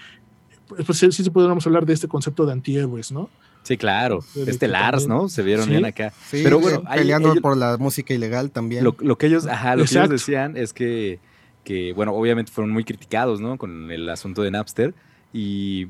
pues, 0.69 0.85
pues, 0.87 0.99
sí, 0.99 1.11
sí 1.11 1.29
podríamos 1.31 1.67
hablar 1.67 1.85
de 1.85 1.95
este 1.95 2.07
concepto 2.07 2.47
de 2.47 2.53
antihéroes, 2.53 3.11
¿no? 3.11 3.29
Sí, 3.63 3.77
claro. 3.77 4.25
Este 4.47 4.67
Lars, 4.69 5.03
también- 5.05 5.23
¿no? 5.23 5.29
Se 5.29 5.43
vieron 5.43 5.65
Sí. 5.67 5.71
bien 5.73 5.85
acá. 5.85 6.13
Sí, 6.29 6.41
Pero 6.43 6.59
bueno, 6.61 6.83
peleando 6.83 7.33
ellos- 7.33 7.43
por 7.43 7.57
la 7.57 7.77
música 7.77 8.15
ilegal 8.15 8.51
también. 8.51 8.83
Lo, 8.85 8.97
lo 9.01 9.17
que 9.19 9.27
ellos, 9.27 9.47
ajá, 9.47 9.77
lo 9.77 9.85
que 9.85 9.91
ellos 9.95 10.09
decían 10.09 10.57
es 10.57 10.73
que, 10.73 11.21
que, 11.65 11.93
bueno, 11.93 12.13
obviamente 12.15 12.51
fueron 12.51 12.73
muy 12.73 12.85
criticados, 12.85 13.41
¿no? 13.41 13.59
Con 13.59 13.91
el 13.91 14.09
asunto 14.09 14.43
de 14.43 14.51
Napster 14.51 14.95
y, 15.33 15.89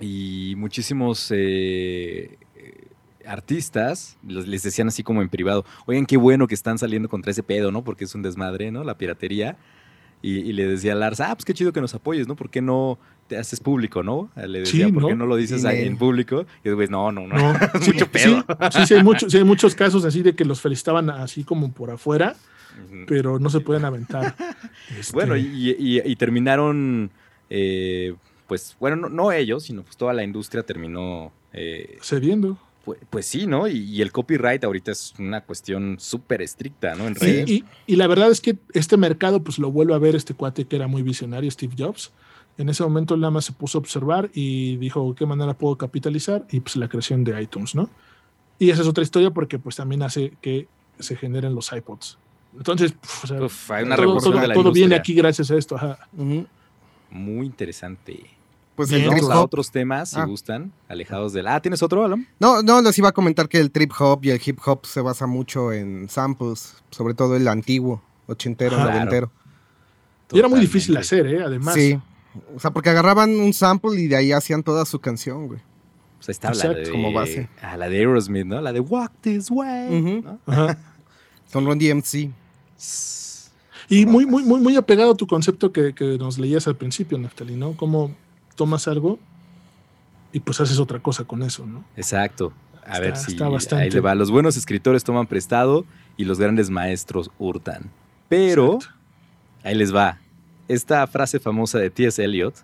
y 0.00 0.54
muchísimos 0.56 1.30
eh, 1.30 2.36
eh, 2.56 2.88
artistas 3.26 4.16
les 4.26 4.62
decían 4.62 4.88
así 4.88 5.02
como 5.02 5.22
en 5.22 5.28
privado, 5.28 5.64
oigan, 5.86 6.04
qué 6.06 6.16
bueno 6.16 6.46
que 6.46 6.54
están 6.54 6.78
saliendo 6.78 7.08
contra 7.08 7.30
ese 7.30 7.42
pedo, 7.42 7.72
¿no? 7.72 7.82
Porque 7.84 8.04
es 8.04 8.14
un 8.14 8.22
desmadre, 8.22 8.70
¿no? 8.70 8.84
La 8.84 8.98
piratería. 8.98 9.56
Y, 10.26 10.38
y 10.38 10.52
le 10.54 10.66
decía 10.66 10.92
a 10.92 10.94
Lars, 10.94 11.20
ah, 11.20 11.34
pues 11.34 11.44
qué 11.44 11.52
chido 11.52 11.72
que 11.72 11.82
nos 11.82 11.94
apoyes, 11.94 12.26
¿no? 12.26 12.34
¿Por 12.34 12.48
qué 12.48 12.62
no 12.62 12.98
te 13.26 13.36
haces 13.36 13.60
público, 13.60 14.02
no? 14.02 14.30
Le 14.36 14.60
decía, 14.60 14.86
Sí, 14.86 14.92
¿por 14.92 15.06
qué 15.08 15.14
¿no? 15.14 15.26
lo 15.26 15.36
dices 15.36 15.64
ahí 15.66 15.84
en 15.86 15.98
público? 15.98 16.46
Y 16.64 16.68
después, 16.70 16.88
no, 16.88 17.12
no, 17.12 17.26
no. 17.26 17.34
No, 17.36 17.52
es 17.74 17.84
sí, 17.84 17.92
mucho 17.92 18.10
pedo. 18.10 18.44
Sí, 18.70 18.86
sí, 18.86 18.94
hay 18.94 19.02
muchos, 19.04 19.30
sí, 19.30 19.36
hay 19.38 19.44
muchos 19.44 19.74
casos 19.74 20.04
así 20.06 20.22
de 20.22 20.34
que 20.34 20.46
los 20.46 20.62
felicitaban 20.62 21.10
así 21.10 21.44
como 21.44 21.70
por 21.72 21.90
afuera, 21.90 22.36
pero 23.06 23.38
no 23.38 23.50
se 23.50 23.60
pueden 23.60 23.84
aventar. 23.84 24.34
Este, 24.98 25.12
Bueno, 25.12 25.36
y, 25.36 25.42
y- 25.78 26.00
y 26.02 26.16
terminaron, 26.16 27.10
eh, 27.50 28.14
pues, 28.46 28.76
bueno, 28.80 28.96
no, 28.96 29.08
no 29.10 29.30
ellos, 29.30 29.64
sino 29.64 29.82
pues 29.82 29.96
toda 29.98 30.12
la 30.14 30.24
industria 30.24 30.62
terminó, 30.62 31.32
eh, 31.52 31.98
cediendo. 32.02 32.58
Pues, 32.84 33.00
pues 33.10 33.26
sí, 33.26 33.46
¿no? 33.46 33.66
Y, 33.68 33.78
y 33.78 34.02
el 34.02 34.12
copyright 34.12 34.62
ahorita 34.64 34.92
es 34.92 35.14
una 35.18 35.40
cuestión 35.42 35.96
súper 35.98 36.42
estricta, 36.42 36.94
¿no? 36.94 37.06
En 37.06 37.12
Y, 37.12 37.18
redes. 37.18 37.50
y- 37.50 37.64
y 37.86 37.96
la 37.96 38.06
verdad 38.06 38.30
es 38.30 38.40
que 38.40 38.56
este 38.72 38.96
mercado, 38.96 39.42
pues 39.42 39.58
lo 39.58 39.70
vuelve 39.70 39.94
a 39.94 39.98
ver 39.98 40.14
este 40.16 40.34
cuate 40.34 40.66
que 40.66 40.76
era 40.76 40.86
muy 40.86 41.02
visionario, 41.02 41.50
Steve 41.50 41.74
Jobs. 41.78 42.12
En 42.58 42.68
ese 42.68 42.82
momento 42.84 43.16
más 43.16 43.46
se 43.46 43.52
puso 43.52 43.78
a 43.78 43.80
observar 43.80 44.30
y 44.32 44.76
dijo, 44.76 45.14
¿qué 45.14 45.26
manera 45.26 45.54
puedo 45.54 45.76
capitalizar? 45.76 46.46
Y 46.50 46.60
pues 46.60 46.76
la 46.76 46.88
creación 46.88 47.24
de 47.24 47.42
iTunes, 47.42 47.74
¿no? 47.74 47.90
Y 48.58 48.70
esa 48.70 48.82
es 48.82 48.88
otra 48.88 49.02
historia 49.02 49.30
porque 49.32 49.58
pues 49.58 49.74
también 49.76 50.02
hace 50.02 50.34
que 50.40 50.68
se 51.00 51.16
generen 51.16 51.54
los 51.54 51.72
iPods. 51.72 52.18
Entonces, 52.56 52.92
pf, 52.92 53.24
o 53.24 53.26
sea, 53.26 53.42
Uf, 53.42 53.70
hay 53.72 53.84
una 53.84 53.96
todo, 53.96 54.40
de 54.40 54.46
la 54.48 54.54
todo 54.54 54.70
viene 54.72 54.94
aquí 54.94 55.14
gracias 55.14 55.50
a 55.50 55.56
esto. 55.56 55.74
ajá. 55.76 55.98
Muy 57.10 57.46
interesante. 57.46 58.30
Pues 58.76 58.88
Bien. 58.90 59.02
el 59.02 59.08
Vamos 59.08 59.20
trip 59.22 59.32
a 59.32 59.38
hop. 59.40 59.44
otros 59.44 59.70
temas, 59.70 60.10
si 60.10 60.18
Ah. 60.18 60.24
gustan, 60.24 60.72
alejados 60.88 61.32
del... 61.32 61.46
Ah, 61.46 61.60
¿tienes 61.62 61.80
otro, 61.82 62.04
Alan? 62.04 62.26
No, 62.40 62.60
no, 62.62 62.82
les 62.82 62.98
iba 62.98 63.08
a 63.10 63.12
comentar 63.12 63.48
que 63.48 63.60
el 63.60 63.70
trip 63.70 63.92
hop 63.98 64.24
y 64.24 64.30
el 64.30 64.40
hip 64.44 64.58
hop 64.66 64.84
se 64.84 65.00
basa 65.00 65.26
mucho 65.26 65.72
en 65.72 66.08
samples, 66.08 66.74
sobre 66.90 67.14
todo 67.14 67.36
el 67.36 67.46
antiguo, 67.46 68.02
ochentero, 68.26 68.76
Ajá. 68.76 68.90
noventero. 68.92 69.30
Y 70.32 70.38
era 70.40 70.48
muy 70.48 70.58
difícil 70.58 70.96
hacer, 70.96 71.26
¿eh? 71.26 71.42
Además. 71.44 71.74
Sí. 71.74 71.96
O 72.56 72.58
sea, 72.58 72.72
porque 72.72 72.90
agarraban 72.90 73.30
un 73.38 73.52
sample 73.52 74.00
y 74.00 74.08
de 74.08 74.16
ahí 74.16 74.32
hacían 74.32 74.64
toda 74.64 74.84
su 74.86 74.98
canción, 74.98 75.46
güey. 75.46 75.60
Pues 76.18 76.28
ahí 76.30 76.32
está 76.50 76.68
la 76.68 76.74
de... 76.74 76.90
como 76.90 77.12
base. 77.12 77.48
ah, 77.62 77.76
la 77.76 77.88
de 77.88 77.98
Aerosmith, 77.98 78.46
¿no? 78.46 78.60
La 78.60 78.72
de 78.72 78.80
Walk 78.80 79.12
This 79.20 79.50
Way, 79.52 79.98
Ujú. 80.00 80.22
¿no? 80.24 80.38
Ajá. 80.46 80.78
Con 81.52 81.64
Ron 81.64 81.78
DMC. 81.78 82.30
Y 83.88 84.06
muy, 84.06 84.26
muy, 84.26 84.42
muy, 84.42 84.60
muy 84.60 84.76
apegado 84.76 85.12
a 85.12 85.14
tu 85.14 85.26
concepto 85.28 85.70
que, 85.70 85.94
que 85.94 86.18
nos 86.18 86.38
leías 86.38 86.66
al 86.66 86.74
principio, 86.76 87.18
Naftali, 87.18 87.54
¿no? 87.54 87.76
Cómo 87.76 88.10
tomas 88.54 88.88
algo 88.88 89.18
y 90.32 90.40
pues 90.40 90.60
haces 90.60 90.78
otra 90.78 90.98
cosa 91.00 91.24
con 91.24 91.42
eso, 91.42 91.66
¿no? 91.66 91.84
Exacto. 91.96 92.52
A 92.86 92.98
Está- 92.98 93.00
ver 93.00 93.16
si 93.60 93.74
ahí 93.74 93.90
le 93.90 94.00
va. 94.00 94.14
Los 94.14 94.30
buenos 94.30 94.56
escritores 94.56 95.04
toman 95.04 95.26
prestado 95.26 95.84
y 96.16 96.24
los 96.24 96.38
grandes 96.38 96.70
maestros 96.70 97.30
hurtan. 97.38 97.90
Pero 98.28 98.74
Exacto. 98.74 98.94
ahí 99.62 99.74
les 99.74 99.94
va. 99.94 100.18
Esta 100.68 101.06
frase 101.06 101.40
famosa 101.40 101.78
de 101.78 101.90
T.S. 101.90 102.22
Eliot, 102.22 102.54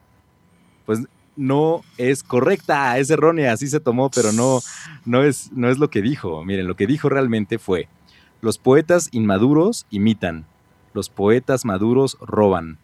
pues 0.86 1.00
no 1.36 1.82
es 1.96 2.22
correcta, 2.22 2.98
es 2.98 3.08
errónea, 3.10 3.52
así 3.52 3.66
se 3.68 3.80
tomó, 3.80 4.10
pero 4.10 4.32
no, 4.32 4.60
no, 5.04 5.22
es, 5.22 5.50
no 5.52 5.70
es 5.70 5.78
lo 5.78 5.88
que 5.90 6.02
dijo. 6.02 6.44
Miren, 6.44 6.66
lo 6.66 6.76
que 6.76 6.86
dijo 6.86 7.08
realmente 7.08 7.58
fue, 7.58 7.88
Los 8.42 8.58
poetas 8.58 9.08
inmaduros 9.12 9.86
imitan. 9.90 10.44
Los 10.94 11.08
poetas 11.10 11.64
maduros 11.64 12.16
roban. 12.20 12.78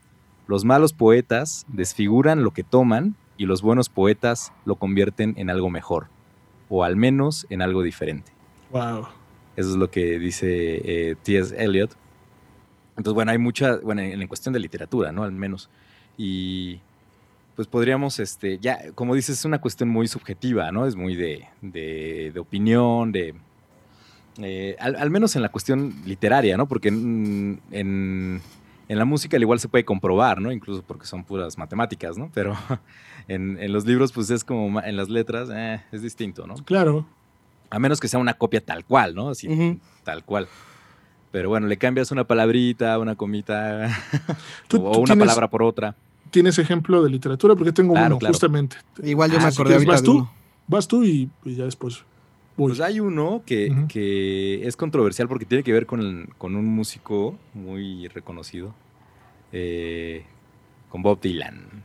Los 0.46 0.64
malos 0.64 0.92
poetas 0.92 1.66
desfiguran 1.68 2.44
lo 2.44 2.52
que 2.52 2.62
toman 2.62 3.16
y 3.36 3.46
los 3.46 3.62
buenos 3.62 3.88
poetas 3.88 4.52
lo 4.64 4.76
convierten 4.76 5.34
en 5.36 5.50
algo 5.50 5.70
mejor. 5.70 6.08
O 6.68 6.84
al 6.84 6.96
menos 6.96 7.46
en 7.50 7.62
algo 7.62 7.82
diferente. 7.82 8.32
Wow. 8.70 9.06
Eso 9.56 9.70
es 9.70 9.76
lo 9.76 9.90
que 9.90 10.18
dice 10.18 11.10
eh, 11.10 11.16
T.S. 11.22 11.54
Eliot. 11.56 11.96
Entonces, 12.96 13.14
bueno, 13.14 13.30
hay 13.30 13.38
mucha, 13.38 13.76
bueno, 13.78 14.02
en, 14.02 14.20
en 14.20 14.28
cuestión 14.28 14.52
de 14.52 14.60
literatura, 14.60 15.12
¿no? 15.12 15.22
Al 15.24 15.32
menos. 15.32 15.68
Y 16.16 16.80
pues 17.54 17.68
podríamos, 17.68 18.20
este, 18.20 18.58
ya, 18.58 18.92
como 18.94 19.14
dices, 19.14 19.38
es 19.38 19.44
una 19.44 19.60
cuestión 19.60 19.88
muy 19.88 20.08
subjetiva, 20.08 20.70
¿no? 20.72 20.86
Es 20.86 20.94
muy 20.96 21.14
de, 21.16 21.46
de, 21.62 22.30
de 22.34 22.40
opinión, 22.40 23.12
de... 23.12 23.34
eh, 24.38 24.76
al, 24.78 24.96
al 24.96 25.10
menos 25.10 25.36
en 25.36 25.42
la 25.42 25.48
cuestión 25.48 25.94
literaria, 26.04 26.56
¿no? 26.56 26.66
Porque 26.66 26.88
en, 26.88 27.60
en, 27.70 28.42
en 28.88 28.98
la 28.98 29.04
música 29.04 29.36
al 29.36 29.42
igual 29.42 29.58
se 29.60 29.68
puede 29.68 29.84
comprobar, 29.84 30.40
¿no? 30.40 30.52
Incluso 30.52 30.82
porque 30.82 31.06
son 31.06 31.24
puras 31.24 31.58
matemáticas, 31.58 32.16
¿no? 32.18 32.30
Pero 32.34 32.54
en, 33.28 33.58
en 33.60 33.72
los 33.72 33.84
libros, 33.86 34.12
pues 34.12 34.30
es 34.30 34.44
como, 34.44 34.80
en 34.80 34.96
las 34.96 35.08
letras, 35.08 35.48
eh, 35.52 35.82
es 35.92 36.02
distinto, 36.02 36.46
¿no? 36.46 36.54
Claro. 36.56 37.06
A 37.70 37.78
menos 37.78 37.98
que 38.00 38.08
sea 38.08 38.20
una 38.20 38.34
copia 38.34 38.60
tal 38.64 38.84
cual, 38.84 39.14
¿no? 39.14 39.30
Así, 39.30 39.80
tal 40.04 40.24
cual. 40.24 40.46
Pero 41.32 41.48
bueno, 41.48 41.66
le 41.66 41.76
cambias 41.76 42.10
una 42.12 42.24
palabrita, 42.24 42.98
una 42.98 43.16
comita, 43.16 43.88
¿Tú- 44.68 44.86
o 44.86 44.92
tú 44.92 44.98
una 45.00 45.14
tienes- 45.14 45.18
palabra 45.18 45.48
por 45.50 45.62
otra. 45.62 45.96
¿Tienes 46.30 46.58
ejemplo 46.58 47.02
de 47.02 47.10
literatura? 47.10 47.54
Porque 47.54 47.72
tengo 47.72 47.92
Claro, 47.94 48.06
uno, 48.06 48.18
claro. 48.18 48.32
justamente. 48.34 48.76
Igual 49.02 49.30
yo 49.30 49.38
Ah, 49.38 49.44
me 49.44 49.50
si 49.50 49.54
acordé 49.56 49.76
quieres, 49.76 49.88
ahorita 49.88 49.92
¿vas 49.92 50.02
de 50.02 50.06
tú? 50.06 50.12
uno. 50.18 50.32
Vas 50.68 50.88
tú 50.88 51.04
y, 51.04 51.30
y 51.44 51.54
ya 51.54 51.64
después 51.64 52.04
voy. 52.56 52.68
Pues 52.68 52.80
hay 52.80 53.00
uno 53.00 53.42
que, 53.44 53.74
que 53.88 54.66
es 54.66 54.76
controversial 54.76 55.28
porque 55.28 55.44
tiene 55.44 55.62
que 55.62 55.72
ver 55.72 55.86
con, 55.86 56.28
con 56.38 56.56
un 56.56 56.66
músico 56.66 57.38
muy 57.54 58.08
reconocido, 58.08 58.74
eh, 59.52 60.24
con 60.88 61.02
Bob 61.02 61.20
Dylan. 61.20 61.84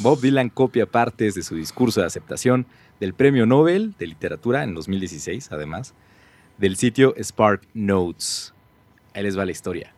Bob 0.00 0.20
Dylan 0.20 0.50
copia 0.50 0.86
partes 0.86 1.34
de 1.34 1.42
su 1.42 1.56
discurso 1.56 2.00
de 2.00 2.06
aceptación 2.06 2.66
del 3.00 3.14
Premio 3.14 3.46
Nobel 3.46 3.94
de 3.98 4.06
Literatura 4.06 4.62
en 4.62 4.74
2016, 4.74 5.50
además, 5.52 5.94
del 6.58 6.76
sitio 6.76 7.14
Spark 7.18 7.62
Notes. 7.74 8.54
Ahí 9.14 9.22
les 9.22 9.38
va 9.38 9.44
la 9.44 9.52
historia. 9.52 9.92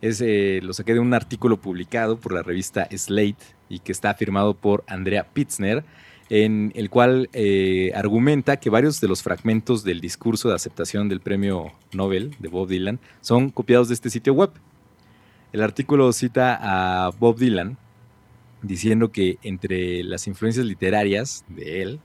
Es, 0.00 0.20
eh, 0.20 0.60
lo 0.62 0.72
saqué 0.72 0.94
de 0.94 1.00
un 1.00 1.14
artículo 1.14 1.60
publicado 1.60 2.18
por 2.18 2.32
la 2.32 2.42
revista 2.42 2.88
Slate 2.90 3.44
y 3.68 3.78
que 3.78 3.92
está 3.92 4.14
firmado 4.14 4.54
por 4.54 4.82
Andrea 4.88 5.28
Pitzner, 5.32 5.84
en 6.30 6.72
el 6.74 6.90
cual 6.90 7.28
eh, 7.32 7.92
argumenta 7.94 8.58
que 8.58 8.70
varios 8.70 9.00
de 9.00 9.08
los 9.08 9.22
fragmentos 9.22 9.84
del 9.84 10.00
discurso 10.00 10.48
de 10.48 10.54
aceptación 10.54 11.08
del 11.08 11.20
premio 11.20 11.72
Nobel 11.92 12.34
de 12.38 12.48
Bob 12.48 12.68
Dylan 12.68 13.00
son 13.20 13.50
copiados 13.50 13.88
de 13.88 13.94
este 13.94 14.10
sitio 14.10 14.32
web. 14.32 14.50
El 15.52 15.62
artículo 15.62 16.12
cita 16.12 16.58
a 16.60 17.10
Bob 17.10 17.38
Dylan 17.38 17.76
diciendo 18.62 19.12
que 19.12 19.38
entre 19.42 20.02
las 20.04 20.26
influencias 20.26 20.64
literarias 20.64 21.44
de 21.48 21.82
él 21.82 22.00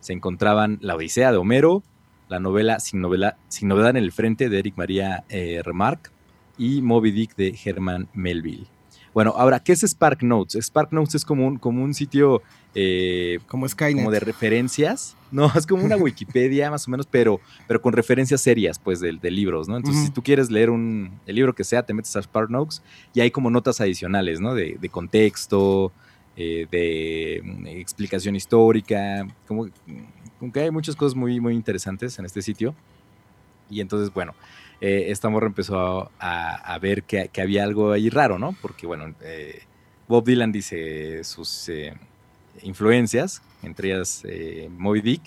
se 0.00 0.12
encontraban 0.12 0.78
La 0.80 0.94
Odisea 0.94 1.32
de 1.32 1.38
Homero, 1.38 1.82
la 2.28 2.38
novela 2.38 2.78
Sin, 2.78 3.00
novela, 3.00 3.38
Sin 3.48 3.68
novedad 3.68 3.90
en 3.90 3.96
el 3.96 4.12
frente 4.12 4.48
de 4.48 4.58
Eric 4.58 4.76
María 4.76 5.24
eh, 5.28 5.62
Remarque 5.64 6.10
y 6.58 6.82
Moby 6.82 7.10
Dick 7.10 7.34
de 7.36 7.58
Herman 7.64 8.08
Melville. 8.14 8.68
Bueno, 9.16 9.32
ahora, 9.34 9.60
¿qué 9.60 9.72
es 9.72 9.80
Spark 9.80 10.22
Notes? 10.22 10.62
Spark 10.62 10.92
Notes 10.92 11.14
es 11.14 11.24
como 11.24 11.46
un, 11.46 11.56
como 11.56 11.82
un 11.82 11.94
sitio 11.94 12.42
eh, 12.74 13.38
Como 13.46 13.66
Skynet. 13.66 13.96
como 13.96 14.10
de 14.10 14.20
referencias. 14.20 15.16
No, 15.32 15.50
es 15.56 15.66
como 15.66 15.84
una 15.84 15.96
Wikipedia 15.96 16.70
más 16.70 16.86
o 16.86 16.90
menos, 16.90 17.06
pero, 17.10 17.40
pero 17.66 17.80
con 17.82 17.94
referencias 17.94 18.40
serias, 18.42 18.78
pues, 18.78 19.00
de, 19.00 19.18
de 19.20 19.30
libros, 19.30 19.68
¿no? 19.68 19.76
Entonces, 19.78 20.04
si 20.04 20.10
tú 20.10 20.22
quieres 20.22 20.50
leer 20.50 20.68
un, 20.70 21.18
el 21.26 21.34
libro 21.34 21.54
que 21.54 21.64
sea, 21.64 21.82
te 21.82 21.94
metes 21.94 22.14
a 22.14 22.22
Spark 22.22 22.50
Notes 22.50 22.82
y 23.12 23.20
hay 23.20 23.30
como 23.30 23.50
notas 23.50 23.80
adicionales, 23.80 24.38
¿no? 24.38 24.54
De, 24.54 24.76
de 24.78 24.88
contexto, 24.88 25.92
eh, 26.36 26.66
de 26.70 27.40
mm, 27.42 27.66
explicación 27.66 28.36
histórica, 28.36 29.26
como, 29.48 29.66
como 30.38 30.52
que 30.52 30.60
hay 30.60 30.70
muchas 30.70 30.94
cosas 30.94 31.16
muy, 31.16 31.40
muy 31.40 31.54
interesantes 31.54 32.18
en 32.18 32.26
este 32.26 32.42
sitio. 32.42 32.74
Y 33.68 33.80
entonces, 33.80 34.12
bueno, 34.14 34.34
eh, 34.80 35.06
esta 35.08 35.28
morra 35.28 35.46
empezó 35.46 36.10
a, 36.18 36.78
ver 36.80 37.02
que, 37.04 37.28
que 37.28 37.40
había 37.40 37.64
algo 37.64 37.92
ahí 37.92 38.10
raro, 38.10 38.38
¿no? 38.38 38.54
Porque, 38.60 38.86
bueno, 38.86 39.14
eh, 39.22 39.62
Bob 40.08 40.24
Dylan 40.24 40.52
dice 40.52 41.24
sus 41.24 41.68
eh, 41.68 41.94
influencias, 42.62 43.42
entre 43.62 43.92
ellas 43.92 44.22
eh, 44.24 44.70
Moby 44.76 45.00
Dick, 45.00 45.22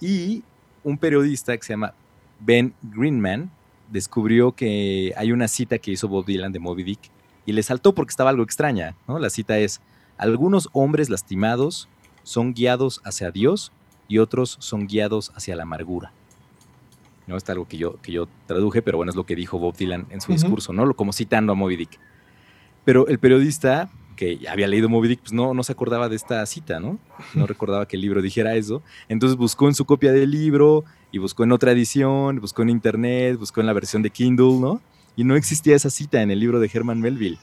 y 0.00 0.42
un 0.82 0.98
periodista 0.98 1.56
que 1.56 1.62
se 1.62 1.72
llama 1.74 1.94
Ben 2.40 2.74
Greenman 2.82 3.50
descubrió 3.90 4.52
que 4.52 5.12
hay 5.16 5.30
una 5.30 5.46
cita 5.46 5.78
que 5.78 5.92
hizo 5.92 6.08
Bob 6.08 6.26
Dylan 6.26 6.50
de 6.50 6.58
Moby 6.58 6.82
Dick 6.82 6.98
y 7.46 7.52
le 7.52 7.62
saltó 7.62 7.94
porque 7.94 8.10
estaba 8.10 8.30
algo 8.30 8.42
extraña, 8.42 8.96
¿no? 9.06 9.18
La 9.18 9.30
cita 9.30 9.58
es, 9.58 9.80
algunos 10.16 10.68
hombres 10.72 11.08
lastimados 11.08 11.88
son 12.24 12.54
guiados 12.54 13.00
hacia 13.04 13.30
Dios 13.30 13.70
y 14.08 14.18
otros 14.18 14.56
son 14.60 14.86
guiados 14.86 15.30
hacia 15.36 15.54
la 15.54 15.62
amargura. 15.62 16.12
¿No? 17.26 17.36
Está 17.36 17.52
algo 17.52 17.68
que 17.68 17.76
yo, 17.76 18.00
que 18.02 18.12
yo 18.12 18.28
traduje, 18.46 18.82
pero 18.82 18.98
bueno, 18.98 19.10
es 19.10 19.16
lo 19.16 19.24
que 19.24 19.36
dijo 19.36 19.58
Bob 19.58 19.76
Dylan 19.76 20.06
en 20.10 20.20
su 20.20 20.32
discurso, 20.32 20.72
¿no? 20.72 20.92
Como 20.94 21.12
citando 21.12 21.52
a 21.52 21.54
Moby 21.54 21.76
Dick. 21.76 22.00
Pero 22.84 23.06
el 23.06 23.18
periodista 23.18 23.90
que 24.16 24.40
había 24.48 24.68
leído 24.68 24.88
Moby 24.88 25.08
Dick, 25.08 25.20
pues 25.20 25.32
no, 25.32 25.54
no 25.54 25.62
se 25.62 25.72
acordaba 25.72 26.08
de 26.08 26.16
esta 26.16 26.44
cita, 26.46 26.80
¿no? 26.80 26.98
No 27.34 27.46
recordaba 27.46 27.86
que 27.86 27.96
el 27.96 28.02
libro 28.02 28.22
dijera 28.22 28.54
eso. 28.54 28.82
Entonces 29.08 29.36
buscó 29.36 29.68
en 29.68 29.74
su 29.74 29.84
copia 29.84 30.12
del 30.12 30.30
libro 30.30 30.84
y 31.10 31.18
buscó 31.18 31.44
en 31.44 31.52
otra 31.52 31.72
edición, 31.72 32.40
buscó 32.40 32.62
en 32.62 32.70
internet, 32.70 33.38
buscó 33.38 33.60
en 33.60 33.66
la 33.66 33.72
versión 33.72 34.02
de 34.02 34.10
Kindle, 34.10 34.58
¿no? 34.58 34.80
Y 35.16 35.24
no 35.24 35.36
existía 35.36 35.76
esa 35.76 35.90
cita 35.90 36.22
en 36.22 36.30
el 36.30 36.40
libro 36.40 36.60
de 36.60 36.70
Herman 36.72 37.00
Melville. 37.00 37.38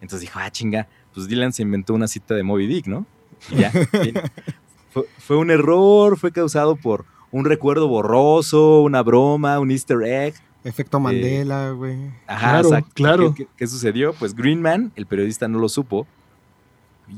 Entonces 0.00 0.20
dijo, 0.20 0.38
ah, 0.40 0.50
chinga, 0.50 0.88
pues 1.14 1.28
Dylan 1.28 1.52
se 1.52 1.62
inventó 1.62 1.94
una 1.94 2.08
cita 2.08 2.34
de 2.34 2.42
Moby 2.42 2.66
Dick, 2.66 2.86
¿no? 2.86 3.06
Y 3.50 3.56
ya. 3.56 3.72
fue 5.18 5.36
un 5.36 5.50
error, 5.50 6.18
fue 6.18 6.32
causado 6.32 6.76
por 6.76 7.04
un 7.36 7.44
recuerdo 7.44 7.88
borroso, 7.88 8.80
una 8.82 9.02
broma, 9.02 9.58
un 9.60 9.70
easter 9.70 10.02
egg. 10.02 10.34
Efecto 10.64 10.98
Mandela, 10.98 11.70
güey. 11.70 11.96
Ajá, 12.26 12.50
Claro, 12.50 12.68
exacto. 12.68 12.90
claro. 12.94 13.34
¿Qué, 13.34 13.44
qué- 13.44 13.50
qué 13.56 13.66
sucedió? 13.66 14.14
Pues 14.14 14.34
Greenman, 14.34 14.90
el 14.96 15.06
periodista, 15.06 15.46
no 15.48 15.58
lo 15.58 15.68
supo. 15.68 16.06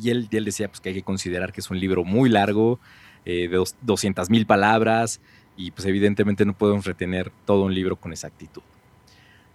Y 0.03 0.11
él, 0.11 0.29
y 0.31 0.37
él 0.37 0.45
decía 0.45 0.69
pues, 0.69 0.81
que 0.81 0.91
hay 0.91 0.95
que 0.97 1.03
considerar 1.03 1.53
que 1.53 1.61
es 1.61 1.71
un 1.71 1.81
libro 1.81 2.05
muy 2.05 2.29
largo, 2.29 2.79
eh, 3.25 3.49
de 3.49 3.57
dos- 3.57 3.77
200 3.83 4.29
mil 4.29 4.45
palabras, 4.45 5.21
y 5.57 5.71
pues 5.71 5.87
evidentemente 5.87 6.45
no 6.45 6.53
podemos 6.53 6.85
retener 6.85 7.33
todo 7.47 7.63
un 7.65 7.75
libro 7.75 7.97
con 7.97 8.13
exactitud. 8.13 8.63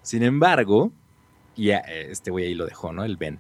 Sin 0.02 0.24
embargo, 0.24 0.92
y 1.56 1.70
a- 1.72 1.80
eh, 1.80 2.08
este 2.10 2.32
güey 2.32 2.46
ahí 2.48 2.54
lo 2.56 2.66
dejó, 2.66 2.94
¿no? 2.94 3.04
El 3.04 3.18
Ben. 3.18 3.38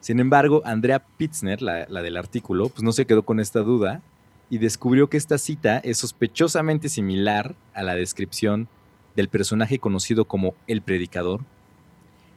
Sin 0.00 0.18
embargo, 0.18 0.60
Andrea 0.64 1.04
Pitzner, 1.16 1.62
la, 1.62 1.86
la 1.88 2.02
del 2.02 2.16
artículo, 2.16 2.68
pues 2.68 2.82
no 2.82 2.90
se 2.92 3.06
quedó 3.06 3.22
con 3.24 3.38
esta 3.38 3.60
duda 3.60 4.02
y 4.50 4.58
descubrió 4.58 5.08
que 5.08 5.16
esta 5.16 5.38
cita 5.38 5.78
es 5.78 5.98
sospechosamente 5.98 6.88
similar 6.88 7.54
a 7.74 7.82
la 7.82 7.94
descripción 7.94 8.68
del 9.16 9.28
personaje 9.28 9.78
conocido 9.78 10.24
como 10.26 10.54
El 10.66 10.82
Predicador, 10.82 11.40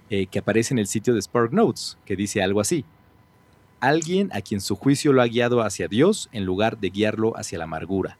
eh, 0.09 0.27
que 0.27 0.39
aparece 0.39 0.73
en 0.73 0.79
el 0.79 0.87
sitio 0.87 1.13
de 1.13 1.21
Spark 1.21 1.51
Notes, 1.53 1.97
que 2.05 2.15
dice 2.15 2.41
algo 2.41 2.61
así. 2.61 2.85
Alguien 3.79 4.29
a 4.33 4.41
quien 4.41 4.61
su 4.61 4.75
juicio 4.75 5.13
lo 5.13 5.21
ha 5.21 5.27
guiado 5.27 5.61
hacia 5.61 5.87
Dios 5.87 6.29
en 6.31 6.45
lugar 6.45 6.79
de 6.79 6.89
guiarlo 6.89 7.37
hacia 7.37 7.57
la 7.59 7.65
amargura. 7.65 8.17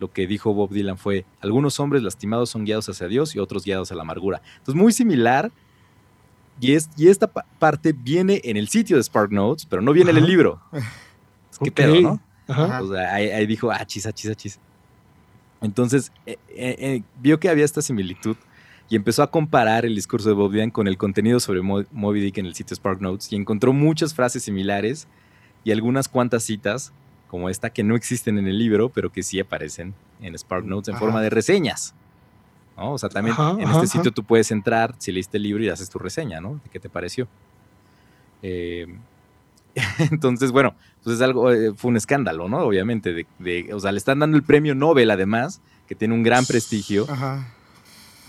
Lo 0.00 0.10
que 0.10 0.26
dijo 0.26 0.52
Bob 0.52 0.70
Dylan 0.70 0.98
fue, 0.98 1.24
algunos 1.40 1.78
hombres 1.80 2.02
lastimados 2.02 2.50
son 2.50 2.64
guiados 2.64 2.88
hacia 2.88 3.06
Dios 3.08 3.34
y 3.34 3.38
otros 3.38 3.64
guiados 3.64 3.92
a 3.92 3.94
la 3.94 4.02
amargura. 4.02 4.42
Entonces, 4.58 4.74
muy 4.74 4.92
similar. 4.92 5.50
Y, 6.60 6.72
es, 6.72 6.90
y 6.96 7.08
esta 7.08 7.28
pa- 7.28 7.46
parte 7.58 7.92
viene 7.92 8.40
en 8.44 8.56
el 8.56 8.68
sitio 8.68 8.96
de 8.96 9.02
Spark 9.02 9.30
Notes, 9.32 9.64
pero 9.64 9.80
no 9.80 9.92
viene 9.92 10.10
en 10.10 10.16
el 10.18 10.26
libro. 10.26 10.60
Es 11.52 11.58
que 11.58 11.70
pedo, 11.70 11.94
¿no? 12.02 12.20
Ajá. 12.48 12.82
O 12.82 12.92
sea, 12.92 13.14
ahí, 13.14 13.28
ahí 13.30 13.46
dijo, 13.46 13.70
ah, 13.70 13.84
chis, 13.86 14.06
ah, 14.06 14.12
chis, 14.12 14.30
ah, 14.30 14.34
chis. 14.34 14.58
Entonces, 15.60 16.10
eh, 16.26 16.38
eh, 16.48 16.76
eh, 16.78 17.02
vio 17.20 17.38
que 17.38 17.48
había 17.48 17.64
esta 17.64 17.82
similitud 17.82 18.36
y 18.88 18.96
empezó 18.96 19.22
a 19.22 19.30
comparar 19.30 19.84
el 19.86 19.94
discurso 19.94 20.28
de 20.28 20.34
Bob 20.34 20.52
Dylan 20.52 20.70
con 20.70 20.88
el 20.88 20.98
contenido 20.98 21.38
sobre 21.40 21.62
Mo- 21.62 21.84
Moby 21.92 22.20
Dick 22.20 22.38
en 22.38 22.46
el 22.46 22.54
sitio 22.54 22.74
Spark 22.76 23.00
Notes 23.00 23.32
y 23.32 23.36
encontró 23.36 23.72
muchas 23.72 24.12
frases 24.14 24.42
similares 24.42 25.06
y 25.64 25.70
algunas 25.70 26.08
cuantas 26.08 26.42
citas, 26.42 26.92
como 27.28 27.48
esta, 27.48 27.70
que 27.70 27.84
no 27.84 27.94
existen 27.94 28.38
en 28.38 28.48
el 28.48 28.58
libro, 28.58 28.88
pero 28.90 29.10
que 29.10 29.22
sí 29.22 29.38
aparecen 29.38 29.94
en 30.20 30.34
Spark 30.36 30.64
Notes 30.66 30.88
en 30.88 30.96
Ajá. 30.96 31.04
forma 31.04 31.22
de 31.22 31.30
reseñas. 31.30 31.94
¿no? 32.76 32.92
O 32.94 32.98
sea, 32.98 33.08
también 33.08 33.34
Ajá, 33.38 33.56
en 33.58 33.70
este 33.70 33.86
sitio 33.86 34.10
tú 34.10 34.24
puedes 34.24 34.50
entrar, 34.50 34.94
si 34.98 35.12
leíste 35.12 35.36
el 35.36 35.44
libro 35.44 35.62
y 35.62 35.68
haces 35.68 35.88
tu 35.88 35.98
reseña, 36.00 36.40
¿no? 36.40 36.54
De 36.54 36.70
qué 36.70 36.80
te 36.80 36.88
pareció. 36.88 37.28
Eh, 38.42 38.86
entonces, 40.10 40.50
bueno, 40.52 40.74
pues 41.04 41.16
es 41.16 41.22
algo, 41.22 41.50
eh, 41.52 41.72
fue 41.76 41.90
un 41.90 41.96
escándalo, 41.96 42.48
¿no? 42.48 42.58
Obviamente, 42.60 43.12
de, 43.12 43.26
de- 43.38 43.72
o 43.74 43.80
sea, 43.80 43.92
le 43.92 43.98
están 43.98 44.18
dando 44.20 44.36
el 44.36 44.42
premio 44.42 44.74
Nobel 44.74 45.10
además, 45.10 45.60
que 45.88 45.94
tiene 45.94 46.14
un 46.14 46.22
gran 46.22 46.46
prestigio, 46.46 47.06
Ajá. 47.10 47.46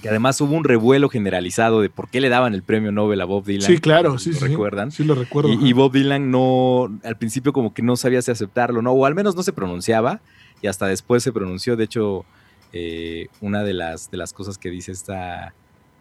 que 0.01 0.09
además 0.09 0.39
hubo 0.41 0.53
un 0.55 0.63
revuelo 0.63 1.07
generalizado 1.09 1.81
de 1.81 1.89
por 1.89 2.09
qué 2.09 2.19
le 2.19 2.29
daban 2.29 2.53
el 2.53 2.63
premio 2.63 2.91
Nobel 2.91 3.21
a 3.21 3.25
Bob 3.25 3.45
Dylan. 3.45 3.61
Sí, 3.67 3.77
claro, 3.77 4.09
¿lo 4.13 4.19
sí, 4.19 4.33
sí. 4.33 4.39
recuerdan? 4.45 4.91
Sí, 4.91 5.03
lo 5.03 5.15
recuerdo. 5.15 5.49
Y, 5.53 5.71
Bob 5.73 5.91
Dylan 5.93 6.29
no, 6.31 6.91
al 7.03 7.17
principio 7.17 7.53
como 7.53 7.73
que 7.73 7.81
no 7.83 7.95
sabía 7.95 8.21
si 8.21 8.31
aceptarlo, 8.31 8.81
¿no? 8.81 8.91
O 8.91 9.05
al 9.05 9.15
menos 9.15 9.35
no 9.35 9.43
se 9.43 9.53
pronunciaba 9.53 10.19
y 10.61 10.67
hasta 10.67 10.87
después 10.87 11.23
se 11.23 11.31
pronunció. 11.31 11.75
De 11.77 11.83
hecho, 11.85 12.25
eh, 12.73 13.27
una 13.39 13.63
de 13.63 13.73
las, 13.73 14.09
de 14.11 14.17
las 14.17 14.33
cosas 14.33 14.57
que 14.57 14.69
dice 14.69 14.91
esta, 14.91 15.53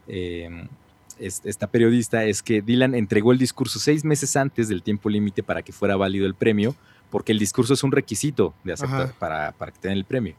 eh, 0.09 0.49
es- 0.49 0.69
esta 1.27 1.67
periodista 1.67 2.25
es 2.25 2.43
que 2.43 2.63
Dylan 2.63 2.95
entregó 2.95 3.33
el 3.33 3.39
discurso 3.39 3.79
seis 3.79 4.05
meses 4.05 4.37
antes 4.37 4.69
del 4.69 4.83
tiempo 4.83 5.09
límite 5.09 5.43
para 5.43 5.63
que 5.63 5.73
fuera 5.73 5.97
válido 5.97 6.27
el 6.27 6.35
premio, 6.35 6.75
porque 7.11 7.33
el 7.33 7.39
discurso 7.39 7.75
es 7.75 7.83
un 7.83 7.93
requisito 7.93 8.55
de 8.65 8.73
aceptar 8.73 9.15
para, 9.19 9.53
para 9.53 9.73
que 9.73 9.79
te 9.79 9.89
den 9.89 9.99
el 9.99 10.05
premio. 10.05 10.35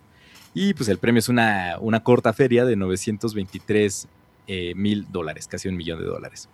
Y 0.53 0.73
pues 0.73 0.89
el 0.89 0.97
premio 0.97 1.19
es 1.19 1.29
una, 1.29 1.77
una 1.79 2.03
corta 2.03 2.33
feria 2.33 2.65
de 2.65 2.75
923 2.75 4.07
eh, 4.45 4.73
mil 4.75 5.07
dólares, 5.11 5.47
casi 5.47 5.69
un 5.69 5.75
millón 5.75 5.99
de 5.99 6.05
dólares. 6.05 6.49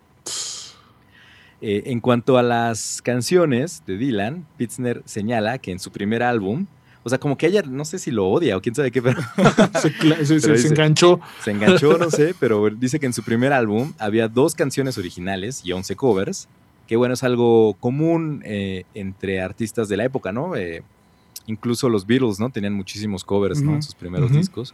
Eh, 1.62 1.84
en 1.88 2.00
cuanto 2.00 2.38
a 2.38 2.44
las 2.44 3.02
canciones 3.02 3.84
de 3.86 3.98
Dylan, 3.98 4.46
Pitzner 4.58 5.02
señala 5.06 5.58
que 5.58 5.72
en 5.72 5.80
su 5.80 5.92
primer 5.92 6.24
álbum, 6.24 6.68
o 7.10 7.12
sea, 7.12 7.20
como 7.20 7.38
que 7.38 7.48
ella, 7.48 7.64
no 7.64 7.84
sé 7.86 7.98
si 8.00 8.12
lo 8.12 8.28
odia 8.30 8.56
o 8.56 8.62
quién 8.62 8.76
sabe 8.76 8.92
qué, 8.92 9.02
pero 9.02 9.20
Se, 10.26 10.40
se- 10.40 10.68
enganchó. 10.68 11.20
se 11.44 11.52
enganchó, 11.52 11.98
no 11.98 12.12
sé, 12.12 12.36
pero 12.40 12.70
dice 12.70 13.00
que 13.00 13.06
en 13.08 13.14
su 13.14 13.24
primer 13.24 13.52
álbum 13.52 13.94
había 13.98 14.28
dos 14.28 14.54
canciones 14.56 14.98
originales 14.98 15.62
y 15.64 15.72
11 15.72 15.96
covers, 15.96 16.48
que 16.88 16.96
bueno, 16.96 17.14
es 17.16 17.24
algo 17.24 17.76
común 17.80 18.42
eh, 18.46 18.84
entre 18.94 19.42
artistas 19.42 19.90
de 19.90 19.98
la 19.98 20.06
época, 20.06 20.32
¿no? 20.32 20.56
Eh, 20.56 20.84
incluso 21.50 21.90
los 21.90 22.06
Beatles, 22.06 22.40
¿no? 22.40 22.52
Tenían 22.52 22.74
muchísimos 22.74 23.24
covers, 23.24 23.62
¿no? 23.62 23.74
En 23.74 23.82
sus 23.82 23.96
primeros 23.96 24.32
discos. 24.32 24.72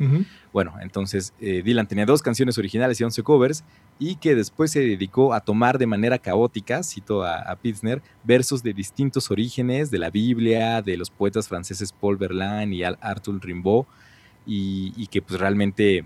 Bueno, 0.52 0.74
entonces 0.82 1.34
eh, 1.40 1.62
Dylan 1.64 1.88
tenía 1.88 2.06
dos 2.06 2.22
canciones 2.22 2.58
originales 2.58 3.00
y 3.00 3.04
11 3.06 3.24
covers 3.24 3.64
y 3.98 4.18
que 4.18 4.36
después 4.36 4.72
se 4.72 4.82
dedicó 4.82 5.34
a 5.34 5.40
tomar 5.40 5.78
de 5.78 5.88
manera 5.88 6.20
caótica, 6.20 6.84
cito 6.84 7.24
a, 7.24 7.40
a 7.40 7.56
Pitzner, 7.56 8.02
versos 8.26 8.62
de 8.62 8.74
distintos 8.74 9.32
orígenes 9.32 9.90
de 9.90 10.00
la 10.00 10.10
Biblia, 10.10 10.82
de 10.82 10.98
los 10.98 11.10
poetas 11.10 11.48
franceses 11.48 11.94
Paul 11.94 12.18
Verlaine 12.18 12.76
y 12.76 12.84
Arthur 12.84 13.42
Rimbaud 13.42 13.86
y, 14.46 14.94
y 14.98 15.08
que 15.08 15.22
pues 15.22 15.40
realmente, 15.40 16.06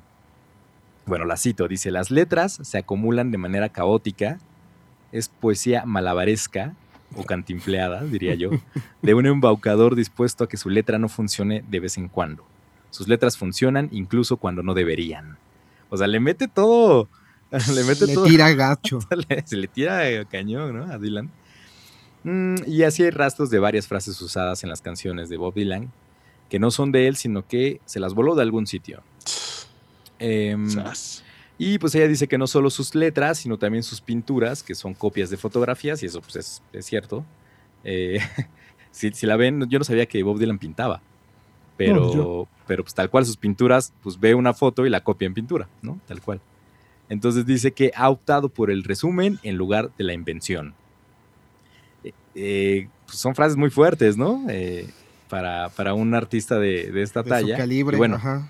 bueno, 1.08 1.26
la 1.26 1.36
cito, 1.36 1.68
dice, 1.68 1.90
las 1.90 2.12
letras 2.12 2.60
se 2.62 2.78
acumulan 2.78 3.32
de 3.32 3.40
manera 3.40 3.70
caótica, 3.70 4.38
es 5.12 5.30
poesía 5.30 5.84
malabaresca 5.86 6.76
o 7.16 7.24
cantimpleada, 7.24 8.04
diría 8.04 8.36
yo, 8.36 8.52
de 9.02 9.14
un 9.14 9.26
embaucador 9.26 9.96
dispuesto 9.96 10.44
a 10.44 10.50
que 10.50 10.58
su 10.58 10.70
letra 10.70 11.00
no 11.00 11.10
funcione 11.10 11.64
de 11.68 11.80
vez 11.80 11.98
en 11.98 12.08
cuando. 12.08 12.46
Sus 12.92 13.08
letras 13.08 13.38
funcionan 13.38 13.90
incluso 13.92 14.38
cuando 14.38 14.64
no 14.64 14.74
deberían. 14.74 15.38
O 15.90 15.98
sea, 15.98 16.08
le 16.08 16.20
mete 16.20 16.48
todo. 16.48 17.08
Le 17.52 17.84
mete 17.84 18.06
Le 18.06 18.14
todo. 18.14 18.26
tira 18.26 18.52
gacho. 18.54 19.00
se 19.46 19.58
le 19.58 19.68
tira 19.68 20.24
cañón, 20.26 20.78
¿no? 20.78 20.94
A 20.94 21.00
Dylan. 21.00 21.32
Mm, 22.24 22.58
y 22.68 22.84
así 22.84 23.04
hay 23.04 23.10
rastros 23.10 23.50
de 23.50 23.58
varias 23.58 23.88
frases 23.88 24.22
usadas 24.22 24.64
en 24.64 24.70
las 24.70 24.82
canciones 24.82 25.30
de 25.30 25.38
Bob 25.38 25.56
Dylan 25.56 25.92
que 26.50 26.60
no 26.60 26.72
son 26.72 26.92
de 26.92 27.08
él, 27.08 27.16
sino 27.16 27.48
que 27.48 27.80
se 27.86 28.00
las 28.00 28.14
voló 28.14 28.36
de 28.36 28.42
algún 28.42 28.68
sitio. 28.68 29.02
Em. 30.18 30.68
Y 31.62 31.78
pues 31.78 31.94
ella 31.94 32.08
dice 32.08 32.30
que 32.30 32.38
no 32.38 32.48
solo 32.48 32.70
sus 32.70 32.96
letras, 32.96 33.40
sino 33.40 33.58
también 33.58 33.84
sus 33.84 34.00
pinturas, 34.00 34.64
que 34.64 34.74
son 34.74 34.94
copias 34.94 35.30
de 35.30 35.36
fotografías, 35.36 36.02
y 36.02 36.06
eso 36.06 36.22
pues 36.22 36.38
es, 36.38 36.64
es 36.72 36.86
cierto. 36.86 37.26
Eh, 37.84 38.20
si, 38.92 39.12
si 39.12 39.26
la 39.28 39.36
ven, 39.36 39.68
yo 39.70 39.78
no 39.78 39.84
sabía 39.84 40.06
que 40.06 40.24
Bob 40.24 40.40
Dylan 40.40 40.58
pintaba. 40.58 41.02
Pero, 41.76 42.16
No, 42.16 42.48
pero 42.66 42.84
pues 42.84 42.94
tal 42.94 43.10
cual 43.10 43.26
sus 43.26 43.36
pinturas, 43.36 43.92
pues 44.02 44.18
ve 44.18 44.36
una 44.36 44.54
foto 44.54 44.86
y 44.86 44.90
la 44.90 45.04
copia 45.04 45.26
en 45.26 45.34
pintura, 45.34 45.68
¿no? 45.82 46.00
Tal 46.08 46.22
cual. 46.22 46.40
Entonces 47.10 47.46
dice 47.46 47.74
que 47.74 47.92
ha 47.94 48.10
optado 48.10 48.48
por 48.48 48.72
el 48.72 48.86
resumen 48.86 49.38
en 49.44 49.58
lugar 49.58 49.92
de 49.98 50.06
la 50.06 50.14
invención. 50.14 50.74
Eh, 52.06 52.14
eh, 52.36 52.88
pues 53.06 53.18
son 53.18 53.36
frases 53.36 53.58
muy 53.58 53.70
fuertes, 53.70 54.16
¿no? 54.16 54.46
Para, 55.30 55.68
para 55.70 55.94
un 55.94 56.16
artista 56.16 56.58
de, 56.58 56.90
de 56.90 57.02
esta 57.02 57.22
De 57.22 57.26
su 57.26 57.30
talla. 57.32 57.58
calibre. 57.58 57.98
Y 57.98 57.98
bueno, 57.98 58.16
ajá. 58.16 58.50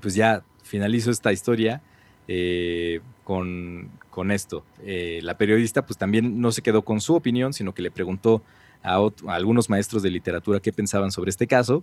pues 0.00 0.14
ya 0.14 0.44
finalizo 0.62 1.10
esta 1.10 1.32
historia 1.32 1.82
eh, 2.28 3.00
con, 3.24 3.90
con 4.10 4.30
esto. 4.30 4.64
Eh, 4.84 5.20
la 5.22 5.36
periodista 5.36 5.84
pues 5.86 5.98
también 5.98 6.40
no 6.40 6.52
se 6.52 6.62
quedó 6.62 6.82
con 6.82 7.00
su 7.00 7.14
opinión, 7.14 7.52
sino 7.52 7.74
que 7.74 7.82
le 7.82 7.90
preguntó 7.90 8.42
a, 8.82 8.98
algunos 9.28 9.70
maestros 9.70 10.02
de 10.02 10.10
literatura 10.10 10.60
qué 10.60 10.72
pensaban 10.72 11.10
sobre 11.10 11.30
este 11.30 11.46
caso 11.46 11.82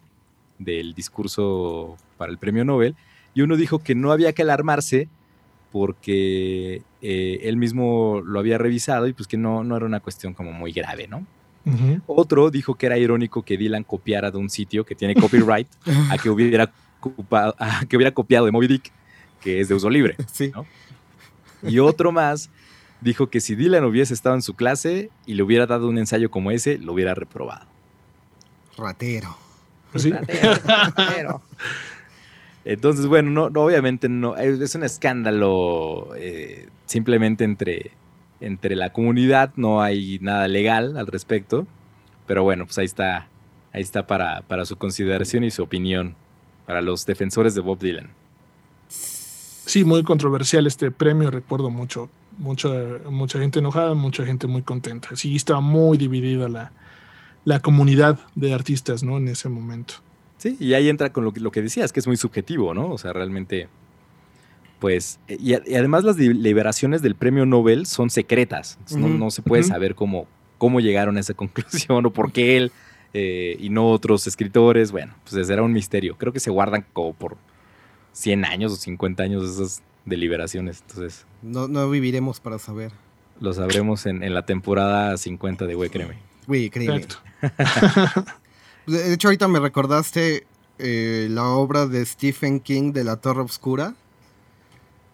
del 0.60 0.94
discurso 0.94 1.98
para 2.18 2.32
el 2.32 2.38
premio 2.38 2.64
Nobel. 2.66 2.96
Y 3.34 3.42
uno 3.42 3.56
dijo 3.58 3.80
que 3.80 3.96
no 3.96 4.12
había 4.12 4.34
que 4.34 4.42
alarmarse 4.42 5.08
porque 5.72 6.82
eh, 7.02 7.40
él 7.44 7.58
mismo 7.58 8.22
lo 8.26 8.40
había 8.40 8.58
revisado 8.58 9.08
y 9.08 9.14
pues 9.14 9.28
que 9.28 9.38
no, 9.38 9.64
no 9.64 9.78
era 9.78 9.86
una 9.86 10.00
cuestión 10.00 10.34
como 10.34 10.52
muy 10.52 10.72
grave, 10.72 11.08
¿no? 11.08 11.26
Otro 12.08 12.50
dijo 12.50 12.74
que 12.76 12.88
era 12.88 12.98
irónico 12.98 13.44
que 13.44 13.56
Dylan 13.56 13.84
copiara 13.84 14.32
de 14.32 14.38
un 14.40 14.50
sitio 14.50 14.84
que 14.84 14.96
tiene 14.96 15.14
copyright 15.16 15.68
a 16.10 16.18
que 16.18 16.30
hubiera, 16.30 16.72
ocupado- 17.02 17.56
a 17.60 17.86
que 17.86 17.96
hubiera 17.96 18.12
copiado 18.14 18.46
de 18.48 18.52
Moby 18.52 18.68
Dick, 18.68 18.92
que 19.42 19.60
es 19.60 19.68
de 19.68 19.76
uso 19.76 19.90
libre. 19.90 20.16
Sí. 20.32 20.52
¿no? 20.56 20.66
Y 21.64 21.80
otro 21.80 22.12
más 22.12 22.50
dijo 23.02 23.30
que 23.30 23.42
si 23.42 23.56
Dylan 23.56 23.84
hubiese 23.84 24.14
estado 24.14 24.36
en 24.36 24.42
su 24.42 24.56
clase 24.56 25.10
y 25.26 25.34
le 25.34 25.44
hubiera 25.44 25.66
dado 25.66 25.90
un 25.90 25.98
ensayo 25.98 26.32
como 26.32 26.52
ese, 26.52 26.78
lo 26.78 26.94
hubiera 26.94 27.14
reprobado. 27.14 27.66
Ratero. 28.78 29.36
Pues 29.92 30.04
sí. 30.04 30.14
Entonces, 32.64 33.08
bueno, 33.08 33.32
no, 33.32 33.50
no, 33.50 33.62
obviamente 33.62 34.08
no, 34.08 34.38
es, 34.38 34.60
es 34.60 34.76
un 34.76 34.84
escándalo 34.84 36.10
eh, 36.16 36.70
simplemente 36.86 37.44
entre, 37.44 37.92
entre 38.40 38.76
la 38.76 38.94
comunidad, 38.94 39.52
no 39.56 39.82
hay 39.82 40.20
nada 40.22 40.48
legal 40.48 40.96
al 40.98 41.08
respecto, 41.08 41.66
pero 42.28 42.44
bueno, 42.44 42.66
pues 42.66 42.78
ahí 42.78 42.86
está, 42.86 43.28
ahí 43.74 43.82
está 43.82 44.06
para, 44.06 44.44
para 44.44 44.66
su 44.66 44.78
consideración 44.78 45.44
y 45.44 45.50
su 45.50 45.64
opinión, 45.64 46.16
para 46.68 46.82
los 46.82 47.06
defensores 47.06 47.56
de 47.56 47.62
Bob 47.62 47.80
Dylan. 47.80 48.12
Sí, 49.66 49.84
muy 49.84 50.04
controversial 50.04 50.66
este 50.68 50.92
premio, 50.92 51.32
recuerdo 51.32 51.70
mucho. 51.70 52.10
Mucha, 52.38 52.70
mucha 53.10 53.40
gente 53.40 53.60
enojada, 53.60 53.94
mucha 53.94 54.26
gente 54.26 54.48
muy 54.48 54.62
contenta. 54.64 55.10
Sí, 55.16 55.36
estaba 55.36 55.62
muy 55.62 55.98
dividida 55.98 56.50
la, 56.50 56.72
la 57.46 57.60
comunidad 57.60 58.20
de 58.36 58.54
artistas, 58.54 59.04
¿no? 59.04 59.18
En 59.18 59.28
ese 59.28 59.50
momento. 59.50 59.96
Sí, 60.38 60.58
y 60.60 60.74
ahí 60.74 60.90
entra 60.90 61.12
con 61.14 61.24
lo 61.24 61.34
que, 61.34 61.40
lo 61.40 61.52
que 61.52 61.62
decías, 61.62 61.92
que 61.94 62.00
es 62.00 62.08
muy 62.08 62.18
subjetivo, 62.18 62.74
¿no? 62.74 62.90
O 62.90 62.98
sea, 62.98 63.14
realmente, 63.14 63.68
pues, 64.80 65.20
y, 65.28 65.54
a- 65.54 65.62
y 65.66 65.76
además 65.76 66.04
las 66.04 66.16
deliberaciones 66.18 67.02
del 67.04 67.16
premio 67.16 67.46
Nobel 67.46 67.86
son 67.86 68.10
secretas, 68.10 68.80
no, 68.96 69.30
se 69.30 69.44
puede 69.44 69.64
saber 69.64 69.94
cómo, 69.94 70.26
cómo 70.58 70.80
llegaron 70.80 71.18
a 71.18 71.20
esa 71.20 71.34
conclusión 71.36 72.06
o 72.08 72.12
por 72.12 72.32
qué 72.32 72.58
él 72.58 72.72
eh, 73.14 73.56
y 73.60 73.70
no 73.70 73.90
otros 73.92 74.26
escritores, 74.26 74.92
bueno, 74.92 75.14
pues 75.30 75.46
será 75.46 75.62
un 75.62 75.74
misterio. 75.74 76.16
Creo 76.18 76.34
que 76.34 76.40
se 76.40 76.50
guardan 76.50 76.86
como 76.94 77.14
por 77.14 77.38
100 78.14 78.46
años 78.46 78.74
o 78.74 78.76
50 78.76 79.24
años 79.24 79.50
esas 79.50 79.82
deliberaciones, 80.06 80.82
entonces 80.82 81.26
No, 81.42 81.68
no 81.68 81.90
viviremos 81.90 82.40
para 82.40 82.60
saber. 82.60 82.92
lo 83.40 83.54
sabremos 83.54 84.06
en, 84.06 84.24
en 84.24 84.34
la 84.34 84.46
temporada 84.46 85.16
50 85.18 85.66
de 85.66 85.76
Güey, 85.76 85.90
créeme. 85.90 86.18
Güey, 86.48 86.70
créeme. 86.70 87.06
De 88.88 89.14
hecho, 89.14 89.28
ahorita 89.28 89.48
me 89.48 89.60
recordaste 89.60 90.46
eh, 90.80 91.28
la 91.30 91.46
obra 91.50 91.86
de 91.86 92.04
Stephen 92.06 92.60
King 92.60 92.92
de 92.94 93.04
La 93.04 93.18
Torre 93.18 93.42
Oscura, 93.42 93.94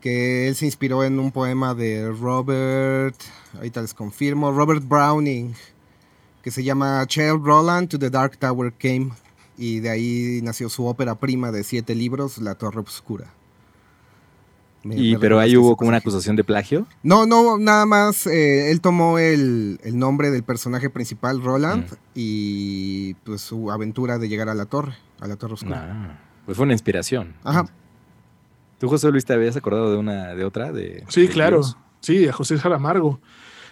que 0.01 0.47
él 0.47 0.55
se 0.55 0.65
inspiró 0.65 1.03
en 1.03 1.19
un 1.19 1.31
poema 1.31 1.73
de 1.75 2.09
Robert, 2.11 3.15
ahorita 3.55 3.81
les 3.81 3.93
confirmo, 3.93 4.51
Robert 4.51 4.83
Browning, 4.87 5.53
que 6.43 6.51
se 6.51 6.63
llama 6.63 7.05
Child 7.07 7.43
Roland 7.43 7.89
to 7.89 7.99
the 7.99 8.09
Dark 8.09 8.37
Tower 8.37 8.71
Came, 8.73 9.11
y 9.57 9.79
de 9.79 9.89
ahí 9.89 10.39
nació 10.43 10.69
su 10.69 10.85
ópera 10.85 11.15
prima 11.15 11.51
de 11.51 11.63
siete 11.63 11.95
libros, 11.95 12.37
La 12.37 12.55
Torre 12.55 12.79
Oscura. 12.81 13.33
Me- 14.83 14.95
Y, 14.95 15.13
me 15.13 15.19
pero 15.19 15.39
ahí 15.39 15.57
hubo 15.57 15.75
como 15.75 15.89
una 15.89 15.97
acusación 15.97 16.35
de 16.35 16.43
plagio. 16.43 16.85
No, 17.03 17.25
no, 17.25 17.57
nada 17.57 17.85
más. 17.85 18.27
eh, 18.27 18.71
él 18.71 18.79
tomó 18.79 19.17
el, 19.19 19.79
el 19.83 19.97
nombre 19.97 20.29
del 20.29 20.43
personaje 20.43 20.89
principal, 20.89 21.41
Roland, 21.41 21.85
Mm. 21.91 21.95
y 22.15 23.13
pues 23.25 23.41
su 23.41 23.71
aventura 23.71 24.17
de 24.17 24.29
llegar 24.29 24.49
a 24.49 24.53
la 24.53 24.65
torre, 24.65 24.93
a 25.19 25.27
la 25.27 25.35
torre 25.35 25.55
oscura. 25.55 25.89
Ah, 25.91 26.19
pues 26.45 26.55
fue 26.57 26.63
una 26.65 26.73
inspiración. 26.73 27.33
Ajá. 27.43 27.65
¿Tú, 28.79 28.87
José 28.87 29.09
Luis, 29.11 29.25
te 29.25 29.33
habías 29.33 29.57
acordado 29.57 29.91
de 29.91 29.97
una, 29.97 30.35
de 30.35 30.45
otra? 30.45 30.71
De, 30.71 31.03
Sí, 31.09 31.21
de 31.21 31.29
claro. 31.29 31.57
Dios? 31.57 31.77
Sí, 31.99 32.27
a 32.27 32.31
José 32.33 32.57
Saramago. 32.59 33.19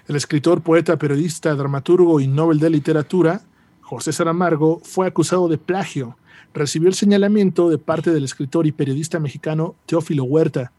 El 0.08 0.16
escritor, 0.16 0.62
poeta, 0.62 0.98
periodista, 0.98 1.54
dramaturgo 1.54 2.20
y 2.20 2.28
Nobel 2.28 2.60
de 2.60 2.70
Literatura, 2.72 3.42
José 3.86 4.12
Saramago, 4.12 4.80
fue 4.84 5.06
acusado 5.06 5.48
de 5.48 5.60
plagio. 5.60 6.18
Recibió 6.56 6.90
el 6.90 6.96
señalamiento 6.96 7.70
de 7.70 7.78
parte 7.78 8.10
del 8.10 8.24
escritor 8.24 8.66
y 8.66 8.72
periodista 8.72 9.20
mexicano 9.20 9.76
Teófilo 9.86 10.24
Huerta, 10.24 10.72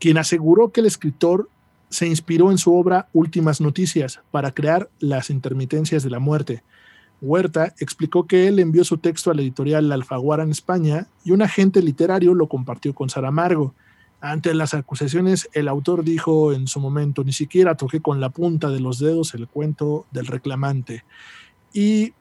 quien 0.00 0.16
aseguró 0.16 0.72
que 0.72 0.80
el 0.80 0.86
escritor 0.86 1.50
se 1.90 2.06
inspiró 2.06 2.50
en 2.50 2.56
su 2.56 2.74
obra 2.74 3.08
Últimas 3.12 3.60
Noticias 3.60 4.20
para 4.30 4.52
crear 4.52 4.88
las 5.00 5.28
intermitencias 5.28 6.02
de 6.02 6.08
la 6.08 6.18
muerte. 6.18 6.62
Huerta 7.20 7.74
explicó 7.78 8.26
que 8.26 8.48
él 8.48 8.58
envió 8.58 8.84
su 8.84 8.96
texto 8.96 9.30
a 9.30 9.34
la 9.34 9.42
editorial 9.42 9.92
Alfaguara 9.92 10.42
en 10.42 10.50
España 10.50 11.08
y 11.24 11.32
un 11.32 11.42
agente 11.42 11.82
literario 11.82 12.32
lo 12.32 12.48
compartió 12.48 12.94
con 12.94 13.10
Saramago. 13.10 13.74
Ante 14.22 14.54
las 14.54 14.72
acusaciones, 14.72 15.50
el 15.52 15.68
autor 15.68 16.04
dijo 16.04 16.54
en 16.54 16.68
su 16.68 16.80
momento, 16.80 17.22
ni 17.22 17.34
siquiera 17.34 17.74
toqué 17.74 18.00
con 18.00 18.18
la 18.18 18.30
punta 18.30 18.70
de 18.70 18.80
los 18.80 18.98
dedos 18.98 19.34
el 19.34 19.46
cuento 19.46 20.06
del 20.10 20.26
reclamante. 20.26 21.04
Y 21.74 22.14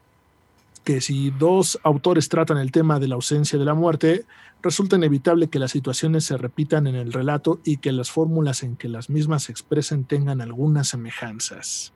que 0.86 1.02
si 1.02 1.32
dos 1.32 1.80
autores 1.84 2.30
tratan 2.30 2.58
el 2.58 2.72
tema 2.72 3.00
de 3.00 3.10
la 3.10 3.16
ausencia 3.16 3.60
de 3.60 3.66
la 3.66 3.74
muerte, 3.74 4.26
resulta 4.62 4.96
inevitable 4.96 5.50
que 5.50 5.60
las 5.60 5.72
situaciones 5.72 6.24
se 6.24 6.38
repitan 6.38 6.88
en 6.88 6.96
el 6.96 7.12
relato 7.12 7.60
y 7.66 7.78
que 7.78 7.92
las 7.92 8.12
fórmulas 8.12 8.64
en 8.64 8.78
que 8.78 8.88
las 8.88 9.10
mismas 9.10 9.44
se 9.44 9.52
expresen 9.52 10.06
tengan 10.06 10.40
algunas 10.40 10.88
semejanzas. 10.88 11.94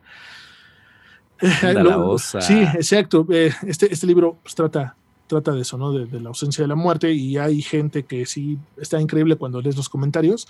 Eh, 1.40 1.72
lo-. 1.72 2.18
Sí, 2.18 2.60
exacto. 2.74 3.26
Eh, 3.30 3.52
Este, 3.66 3.92
este 3.92 4.06
libro 4.06 4.38
pues, 4.42 4.54
trata, 4.54 4.96
trata 5.26 5.52
de 5.52 5.62
eso, 5.62 5.78
¿no? 5.78 5.92
De, 5.92 6.06
de 6.06 6.20
la 6.20 6.28
ausencia 6.28 6.62
de 6.62 6.68
la 6.68 6.74
muerte 6.74 7.12
y 7.12 7.38
hay 7.38 7.62
gente 7.62 8.02
que 8.02 8.26
sí 8.26 8.58
está 8.76 9.00
increíble 9.00 9.36
cuando 9.36 9.62
lees 9.62 9.76
los 9.76 9.88
comentarios. 9.88 10.46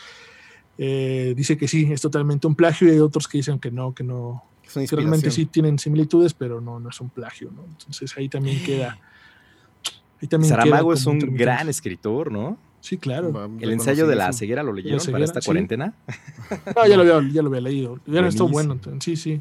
Eh, 0.79 1.35
dice 1.37 1.57
que 1.59 1.68
sí, 1.68 1.89
es 1.93 2.01
totalmente 2.01 2.47
un 2.47 2.55
plagio 2.55 2.89
y 2.89 2.93
hay 2.93 2.99
otros 3.01 3.29
que 3.29 3.39
dicen 3.39 3.59
que 3.59 3.71
no, 3.71 3.95
que 3.95 4.03
no, 4.03 4.43
que 4.73 4.87
realmente 4.97 5.31
sí 5.31 5.47
tienen 5.47 5.79
similitudes, 5.79 6.33
pero 6.35 6.61
no, 6.61 6.81
no 6.81 6.89
es 6.89 7.01
un 7.01 7.11
plagio, 7.11 7.51
¿no? 7.51 7.64
Entonces 7.64 8.14
ahí 8.16 8.29
también 8.29 8.62
queda. 8.64 8.99
Ahí 10.23 10.29
también 10.29 10.51
Saramago 10.51 10.89
queda 10.91 10.99
es 11.01 11.07
un 11.07 11.14
intermitente. 11.14 11.45
gran 11.45 11.68
escritor, 11.68 12.31
¿no? 12.33 12.59
Sí, 12.81 12.97
claro. 12.97 13.31
Va, 13.33 13.49
El 13.61 13.73
ensayo 13.73 14.07
de 14.07 14.16
la 14.16 14.33
ceguera 14.33 14.62
lo 14.62 14.73
leyeron 14.73 15.01
ceguera, 15.01 15.16
para 15.16 15.25
esta 15.25 15.41
sí. 15.43 15.47
cuarentena. 15.47 15.93
No, 16.77 16.87
ya 16.87 16.97
lo 16.97 17.03
había, 17.03 17.31
ya 17.33 17.43
lo 17.43 17.49
había 17.49 17.61
leído. 17.61 17.97
Ya 18.07 18.21
Buenísimo. 18.21 18.49
bueno. 18.49 18.79
Sí, 19.01 19.16
sí. 19.16 19.35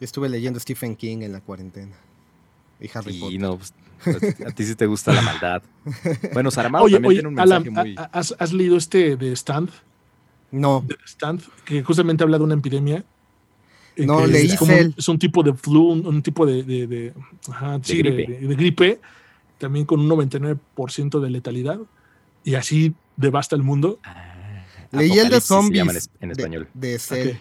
Yo 0.00 0.04
estuve 0.04 0.28
leyendo 0.30 0.58
Stephen 0.60 0.96
King 0.96 1.18
en 1.22 1.32
la 1.32 1.40
cuarentena. 1.40 1.94
Y 2.80 2.88
Harry 2.94 3.16
Y 3.16 3.20
Potter. 3.20 3.40
no, 3.40 3.58
pues, 3.58 3.74
a 4.46 4.50
ti 4.50 4.64
sí 4.64 4.74
te 4.74 4.86
gusta 4.86 5.12
la 5.12 5.20
maldad. 5.22 5.62
Bueno, 6.32 6.50
Saramago 6.50 6.86
Oye, 6.86 6.94
también 6.94 7.08
oye, 7.10 7.16
tiene 7.20 7.28
un 7.28 7.38
Alan, 7.40 7.62
mensaje 7.62 7.88
muy... 7.88 7.96
¿ha- 7.98 8.10
¿has, 8.12 8.34
has 8.38 8.52
leído 8.52 8.76
este 8.78 9.16
de 9.16 9.32
Stand? 9.36 9.70
No, 10.54 10.84
De 10.86 10.96
Stand, 11.06 11.42
que 11.64 11.82
justamente 11.82 12.22
habla 12.24 12.38
de 12.38 12.44
una 12.44 12.54
epidemia. 12.54 13.04
eh, 13.96 14.06
No, 14.06 14.26
leí 14.26 14.46
es, 14.52 14.60
un, 14.60 14.70
es 14.96 15.08
un 15.08 15.18
tipo 15.18 15.42
de 15.42 15.54
flu, 15.54 15.88
un, 15.90 16.06
un 16.06 16.22
tipo 16.22 16.46
de, 16.46 16.62
de, 16.62 16.86
de- 16.86 17.14
ajá, 17.50 17.78
sí, 17.82 18.02
de- 18.02 18.10
gripe. 18.10 18.32
de- 18.32 18.46
de 18.48 18.54
gripe, 18.54 19.00
también 19.58 19.84
con 19.86 20.00
un 20.00 20.08
99% 20.08 21.20
de 21.20 21.30
letalidad. 21.30 21.78
Y 22.44 22.54
así 22.56 22.94
devasta 23.16 23.56
el 23.56 23.62
mundo. 23.62 23.98
leí 24.92 25.12
el 25.18 25.30
de 25.30 25.40
zombies. 25.40 25.78
llama 25.84 25.92
en, 26.20 26.30
español. 26.30 26.68
De, 26.74 26.98
Cell. 26.98 27.36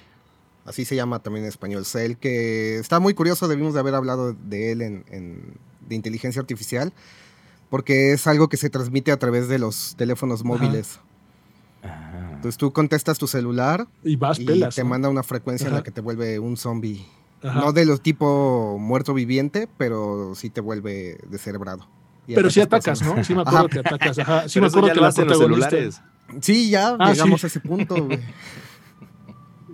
Así 0.65 0.85
se 0.85 0.95
llama 0.95 1.19
también 1.19 1.43
en 1.43 1.49
español. 1.49 1.85
Cell, 1.85 2.13
que 2.13 2.77
está 2.79 2.99
muy 2.99 3.13
curioso. 3.13 3.47
Debimos 3.47 3.73
de 3.73 3.79
haber 3.81 3.95
hablado 3.95 4.33
de 4.33 4.71
él 4.71 4.81
en, 4.81 5.03
en- 5.11 5.53
de 5.87 5.95
inteligencia 5.95 6.39
artificial. 6.39 6.93
Porque 7.69 8.13
es 8.13 8.27
algo 8.27 8.47
que 8.49 8.57
se 8.57 8.69
transmite 8.69 9.11
a 9.11 9.17
través 9.17 9.47
de 9.49 9.59
los 9.59 9.95
teléfonos 9.97 10.43
móviles. 10.43 10.99
Ah. 11.01 11.05
Entonces 12.43 12.57
tú 12.57 12.73
contestas 12.73 13.17
tu 13.17 13.25
celular 13.27 13.87
Y 14.03 14.17
vas 14.17 14.37
y 14.39 14.45
pelas. 14.45 14.75
te 14.75 14.83
¿no? 14.83 14.89
manda 14.89 15.07
una 15.09 15.23
frecuencia 15.23 15.67
en 15.69 15.73
la 15.75 15.81
que 15.83 15.91
te 15.91 16.01
vuelve 16.01 16.39
un 16.39 16.57
zombie. 16.57 17.05
Ajá. 17.41 17.59
No 17.61 17.71
de 17.73 17.85
los 17.85 18.01
tipo 18.01 18.77
muerto 18.79 19.13
viviente, 19.13 19.69
pero 19.77 20.33
sí 20.35 20.49
te 20.49 20.59
vuelve 20.61 21.17
descerebrado. 21.29 21.87
Y 22.27 22.35
Pero 22.35 22.49
sí 22.49 22.61
atacas, 22.61 22.99
personas. 22.99 23.17
¿no? 23.17 23.23
Sí 23.23 23.33
me 23.35 23.41
acuerdo 23.41 23.59
Ajá. 23.59 23.67
que 23.69 23.79
atacas. 23.79 24.19
Ajá. 24.19 24.47
Sí 24.49 24.53
Pero 24.55 24.61
me 24.61 24.67
acuerdo 24.67 24.87
que 24.89 24.95
lo 24.95 25.01
la 25.01 25.07
hacen 25.09 25.27
los 25.27 25.37
protagonista. 25.37 25.69
celulares. 25.69 26.01
Sí, 26.41 26.69
ya 26.69 26.95
Ah, 26.99 27.11
llegamos 27.13 27.41
sí. 27.41 27.45
a 27.45 27.47
ese 27.47 27.59
punto. 27.59 27.95
güey. 28.05 28.19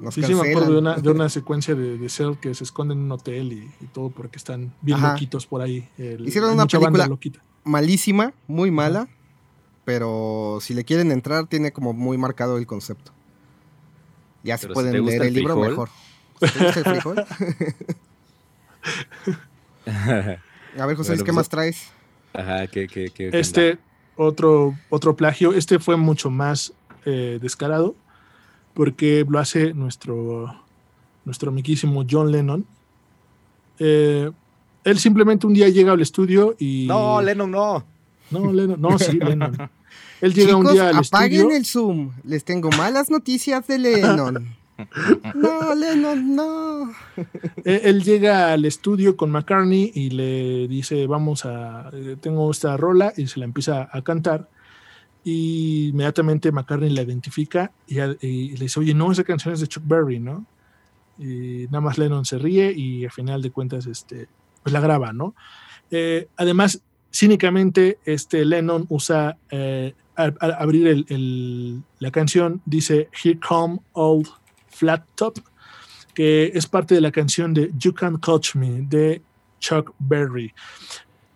Nos 0.01 0.13
Sí, 0.15 0.23
sí 0.23 0.33
me 0.33 0.49
acuerdo 0.49 0.71
de 0.73 0.77
una, 0.79 0.95
de 0.95 1.09
una 1.11 1.27
secuencia 1.29 1.75
de, 1.75 1.97
de 1.97 2.09
Cell 2.09 2.35
que 2.39 2.53
se 2.55 2.63
esconde 2.63 2.93
en 2.93 3.01
un 3.01 3.11
hotel 3.11 3.51
y, 3.51 3.71
y 3.83 3.87
todo 3.87 4.09
porque 4.09 4.37
están 4.37 4.73
bien 4.81 4.97
Ajá. 4.97 5.11
loquitos 5.13 5.45
por 5.45 5.61
ahí. 5.61 5.89
El- 5.97 6.27
Hicieron 6.27 6.53
una 6.53 6.65
película- 6.67 7.07
loquita. 7.07 7.41
Malísima, 7.65 8.33
muy 8.47 8.71
mala, 8.71 9.09
pero 9.89 10.59
si 10.61 10.75
le 10.75 10.85
quieren 10.85 11.11
entrar 11.11 11.47
tiene 11.47 11.71
como 11.71 11.93
muy 11.93 12.15
marcado 12.15 12.59
el 12.59 12.67
concepto. 12.67 13.11
Ya 14.43 14.55
se 14.55 14.67
si 14.67 14.73
pueden 14.73 15.03
leer 15.03 15.23
el 15.23 15.29
el 15.29 15.33
libro 15.33 15.55
frijol. 15.55 15.69
mejor. 15.69 15.89
¿Te 16.39 16.45
gusta 16.45 16.79
el 16.79 16.85
frijol? 16.85 17.25
A 20.79 20.85
ver, 20.85 20.95
José, 20.95 21.13
Bueno, 21.13 21.23
¿qué 21.23 21.33
pues, 21.33 21.35
más 21.35 21.49
traes? 21.49 21.87
Ajá, 22.33 22.67
que 22.67 23.11
Este 23.33 23.79
otro, 24.15 24.77
otro 24.91 25.15
plagio, 25.15 25.53
este 25.53 25.79
fue 25.79 25.97
mucho 25.97 26.29
más 26.29 26.71
eh, 27.05 27.39
descarado 27.41 27.95
porque 28.75 29.25
lo 29.27 29.39
hace 29.39 29.73
nuestro, 29.73 30.53
nuestro 31.25 31.49
amiguísimo 31.49 32.05
John 32.07 32.31
Lennon. 32.31 32.63
Eh, 33.79 34.29
él 34.83 34.99
simplemente 34.99 35.47
un 35.47 35.55
día 35.55 35.67
llega 35.67 35.93
al 35.93 36.01
estudio 36.01 36.55
y... 36.59 36.85
No, 36.87 37.23
Lennon, 37.23 37.49
no. 37.49 37.83
No, 38.29 38.53
Lennon, 38.53 38.79
no, 38.79 38.99
sí, 38.99 39.17
Lennon. 39.17 39.57
Él 40.21 40.33
llega 40.33 40.49
Chicos, 40.49 40.65
un 40.65 40.73
día 40.73 40.89
al 40.89 40.97
apaguen 40.97 41.51
estudio. 41.51 41.57
el 41.57 41.65
Zoom. 41.65 42.11
Les 42.23 42.43
tengo 42.43 42.69
malas 42.71 43.09
noticias 43.09 43.65
de 43.67 43.79
Lennon. 43.79 44.55
no, 45.35 45.75
Lennon, 45.75 46.35
no. 46.35 46.91
Eh, 47.65 47.81
Él 47.83 48.03
llega 48.03 48.53
al 48.53 48.65
estudio 48.65 49.17
con 49.17 49.31
McCartney 49.31 49.91
y 49.93 50.09
le 50.11 50.67
dice, 50.67 51.07
vamos 51.07 51.45
a, 51.45 51.89
eh, 51.93 52.15
tengo 52.19 52.49
esta 52.51 52.77
rola 52.77 53.13
y 53.15 53.27
se 53.27 53.39
la 53.39 53.45
empieza 53.45 53.89
a 53.91 54.01
cantar. 54.01 54.49
Y 55.23 55.89
inmediatamente 55.89 56.51
McCartney 56.51 56.89
la 56.89 57.01
identifica 57.01 57.71
y 57.87 57.95
le 57.95 58.17
dice, 58.57 58.79
oye, 58.79 58.93
no, 58.93 59.11
esa 59.11 59.23
canción 59.23 59.53
es 59.53 59.59
de 59.59 59.67
Chuck 59.67 59.83
Berry, 59.85 60.19
¿no? 60.19 60.45
Y 61.17 61.65
nada 61.65 61.81
más 61.81 61.97
Lennon 61.97 62.23
se 62.23 62.37
ríe 62.37 62.71
y 62.71 63.03
al 63.03 63.11
final 63.11 63.41
de 63.41 63.51
cuentas, 63.51 63.85
este, 63.85 64.29
pues 64.63 64.71
la 64.71 64.79
graba, 64.79 65.11
¿no? 65.11 65.35
Eh, 65.91 66.29
además, 66.37 66.81
cínicamente, 67.11 67.97
este 68.05 68.45
Lennon 68.45 68.85
usa, 68.89 69.37
eh, 69.51 69.93
al, 70.15 70.35
al 70.39 70.51
abrir 70.53 70.87
el- 70.87 71.05
el- 71.09 71.81
la 71.99 72.11
canción, 72.11 72.61
dice, 72.65 73.09
Here 73.23 73.39
Come 73.39 73.79
Old 73.93 74.27
Flat 74.69 75.05
Top, 75.15 75.39
que 76.13 76.51
es 76.53 76.67
parte 76.67 76.95
de 76.95 77.01
la 77.01 77.11
canción 77.11 77.53
de 77.53 77.71
You 77.77 77.93
Can't 77.93 78.23
Catch 78.23 78.55
Me 78.55 78.81
de 78.81 79.21
Chuck 79.59 79.93
Berry. 79.99 80.53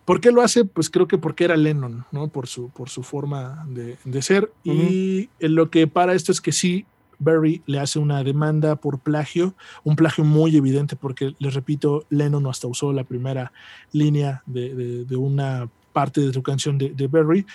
¿Por 0.05 0.19
qué 0.19 0.31
lo 0.31 0.41
hace? 0.41 0.65
Pues 0.65 0.89
creo 0.89 1.07
que 1.07 1.17
porque 1.17 1.45
era 1.45 1.55
Lennon, 1.55 2.05
¿no? 2.11 2.27
Por 2.27 2.47
su, 2.47 2.69
por 2.71 2.89
su 2.89 3.03
forma 3.03 3.65
de, 3.69 3.97
de 4.03 4.21
ser. 4.21 4.51
Y 4.65 5.29
lo 5.39 5.69
que 5.69 5.87
para 5.87 6.13
esto 6.13 6.33
es 6.33 6.41
que 6.41 6.51
sí, 6.51 6.85
Berry 7.23 7.61
le 7.65 7.79
hace 7.79 7.99
una 7.99 8.23
demanda 8.23 8.75
por 8.75 8.99
plagio, 8.99 9.53
un 9.83 9.95
plagio 9.95 10.23
muy 10.23 10.55
evidente 10.55 10.95
porque, 10.95 11.35
les 11.39 11.53
repito, 11.53 12.05
Lennon 12.09 12.45
hasta 12.47 12.67
usó 12.67 12.91
la 12.93 13.03
primera 13.03 13.51
línea 13.91 14.43
de, 14.45 14.75
de- 14.75 15.05
de 15.05 15.15
una 15.15 15.69
parte 15.93 16.21
de 16.21 16.33
su 16.33 16.41
canción 16.41 16.77
de, 16.77 16.89
de 16.89 17.07
Berry 17.07 17.45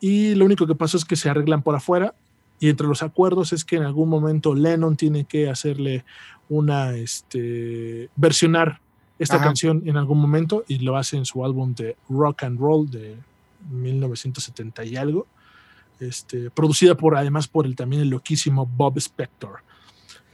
y 0.00 0.34
lo 0.34 0.44
único 0.44 0.66
que 0.66 0.74
pasó 0.74 0.96
es 0.96 1.04
que 1.04 1.14
se 1.16 1.30
arreglan 1.30 1.62
por 1.62 1.76
afuera 1.76 2.14
y 2.58 2.68
entre 2.68 2.86
los 2.86 3.02
acuerdos 3.02 3.52
es 3.52 3.64
que 3.64 3.76
en 3.76 3.82
algún 3.84 4.08
momento 4.08 4.54
Lennon 4.54 4.96
tiene 4.96 5.24
que 5.24 5.48
hacerle 5.48 6.04
una, 6.48 6.94
este, 6.96 8.08
versionar 8.16 8.80
esta 9.18 9.36
Ajá. 9.36 9.44
canción 9.44 9.82
en 9.86 9.96
algún 9.96 10.20
momento 10.20 10.64
y 10.66 10.78
lo 10.80 10.96
hace 10.96 11.16
en 11.16 11.24
su 11.24 11.44
álbum 11.44 11.74
de 11.74 11.96
rock 12.08 12.42
and 12.44 12.58
roll 12.58 12.90
de 12.90 13.16
1970 13.70 14.84
y 14.84 14.96
algo, 14.96 15.26
este, 16.00 16.50
producida 16.50 16.94
por 16.96 17.16
además 17.16 17.48
por 17.48 17.66
el 17.66 17.76
también 17.76 18.02
el 18.02 18.08
loquísimo 18.08 18.66
Bob 18.66 18.98
Spector. 18.98 19.60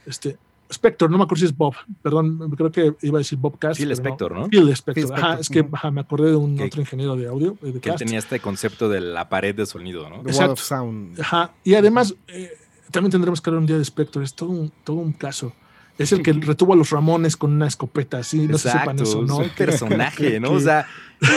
Este, 0.05 0.37
Spector, 0.69 1.11
no 1.11 1.17
me 1.17 1.25
acuerdo 1.25 1.41
si 1.41 1.45
es 1.45 1.57
Bob, 1.57 1.75
perdón, 2.01 2.49
creo 2.51 2.71
que 2.71 2.93
iba 3.01 3.17
a 3.17 3.19
decir 3.19 3.37
Bob 3.37 3.59
Cast. 3.59 3.77
Phil 3.79 3.91
Spector, 3.91 4.31
¿no? 4.31 4.47
Phil 4.47 4.69
Spector, 4.69 5.03
Phil 5.03 5.13
ajá, 5.13 5.33
Spector, 5.33 5.39
es 5.41 5.49
que 5.49 5.75
ajá, 5.75 5.91
me 5.91 6.01
acordé 6.01 6.29
de 6.29 6.35
un 6.37 6.55
Que- 6.57 6.63
otro 6.63 6.81
ingeniero 6.81 7.15
de 7.15 7.27
audio, 7.27 7.57
de 7.61 7.79
Que 7.79 7.91
tenía 7.91 8.19
este 8.19 8.39
concepto 8.39 8.87
de 8.87 9.01
la 9.01 9.27
pared 9.27 9.53
de 9.53 9.65
sonido, 9.65 10.09
¿no? 10.09 10.17
The 10.17 10.21
Wall 10.21 10.29
Exacto. 10.29 10.53
of 10.53 10.61
Sound. 10.61 11.19
Ajá, 11.19 11.51
y 11.63 11.73
además 11.73 12.15
eh, 12.29 12.51
también 12.89 13.11
tendremos 13.11 13.41
que 13.41 13.49
hablar 13.49 13.59
un 13.59 13.67
día 13.67 13.75
de 13.75 13.83
Spector, 13.83 14.23
es 14.23 14.33
todo 14.33 14.49
un, 14.49 14.71
todo 14.83 14.97
un 14.97 15.11
caso. 15.13 15.53
Es 15.97 16.13
el 16.13 16.23
que 16.23 16.31
retuvo 16.33 16.71
a 16.73 16.75
los 16.77 16.89
Ramones 16.89 17.35
con 17.35 17.51
una 17.51 17.67
escopeta, 17.67 18.19
así, 18.19 18.47
no 18.47 18.57
se 18.57 18.71
sepan 18.71 18.97
eso, 18.99 19.21
¿no? 19.23 19.41
es 19.41 19.49
un 19.49 19.55
personaje, 19.55 20.39
¿no? 20.39 20.51
O 20.51 20.59
sea, 20.59 20.87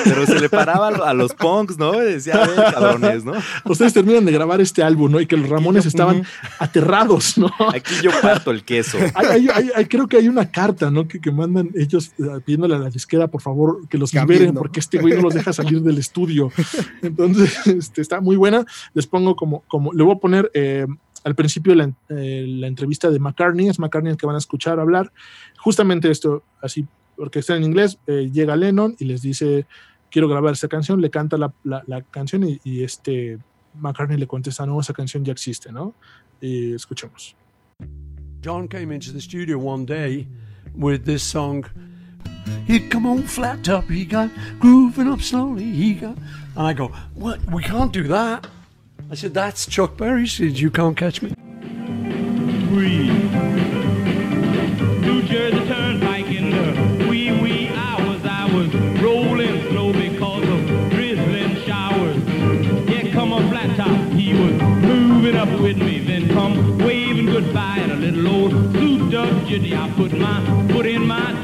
pero 0.05 0.25
se 0.27 0.41
le 0.41 0.49
paraba 0.49 0.89
a 0.89 0.91
lo- 0.91 1.05
a 1.05 1.15
los 1.15 1.35
punks, 1.35 1.77
¿no? 1.79 1.93
Decía, 1.93 2.35
a 2.43 2.47
ver, 2.47 2.57
cabrones, 2.73 3.25
¿no? 3.25 3.35
Ustedes 3.67 3.93
terminan 3.93 4.25
de 4.25 4.33
grabar 4.33 4.61
este 4.61 4.83
álbum, 4.83 5.13
¿no? 5.13 5.21
Y 5.21 5.27
que 5.27 5.37
los 5.37 5.49
Ramones 5.49 5.85
estaban 5.87 6.25
aterrados, 6.59 7.37
¿no? 7.39 7.51
Aquí 7.75 7.95
yo 8.03 8.11
parto 8.23 8.51
el 8.51 8.65
queso. 8.65 8.99
Hay, 9.15 9.27
hay- 9.27 9.49
hay- 9.53 9.71
hay- 9.75 9.85
creo 9.87 10.09
que 10.09 10.17
hay 10.17 10.29
una 10.29 10.51
carta, 10.51 10.91
¿no? 10.91 11.07
Que, 11.07 11.21
que 11.21 11.31
mandan 11.31 11.71
ellos 11.75 12.13
eh, 12.19 12.41
pidiéndole 12.45 12.75
a 12.77 12.79
la 12.79 12.91
disquera, 12.91 13.29
por 13.29 13.43
favor, 13.43 13.87
que 13.89 13.99
los 13.99 14.11
Cambien, 14.11 14.41
liberen, 14.41 14.55
porque 14.55 14.81
este 14.81 14.99
güey 14.99 15.15
no 15.15 15.23
los 15.23 15.35
deja 15.35 15.53
salir 15.53 15.81
del 15.83 15.99
estudio. 15.99 16.51
Entonces, 17.03 17.59
este, 17.67 18.01
está 18.01 18.21
muy 18.21 18.37
buena. 18.37 18.65
Les 18.95 19.07
pongo 19.07 19.37
como, 19.37 19.61
como 19.69 19.93
le 19.93 20.03
voy 20.03 20.15
a 20.15 20.19
poner 20.19 20.51
eh, 20.55 20.87
al 21.25 21.35
principio 21.35 21.75
la, 21.75 21.91
eh, 22.09 22.45
la 22.49 22.67
entrevista 22.67 23.11
de 23.11 23.19
McCartney, 23.19 23.69
es 23.69 23.79
McCartney 23.79 24.13
el 24.13 24.17
que 24.17 24.27
van 24.27 24.35
a 24.37 24.39
escuchar 24.39 24.81
hablar. 24.81 25.13
Justamente 25.59 26.11
esto, 26.11 26.43
así, 26.63 26.87
porque 27.17 27.39
está 27.41 27.57
en 27.57 27.65
inglés, 27.65 27.99
eh, 28.07 28.31
llega 28.33 28.57
Lennon 28.57 28.95
y 28.99 29.05
les 29.07 29.23
dice, 29.23 29.67
quiero 30.11 30.29
grabar 30.29 30.53
esta 30.53 30.69
canción, 30.69 31.01
le 31.01 31.11
canta 31.11 31.37
la, 31.37 31.53
la- 31.65 31.83
la 31.87 32.03
canción 32.03 32.45
y, 32.45 32.61
y 32.65 32.83
este 32.83 33.39
McCartney 33.75 34.17
le 34.19 34.27
contesta, 34.27 34.65
no, 34.67 34.81
esa 34.81 34.93
canción 34.93 35.25
ya 35.25 35.33
existe, 35.33 35.73
¿no? 35.73 35.95
Y 36.41 36.75
escuchemos. 36.75 37.35
John 38.45 38.69
came 38.69 38.95
into 38.95 39.13
the 39.13 39.21
studio 39.21 39.59
one 39.59 39.85
day 39.87 40.27
with 40.75 41.01
this 41.05 41.23
song. 41.23 41.65
He'd 42.67 42.91
come 42.91 43.07
on 43.09 43.23
flat 43.23 43.63
top, 43.65 43.85
he 43.89 44.05
got 44.05 44.31
grooving 44.61 45.09
up 45.11 45.21
slowly, 45.23 45.65
he 45.65 45.95
got. 45.95 46.17
And 46.57 46.67
I 46.69 46.75
go, 46.75 46.91
What? 47.15 47.41
We 47.51 47.63
can't 47.63 47.93
do 47.93 48.07
that. 48.09 48.47
I 49.11 49.15
said, 49.17 49.33
That's 49.35 49.67
Chuck 49.67 49.97
Berry. 49.97 50.23
He 50.23 50.27
said, 50.29 50.59
You 50.59 50.71
can't 50.71 50.97
catch 50.97 51.23
me. 51.23 51.33
New 55.01 55.23
Jersey 55.23 55.61
old 68.45 68.73
blue 68.73 69.11
dove 69.11 69.47
jitney. 69.47 69.73
I 69.75 69.91
put 69.97 70.13
my 70.13 70.39
foot 70.69 70.87
in 70.87 71.07
my 71.07 71.44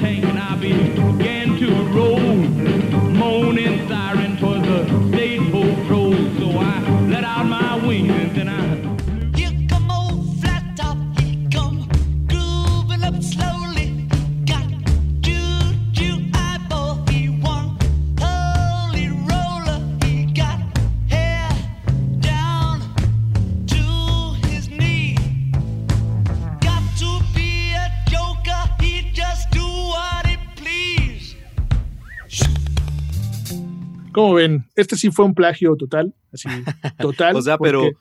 ¿Cómo 34.13 34.35
ven? 34.35 34.65
Este 34.77 34.97
sí 34.97 35.11
fue 35.11 35.25
un 35.25 35.35
plagio 35.35 35.77
total, 35.77 36.13
así, 36.33 36.49
total. 36.99 37.37
O 37.37 37.43
sea, 37.43 37.59
pero, 37.59 37.81
porque- 37.83 37.97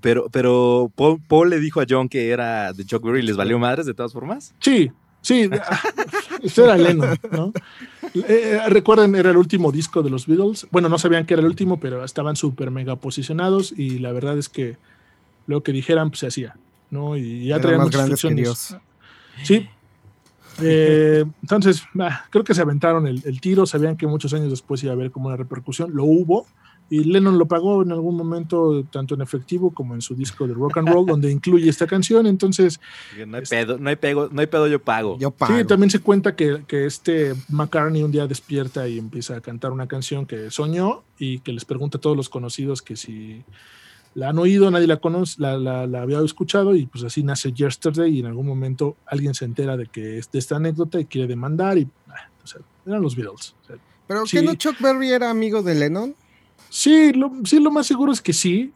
pero, 0.00 0.28
pero 0.30 0.92
Paul, 0.94 1.20
Paul 1.28 1.50
le 1.50 1.60
dijo 1.60 1.80
a 1.80 1.86
John 1.88 2.08
que 2.08 2.30
era 2.30 2.72
de 2.72 2.84
Chuck 2.84 3.02
Berry 3.04 3.20
y 3.20 3.22
les 3.22 3.36
valió 3.36 3.58
madres 3.58 3.86
de 3.86 3.94
todas 3.94 4.12
formas. 4.12 4.54
Sí, 4.60 4.90
sí, 5.22 5.48
eso 6.42 6.64
era 6.64 6.76
Lennon, 6.76 7.16
¿no? 7.32 7.52
Eh, 8.14 8.60
recuerden, 8.68 9.14
era 9.14 9.30
el 9.30 9.36
último 9.36 9.70
disco 9.72 10.02
de 10.02 10.10
los 10.10 10.26
Beatles. 10.26 10.66
Bueno, 10.70 10.88
no 10.88 10.98
sabían 10.98 11.24
que 11.26 11.34
era 11.34 11.40
el 11.42 11.46
último, 11.48 11.78
pero 11.80 12.04
estaban 12.04 12.36
súper 12.36 12.70
mega 12.70 12.96
posicionados 12.96 13.72
y 13.76 13.98
la 13.98 14.12
verdad 14.12 14.38
es 14.38 14.48
que 14.48 14.76
lo 15.46 15.62
que 15.62 15.72
dijeran 15.72 16.10
pues, 16.10 16.20
se 16.20 16.26
hacía, 16.28 16.56
¿no? 16.90 17.16
Y 17.16 17.46
ya 17.46 17.60
traían 17.60 17.78
más 17.78 17.86
muchas 17.86 18.00
grandes 18.02 18.20
que 18.22 18.28
instrucciones. 18.28 18.76
Sí. 19.42 19.68
Eh, 20.62 21.24
entonces, 21.42 21.82
creo 22.30 22.44
que 22.44 22.54
se 22.54 22.62
aventaron 22.62 23.06
el, 23.06 23.22
el 23.24 23.40
tiro, 23.40 23.66
sabían 23.66 23.96
que 23.96 24.06
muchos 24.06 24.32
años 24.34 24.50
después 24.50 24.82
iba 24.82 24.92
a 24.92 24.94
haber 24.94 25.10
como 25.10 25.28
una 25.28 25.36
repercusión, 25.36 25.94
lo 25.94 26.04
hubo, 26.04 26.46
y 26.90 27.04
Lennon 27.04 27.38
lo 27.38 27.46
pagó 27.46 27.82
en 27.82 27.92
algún 27.92 28.16
momento, 28.16 28.84
tanto 28.90 29.14
en 29.14 29.20
efectivo 29.20 29.72
como 29.72 29.94
en 29.94 30.00
su 30.00 30.14
disco 30.14 30.46
de 30.46 30.54
rock 30.54 30.78
and 30.78 30.88
roll, 30.88 31.06
donde 31.06 31.30
incluye 31.30 31.68
esta 31.68 31.86
canción, 31.86 32.26
entonces 32.26 32.80
No 33.26 33.36
hay 33.36 33.44
pedo, 33.44 33.78
no 33.78 33.90
hay, 33.90 33.96
pego, 33.96 34.28
no 34.32 34.40
hay 34.40 34.46
pedo, 34.46 34.66
yo 34.68 34.82
pago. 34.82 35.18
Yo 35.18 35.30
pago. 35.30 35.56
Sí, 35.56 35.64
también 35.64 35.90
se 35.90 36.00
cuenta 36.00 36.34
que, 36.34 36.64
que 36.66 36.86
este 36.86 37.34
McCartney 37.48 38.02
un 38.02 38.10
día 38.10 38.26
despierta 38.26 38.88
y 38.88 38.98
empieza 38.98 39.36
a 39.36 39.40
cantar 39.40 39.72
una 39.72 39.86
canción 39.86 40.24
que 40.24 40.50
soñó 40.50 41.02
y 41.18 41.40
que 41.40 41.52
les 41.52 41.64
pregunta 41.64 41.98
a 41.98 42.00
todos 42.00 42.16
los 42.16 42.28
conocidos 42.28 42.80
que 42.80 42.96
si 42.96 43.44
la 44.14 44.30
han 44.30 44.38
oído, 44.38 44.70
nadie 44.70 44.86
la 44.86 44.96
conoce, 44.96 45.36
la, 45.40 45.56
la- 45.58 45.86
la 45.86 46.02
había 46.02 46.20
escuchado 46.20 46.74
y 46.74 46.86
pues 46.86 47.04
así 47.04 47.22
nace 47.22 47.52
Yesterday 47.52 48.16
y 48.16 48.20
en 48.20 48.26
algún 48.26 48.46
momento 48.46 48.96
alguien 49.06 49.34
se 49.34 49.44
entera 49.44 49.76
de 49.76 49.86
que 49.86 50.18
es 50.18 50.30
de 50.30 50.38
esta 50.38 50.56
anécdota 50.56 50.98
y 51.00 51.04
quiere 51.04 51.26
demandar 51.28 51.78
y 51.78 51.86
ah, 52.08 52.28
o 52.42 52.46
sea, 52.46 52.60
eran 52.86 53.02
los 53.02 53.14
Beatles. 53.14 53.54
O 53.62 53.66
sea, 53.66 53.76
Pero 54.06 54.26
Sí. 54.26 54.38
¿qué 54.38 54.42
no 54.42 54.54
Chuck 54.54 54.80
Berry 54.80 55.10
era 55.10 55.30
amigo 55.30 55.62
de 55.62 55.74
Lennon? 55.74 56.14
sí, 56.70 57.12
lo, 57.12 57.32
sí, 57.44 57.60
lo 57.60 57.70
más 57.70 57.86
seguro 57.86 58.12
es 58.12 58.20
que 58.20 58.32
sí. 58.32 58.72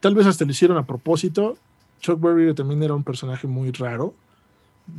Tal 0.00 0.14
vez 0.14 0.26
hasta 0.26 0.44
lo 0.44 0.50
hicieron 0.50 0.76
a 0.76 0.86
propósito. 0.86 1.56
Chuck 2.00 2.20
Berry 2.20 2.54
también 2.54 2.82
era 2.82 2.94
un 2.94 3.02
personaje 3.04 3.46
muy 3.46 3.70
raro. 3.72 4.14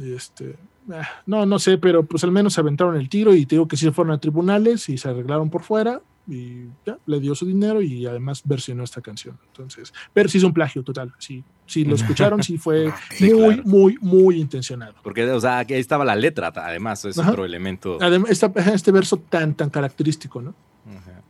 Este, 0.04 0.56
ah, 0.92 1.08
no, 1.28 1.46
no 1.46 1.60
sé, 1.60 1.78
pero 1.78 2.04
pues 2.04 2.24
al 2.24 2.32
menos 2.32 2.54
se 2.54 2.62
aventaron 2.62 2.96
el 2.96 3.08
tiro 3.10 3.36
y 3.36 3.46
te 3.46 3.56
digo 3.56 3.68
que 3.68 3.78
sí 3.78 3.90
fueron 3.92 4.14
a 4.14 4.18
tribunales 4.20 4.90
y 4.90 4.98
se 4.98 5.08
arreglaron 5.10 5.50
por 5.52 5.62
fuera 5.64 6.02
y 6.28 6.66
ya, 6.86 6.98
le 7.06 7.20
dio 7.20 7.36
su 7.36 7.46
dinero 7.46 7.82
y 7.82 8.06
además 8.06 8.42
versionó 8.46 8.84
esta 8.84 9.02
canción. 9.02 9.38
Entonces, 9.48 9.94
pero 10.14 10.30
sí 10.30 10.38
es 10.40 10.44
un 10.44 10.54
plagio 10.54 10.84
total. 10.84 11.14
Sí, 11.20 11.44
sí 11.66 11.84
lo 11.86 11.96
escucharon, 11.96 12.42
sí 12.42 12.58
fue 12.58 12.92
Sí, 13.12 13.32
muy, 13.34 13.56
claro. 13.56 13.64
muy, 13.66 13.98
muy 14.02 14.40
intencionado. 14.42 14.96
Porque, 15.04 15.30
o 15.30 15.40
sea, 15.40 15.66
que 15.66 15.76
ahí 15.76 15.82
estaba 15.82 16.06
la 16.06 16.16
letra, 16.16 16.52
además, 16.56 17.06
es 17.06 17.18
Ajá. 17.20 17.32
otro 17.32 17.46
elemento. 17.46 17.98
Además, 18.02 18.32
esta- 18.32 18.52
este 18.74 18.92
verso 18.92 19.18
tan, 19.18 19.54
tan 19.56 19.70
característico, 19.70 20.42
¿no? 20.42 20.56
Ajá. 20.90 21.22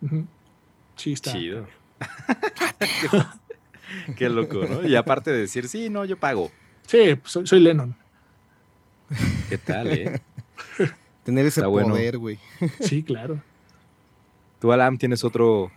Sí, 0.95 1.13
está. 1.13 1.33
Chido. 1.33 1.67
Qué 4.17 4.29
loco, 4.29 4.61
¿no? 4.69 4.87
Y 4.87 4.95
aparte 4.95 5.31
de 5.31 5.39
decir, 5.39 5.67
sí, 5.67 5.89
no, 5.89 6.05
yo 6.05 6.17
pago. 6.17 6.51
Sí, 6.87 7.15
soy, 7.23 7.47
soy 7.47 7.59
Lennon. 7.59 7.95
¿Qué 9.49 9.57
tal, 9.57 9.87
eh? 9.87 10.21
Tener 11.23 11.45
ese 11.45 11.59
Está 11.61 11.67
bueno. 11.67 11.89
poder, 11.89 12.17
güey. 12.17 12.39
Sí, 12.79 13.03
claro. 13.03 13.41
Tú, 14.59 14.71
Alam, 14.71 14.97
tienes 14.97 15.23
otro. 15.23 15.71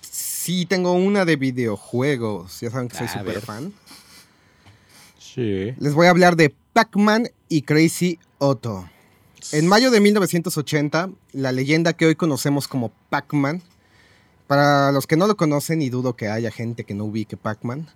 Sí, 0.00 0.66
tengo 0.66 0.92
una 0.92 1.24
de 1.24 1.36
videojuegos. 1.36 2.60
Ya 2.60 2.70
saben 2.70 2.88
que 2.88 2.96
soy 2.96 3.08
súper 3.08 3.40
fan. 3.40 3.72
Sí. 5.18 5.72
Les 5.78 5.94
voy 5.94 6.06
a 6.06 6.10
hablar 6.10 6.36
de 6.36 6.54
Pac-Man 6.72 7.28
y 7.48 7.62
Crazy 7.62 8.18
Otto. 8.38 8.88
En 9.52 9.66
mayo 9.66 9.90
de 9.90 10.00
1980, 10.00 11.10
la 11.32 11.52
leyenda 11.52 11.92
que 11.92 12.06
hoy 12.06 12.14
conocemos 12.14 12.68
como 12.68 12.92
Pac-Man, 13.10 13.62
para 14.46 14.92
los 14.92 15.06
que 15.06 15.16
no 15.16 15.26
lo 15.26 15.36
conocen 15.36 15.82
y 15.82 15.90
dudo 15.90 16.16
que 16.16 16.28
haya 16.28 16.50
gente 16.50 16.84
que 16.84 16.94
no 16.94 17.04
ubique 17.04 17.36
Pac-Man, 17.36 17.88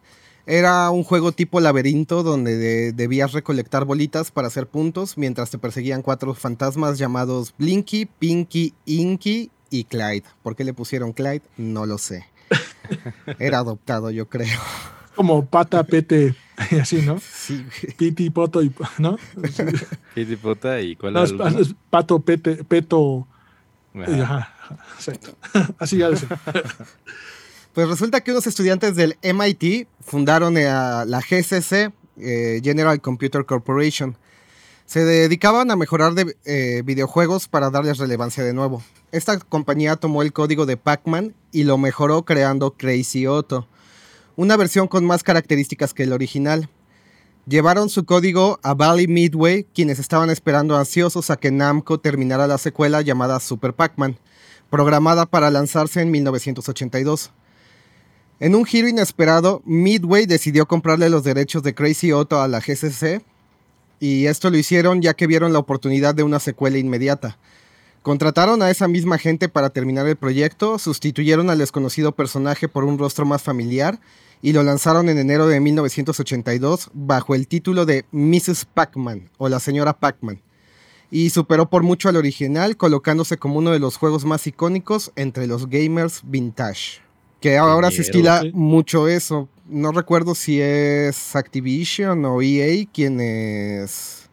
era 0.46 0.90
un 0.90 1.04
juego 1.04 1.32
tipo 1.32 1.60
laberinto 1.60 2.22
donde 2.22 2.56
de- 2.56 2.92
debías 2.92 3.32
recolectar 3.32 3.84
bolitas 3.84 4.30
para 4.30 4.48
hacer 4.48 4.66
puntos 4.66 5.18
mientras 5.18 5.50
te 5.50 5.58
perseguían 5.58 6.00
cuatro 6.02 6.32
fantasmas 6.34 6.98
llamados 6.98 7.54
Blinky, 7.58 8.06
Pinky, 8.06 8.72
Inky 8.86 9.50
y 9.70 9.84
Clyde. 9.84 10.24
¿Por 10.42 10.56
qué 10.56 10.64
le 10.64 10.72
pusieron 10.72 11.12
Clyde? 11.12 11.42
No 11.56 11.86
lo 11.86 11.98
sé. 11.98 12.26
Era 13.38 13.58
adoptado, 13.58 14.10
yo 14.10 14.28
creo. 14.28 14.58
Como 15.14 15.46
pata, 15.46 15.82
pete, 15.84 16.34
y 16.70 16.78
así, 16.78 17.02
¿no? 17.02 17.18
Sí. 17.18 17.66
Piti, 17.96 18.30
poto, 18.30 18.62
y, 18.62 18.72
¿no? 18.98 19.18
Piti 20.14 20.36
Pota 20.36 20.80
y 20.80 20.94
cuál 20.94 21.12
No, 21.14 21.24
era 21.24 21.60
es, 21.60 21.74
pato, 21.90 22.20
pete, 22.20 22.62
peto. 22.64 23.26
Ajá. 23.96 24.54
exacto. 24.96 25.36
Así 25.78 25.98
ya 25.98 26.10
decía. 26.10 26.28
Pues 27.74 27.88
resulta 27.88 28.22
que 28.22 28.32
unos 28.32 28.46
estudiantes 28.48 28.96
del 28.96 29.16
MIT 29.22 29.86
fundaron 30.00 30.54
la 30.54 31.20
GCC, 31.20 31.92
eh, 32.18 32.60
General 32.64 33.00
Computer 33.00 33.44
Corporation. 33.44 34.16
Se 34.88 35.04
dedicaban 35.04 35.70
a 35.70 35.76
mejorar 35.76 36.14
de, 36.14 36.34
eh, 36.46 36.80
videojuegos 36.82 37.46
para 37.46 37.68
darles 37.68 37.98
relevancia 37.98 38.42
de 38.42 38.54
nuevo. 38.54 38.82
Esta 39.12 39.38
compañía 39.38 39.96
tomó 39.96 40.22
el 40.22 40.32
código 40.32 40.64
de 40.64 40.78
Pac-Man 40.78 41.34
y 41.52 41.64
lo 41.64 41.76
mejoró 41.76 42.24
creando 42.24 42.70
Crazy 42.70 43.26
Otto, 43.26 43.68
una 44.34 44.56
versión 44.56 44.88
con 44.88 45.04
más 45.04 45.22
características 45.22 45.92
que 45.92 46.04
el 46.04 46.14
original. 46.14 46.70
Llevaron 47.46 47.90
su 47.90 48.06
código 48.06 48.60
a 48.62 48.72
Valley 48.72 49.08
Midway, 49.08 49.64
quienes 49.74 49.98
estaban 49.98 50.30
esperando 50.30 50.74
ansiosos 50.74 51.28
a 51.28 51.36
que 51.36 51.50
Namco 51.50 52.00
terminara 52.00 52.46
la 52.46 52.56
secuela 52.56 53.02
llamada 53.02 53.40
Super 53.40 53.74
Pac-Man, 53.74 54.18
programada 54.70 55.26
para 55.26 55.50
lanzarse 55.50 56.00
en 56.00 56.10
1982. 56.10 57.30
En 58.40 58.54
un 58.54 58.64
giro 58.64 58.88
inesperado, 58.88 59.60
Midway 59.66 60.24
decidió 60.24 60.66
comprarle 60.66 61.10
los 61.10 61.24
derechos 61.24 61.62
de 61.62 61.74
Crazy 61.74 62.10
Otto 62.12 62.40
a 62.40 62.48
la 62.48 62.60
GCC, 62.60 63.22
y 64.00 64.26
esto 64.26 64.50
lo 64.50 64.56
hicieron 64.56 65.02
ya 65.02 65.14
que 65.14 65.26
vieron 65.26 65.52
la 65.52 65.58
oportunidad 65.58 66.14
de 66.14 66.22
una 66.22 66.40
secuela 66.40 66.78
inmediata. 66.78 67.38
Contrataron 68.02 68.62
a 68.62 68.70
esa 68.70 68.88
misma 68.88 69.18
gente 69.18 69.48
para 69.48 69.70
terminar 69.70 70.06
el 70.06 70.16
proyecto, 70.16 70.78
sustituyeron 70.78 71.50
al 71.50 71.58
desconocido 71.58 72.12
personaje 72.12 72.68
por 72.68 72.84
un 72.84 72.98
rostro 72.98 73.26
más 73.26 73.42
familiar 73.42 73.98
y 74.40 74.52
lo 74.52 74.62
lanzaron 74.62 75.08
en 75.08 75.18
enero 75.18 75.46
de 75.46 75.60
1982 75.60 76.90
bajo 76.94 77.34
el 77.34 77.48
título 77.48 77.86
de 77.86 78.04
Mrs. 78.12 78.66
Pac-Man 78.66 79.30
o 79.36 79.48
la 79.48 79.60
señora 79.60 79.98
Pac-Man. 79.98 80.40
Y 81.10 81.30
superó 81.30 81.70
por 81.70 81.82
mucho 81.82 82.08
al 82.08 82.16
original, 82.16 82.76
colocándose 82.76 83.38
como 83.38 83.58
uno 83.58 83.70
de 83.70 83.78
los 83.78 83.96
juegos 83.96 84.24
más 84.24 84.46
icónicos 84.46 85.10
entre 85.16 85.46
los 85.46 85.68
gamers 85.68 86.20
vintage. 86.22 87.00
Que 87.40 87.56
ahora 87.56 87.90
se 87.90 88.02
estila 88.02 88.42
sí. 88.42 88.50
mucho 88.52 89.08
eso. 89.08 89.48
No 89.68 89.92
recuerdo 89.92 90.34
si 90.34 90.60
es 90.60 91.36
Activision 91.36 92.24
o 92.24 92.40
EA 92.42 92.86
quienes 92.92 94.28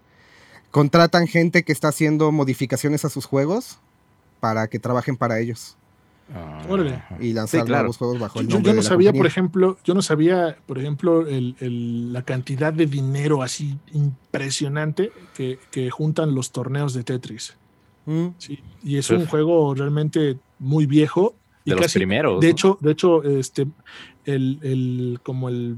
contratan 0.71 1.27
gente 1.27 1.63
que 1.63 1.71
está 1.71 1.89
haciendo 1.89 2.31
modificaciones 2.31 3.05
a 3.05 3.09
sus 3.09 3.25
juegos 3.25 3.79
para 4.39 4.67
que 4.67 4.79
trabajen 4.79 5.17
para 5.17 5.39
ellos 5.39 5.77
Ah, 6.33 6.63
y 7.19 7.33
lanzar 7.33 7.61
Sí, 7.61 7.65
claro. 7.67 7.83
nuevos 7.83 7.97
juegos 7.97 8.19
bajo 8.19 8.39
el 8.39 8.47
Yo, 8.47 8.55
nombre 8.55 8.69
yo 8.71 8.73
no 8.75 8.81
de 8.81 8.83
la 8.83 8.89
sabía, 8.89 9.13
por 9.13 9.27
ejemplo, 9.27 9.77
yo 9.83 9.93
no 9.93 10.01
sabía, 10.01 10.57
por 10.65 10.79
ejemplo, 10.79 11.27
el- 11.27 11.55
el- 11.59 12.11
la 12.13 12.23
cantidad 12.23 12.73
de 12.73 12.87
dinero 12.87 13.43
así 13.43 13.77
impresionante 13.93 15.11
que, 15.35 15.59
que 15.69 15.91
juntan 15.91 16.33
los 16.33 16.51
torneos 16.51 16.93
de 16.95 17.03
Tetris. 17.03 17.55
Mm. 18.07 18.27
Sí, 18.39 18.59
y 18.83 18.97
es 18.97 19.09
un 19.11 19.21
Uf. 19.23 19.29
juego 19.29 19.75
realmente 19.75 20.37
muy 20.57 20.87
viejo. 20.87 21.35
Y 21.63 21.71
De 21.71 21.75
los 21.75 21.93
primeros. 21.93 22.41
De 22.41 22.47
¿no? 22.47 22.51
hecho, 22.51 22.77
de 22.81 22.91
hecho, 22.91 23.23
este, 23.23 23.67
el, 24.25 24.59
el- 24.63 25.19
como 25.23 25.49
el, 25.49 25.77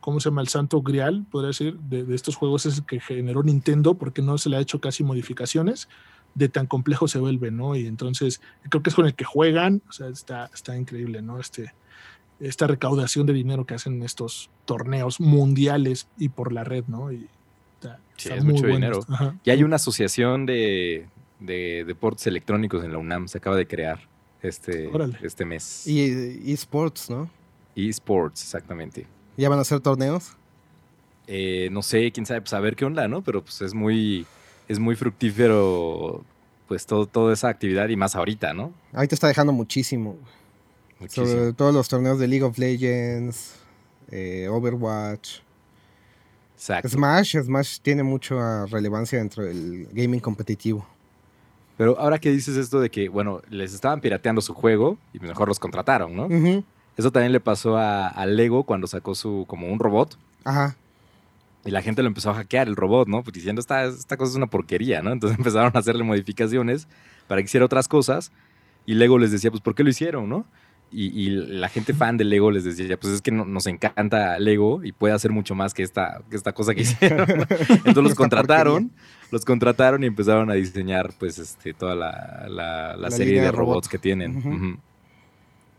¿cómo 0.00 0.20
se 0.20 0.28
llama? 0.30 0.40
El 0.42 0.48
santo 0.48 0.80
grial, 0.82 1.24
podría 1.30 1.48
decir, 1.48 1.78
de, 1.78 2.04
de 2.04 2.14
estos 2.14 2.36
juegos 2.36 2.66
es 2.66 2.78
el 2.78 2.86
que 2.86 3.00
generó 3.00 3.42
Nintendo 3.42 3.94
porque 3.94 4.22
no 4.22 4.38
se 4.38 4.48
le 4.48 4.56
ha 4.56 4.60
hecho 4.60 4.80
casi 4.80 5.02
modificaciones 5.04 5.88
de 6.34 6.48
tan 6.50 6.66
complejo 6.66 7.08
se 7.08 7.18
vuelve, 7.18 7.50
¿no? 7.50 7.74
Y 7.76 7.86
entonces 7.86 8.42
creo 8.68 8.82
que 8.82 8.90
es 8.90 8.94
con 8.96 9.06
el 9.06 9.14
que 9.14 9.24
juegan, 9.24 9.80
o 9.88 9.92
sea, 9.92 10.08
está, 10.08 10.50
está 10.52 10.76
increíble, 10.76 11.22
¿no? 11.22 11.40
Este, 11.40 11.72
esta 12.40 12.66
recaudación 12.66 13.24
de 13.26 13.32
dinero 13.32 13.64
que 13.64 13.72
hacen 13.74 14.02
estos 14.02 14.50
torneos 14.66 15.18
mundiales 15.18 16.08
y 16.18 16.28
por 16.28 16.52
la 16.52 16.62
red, 16.62 16.84
¿no? 16.88 17.10
Y 17.10 17.26
está, 17.80 17.98
Sí, 18.18 18.28
está 18.28 18.34
es 18.36 18.44
muy 18.44 18.52
mucho 18.52 18.64
bueno 18.64 18.74
dinero. 18.76 19.00
Ajá. 19.08 19.34
Y 19.44 19.50
hay 19.50 19.62
una 19.62 19.76
asociación 19.76 20.44
de, 20.44 21.06
de 21.40 21.84
deportes 21.86 22.26
electrónicos 22.26 22.84
en 22.84 22.92
la 22.92 22.98
UNAM, 22.98 23.28
se 23.28 23.38
acaba 23.38 23.56
de 23.56 23.66
crear 23.66 23.98
este, 24.42 24.88
Órale. 24.88 25.16
este 25.22 25.46
mes. 25.46 25.86
Y 25.86 26.52
esports, 26.52 27.08
¿no? 27.08 27.30
eSports, 27.76 28.42
exactamente. 28.42 29.06
Ya 29.36 29.48
van 29.48 29.58
a 29.58 29.62
hacer 29.62 29.80
torneos. 29.80 30.32
Eh, 31.26 31.68
no 31.72 31.82
sé, 31.82 32.10
quién 32.12 32.24
sabe, 32.26 32.40
pues 32.40 32.52
a 32.52 32.60
ver 32.60 32.76
qué 32.76 32.84
onda, 32.84 33.06
¿no? 33.08 33.22
Pero 33.22 33.42
pues 33.42 33.60
es 33.60 33.74
muy, 33.74 34.26
es 34.68 34.78
muy 34.78 34.96
fructífero, 34.96 36.24
pues 36.68 36.86
todo, 36.86 37.06
toda 37.06 37.32
esa 37.32 37.48
actividad 37.48 37.88
y 37.88 37.96
más 37.96 38.16
ahorita, 38.16 38.54
¿no? 38.54 38.72
Te 38.92 39.14
está 39.14 39.28
dejando 39.28 39.52
muchísimo. 39.52 40.16
Muchísimo. 40.98 41.26
Sobre 41.26 41.52
todos 41.52 41.74
los 41.74 41.88
torneos 41.88 42.18
de 42.18 42.28
League 42.28 42.44
of 42.44 42.56
Legends, 42.58 43.56
eh, 44.10 44.48
Overwatch, 44.48 45.40
Exacto. 46.56 46.88
Smash. 46.88 47.36
Smash 47.36 47.78
tiene 47.80 48.02
mucha 48.02 48.64
relevancia 48.66 49.18
dentro 49.18 49.44
del 49.44 49.88
gaming 49.92 50.20
competitivo. 50.20 50.86
Pero 51.76 51.98
ahora 51.98 52.18
que 52.18 52.30
dices 52.30 52.56
esto 52.56 52.80
de 52.80 52.90
que, 52.90 53.10
bueno, 53.10 53.42
les 53.50 53.74
estaban 53.74 54.00
pirateando 54.00 54.40
su 54.40 54.54
juego 54.54 54.96
y 55.12 55.18
mejor 55.18 55.48
los 55.48 55.58
contrataron, 55.58 56.16
¿no? 56.16 56.26
Ujú. 56.26 56.64
Eso 56.96 57.10
también 57.10 57.32
le 57.32 57.40
pasó 57.40 57.76
a, 57.76 58.08
a 58.08 58.26
Lego 58.26 58.64
cuando 58.64 58.86
sacó 58.86 59.14
su 59.14 59.44
como 59.46 59.68
un 59.68 59.78
robot 59.78 60.16
Ajá. 60.44 60.76
y 61.64 61.70
la 61.70 61.82
gente 61.82 62.02
lo 62.02 62.08
empezó 62.08 62.30
a 62.30 62.34
hackear 62.34 62.68
el 62.68 62.76
robot, 62.76 63.06
¿no? 63.08 63.22
Pues 63.22 63.34
diciendo 63.34 63.60
esta, 63.60 63.84
esta 63.84 64.16
cosa 64.16 64.30
es 64.30 64.36
una 64.36 64.46
porquería, 64.46 65.02
¿no? 65.02 65.12
Entonces 65.12 65.38
empezaron 65.38 65.72
a 65.74 65.78
hacerle 65.78 66.04
modificaciones 66.04 66.88
para 67.28 67.40
que 67.40 67.46
hiciera 67.46 67.66
otras 67.66 67.88
cosas 67.88 68.32
y 68.86 68.94
Lego 68.94 69.18
les 69.18 69.30
decía, 69.32 69.50
pues 69.50 69.62
¿por 69.62 69.74
qué 69.74 69.82
lo 69.84 69.90
hicieron, 69.90 70.28
no? 70.28 70.46
Y, 70.92 71.06
y 71.20 71.30
la 71.30 71.68
gente 71.68 71.92
fan 71.92 72.16
de 72.16 72.24
Lego 72.24 72.52
les 72.52 72.62
decía, 72.62 72.96
pues 72.96 73.12
es 73.14 73.20
que 73.20 73.32
no- 73.32 73.44
nos 73.44 73.66
encanta 73.66 74.38
Lego 74.38 74.84
y 74.84 74.92
puede 74.92 75.12
hacer 75.14 75.32
mucho 75.32 75.56
más 75.56 75.74
que 75.74 75.82
esta, 75.82 76.22
que 76.30 76.36
esta 76.36 76.52
cosa 76.52 76.74
que 76.76 76.82
hicieron. 76.82 77.28
Entonces 77.28 78.02
los 78.04 78.14
contrataron, 78.14 78.92
los 79.32 79.44
contrataron 79.44 80.04
y 80.04 80.06
empezaron 80.06 80.48
a 80.48 80.54
diseñar 80.54 81.12
pues 81.18 81.38
este, 81.40 81.74
toda 81.74 81.96
la, 81.96 82.46
la- 82.48 82.96
la 82.96 82.96
La 82.96 83.10
serie 83.10 83.40
de 83.42 83.50
robots 83.50 83.88
que 83.88 83.98
tienen. 83.98 84.36
Ujú. 84.36 84.78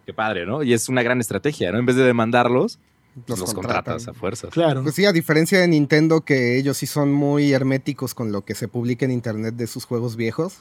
Qué 0.08 0.14
padre, 0.14 0.46
¿no? 0.46 0.64
Y 0.64 0.72
es 0.72 0.88
una 0.88 1.04
gran 1.04 1.20
estrategia, 1.20 1.70
¿no? 1.70 1.80
En 1.80 1.86
vez 1.86 1.98
de 1.98 2.04
demandarlos, 2.04 2.80
Los 3.28 3.54
contratas 3.54 4.08
a 4.08 4.14
fuerzas. 4.14 4.52
Claro. 4.52 4.82
Pues 4.84 4.96
sí, 4.96 5.04
a 5.06 5.12
diferencia 5.12 5.60
de 5.60 5.68
Nintendo, 5.68 6.22
que 6.22 6.58
ellos 6.58 6.78
sí 6.78 6.86
son 6.86 7.12
muy 7.12 7.52
herméticos 7.52 8.14
con 8.14 8.32
lo 8.32 8.46
que 8.46 8.56
se 8.56 8.70
publica 8.70 9.04
en 9.04 9.12
internet 9.12 9.56
de 9.56 9.68
sus 9.68 9.84
juegos 9.84 10.16
viejos. 10.16 10.60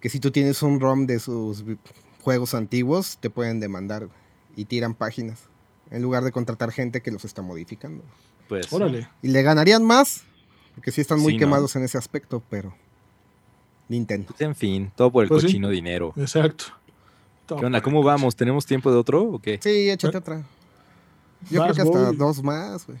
Que 0.00 0.08
si 0.08 0.20
tú 0.20 0.30
tienes 0.30 0.62
un 0.62 0.78
ROM 0.78 1.06
de 1.06 1.18
sus 1.18 1.64
juegos 2.22 2.54
antiguos, 2.54 3.18
te 3.18 3.28
pueden 3.28 3.58
demandar 3.58 4.06
güey, 4.06 4.18
y 4.54 4.66
tiran 4.66 4.94
páginas. 4.94 5.48
En 5.90 6.00
lugar 6.02 6.22
de 6.22 6.30
contratar 6.30 6.70
gente 6.70 7.00
que 7.02 7.10
los 7.10 7.24
está 7.24 7.42
modificando. 7.42 8.04
Pues, 8.48 8.72
Órale. 8.72 9.08
Y 9.20 9.28
le 9.28 9.42
ganarían 9.42 9.84
más, 9.84 10.22
porque 10.76 10.92
sí 10.92 11.00
están 11.00 11.18
muy 11.18 11.32
Sí, 11.32 11.38
¿no? 11.38 11.40
quemados 11.40 11.74
en 11.74 11.82
ese 11.82 11.98
aspecto, 11.98 12.40
pero. 12.48 12.72
Nintendo. 13.88 14.28
Pues, 14.28 14.40
en 14.42 14.54
fin, 14.54 14.92
todo 14.94 15.10
por 15.10 15.24
el 15.24 15.28
Pues 15.28 15.40
sí. 15.42 15.48
cochino 15.48 15.70
dinero. 15.70 16.12
Exacto. 16.16 16.66
¿Qué 17.46 17.54
onda? 17.66 17.80
¿Cómo 17.82 18.02
vamos? 18.02 18.34
¿Tenemos 18.36 18.64
tiempo 18.66 18.90
de 18.90 18.96
otro 18.98 19.22
o 19.24 19.38
qué? 19.38 19.58
Sí, 19.62 19.90
échate 19.90 20.16
otra. 20.16 20.42
Yo 21.50 21.60
Vas, 21.60 21.72
creo 21.72 21.74
que 21.74 21.82
hasta 21.82 22.06
voy. 22.08 22.16
dos 22.16 22.42
más, 22.42 22.86
güey. 22.86 22.98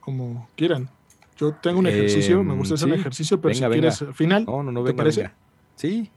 Como 0.00 0.48
quieran. 0.56 0.90
Yo 1.38 1.52
tengo 1.54 1.78
un 1.78 1.86
Eh, 1.86 1.90
ejercicio, 1.90 2.42
me 2.42 2.54
gusta 2.54 2.74
hacer 2.74 2.88
un 2.88 2.94
ejercicio, 2.94 3.40
pero 3.40 3.54
Venga, 3.54 3.66
si 3.66 3.70
venga. 3.70 3.72
quieres 3.90 4.02
al 4.02 4.14
final, 4.14 4.44
No, 4.44 4.62
no, 4.62 4.72
no, 4.72 4.80
¿te 4.80 4.86
venga, 4.90 4.96
parece? 4.96 5.20
venga. 5.22 5.34
Sí, 5.76 6.10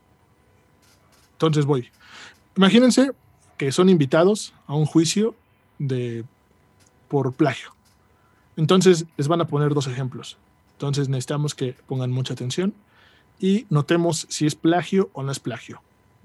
Entonces 1.34 1.64
voy. 1.64 1.88
Imagínense 2.56 3.10
que 3.56 3.72
son 3.72 3.88
invitados 3.88 4.52
a 4.66 4.74
un 4.74 4.86
juicio 4.86 5.34
de 5.78 6.24
por 7.08 7.32
plagio. 7.32 7.70
Entonces 8.56 9.06
les 9.16 9.28
van 9.28 9.40
a 9.40 9.46
poner 9.46 9.72
dos 9.74 9.86
ejemplos. 9.86 10.36
Entonces 10.72 11.08
necesitamos 11.08 11.54
que 11.54 11.74
pongan 11.86 12.10
mucha 12.10 12.34
atención 12.34 12.74
y 13.40 13.66
notemos 13.70 14.26
si 14.28 14.46
es 14.46 14.54
plagio 14.54 15.10
o 15.14 15.22
no 15.22 15.32
es 15.32 15.40
plagio. 15.40 15.80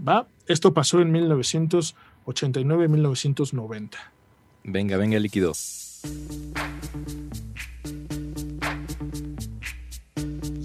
¿Va? 0.06 0.28
Esto 0.48 0.74
pasó 0.74 1.00
en 1.02 1.14
1989-1990. 1.14 3.92
venga, 4.64 4.98
venga, 4.98 5.20
líquido. 5.20 5.54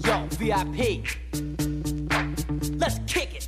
Yo, 0.03 0.27
VIP. 0.39 1.05
Let's 2.79 2.99
kick 3.05 3.33
it. 3.33 3.42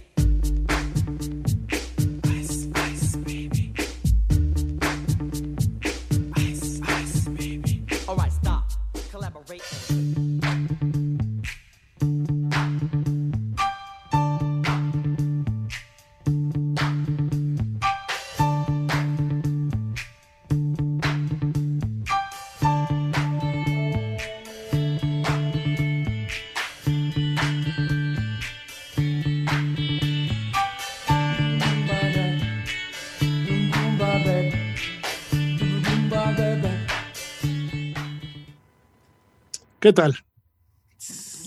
¿Qué 39.85 39.93
tal? 39.93 40.15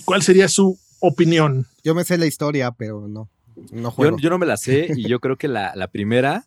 ¿Cuál 0.05 0.21
sería 0.21 0.47
su 0.47 0.79
opinión? 1.01 1.67
Yo 1.83 1.93
me 1.93 2.05
sé 2.05 2.17
la 2.17 2.25
historia, 2.25 2.71
pero 2.71 3.05
no. 3.05 3.27
No 3.69 3.89
Yo, 3.89 3.91
juego. 3.91 4.17
yo 4.17 4.29
no 4.29 4.37
me 4.37 4.45
la 4.45 4.55
sé 4.55 4.87
y 4.95 5.09
yo 5.09 5.19
creo 5.19 5.35
que 5.35 5.49
la, 5.49 5.75
la 5.75 5.89
primera, 5.89 6.45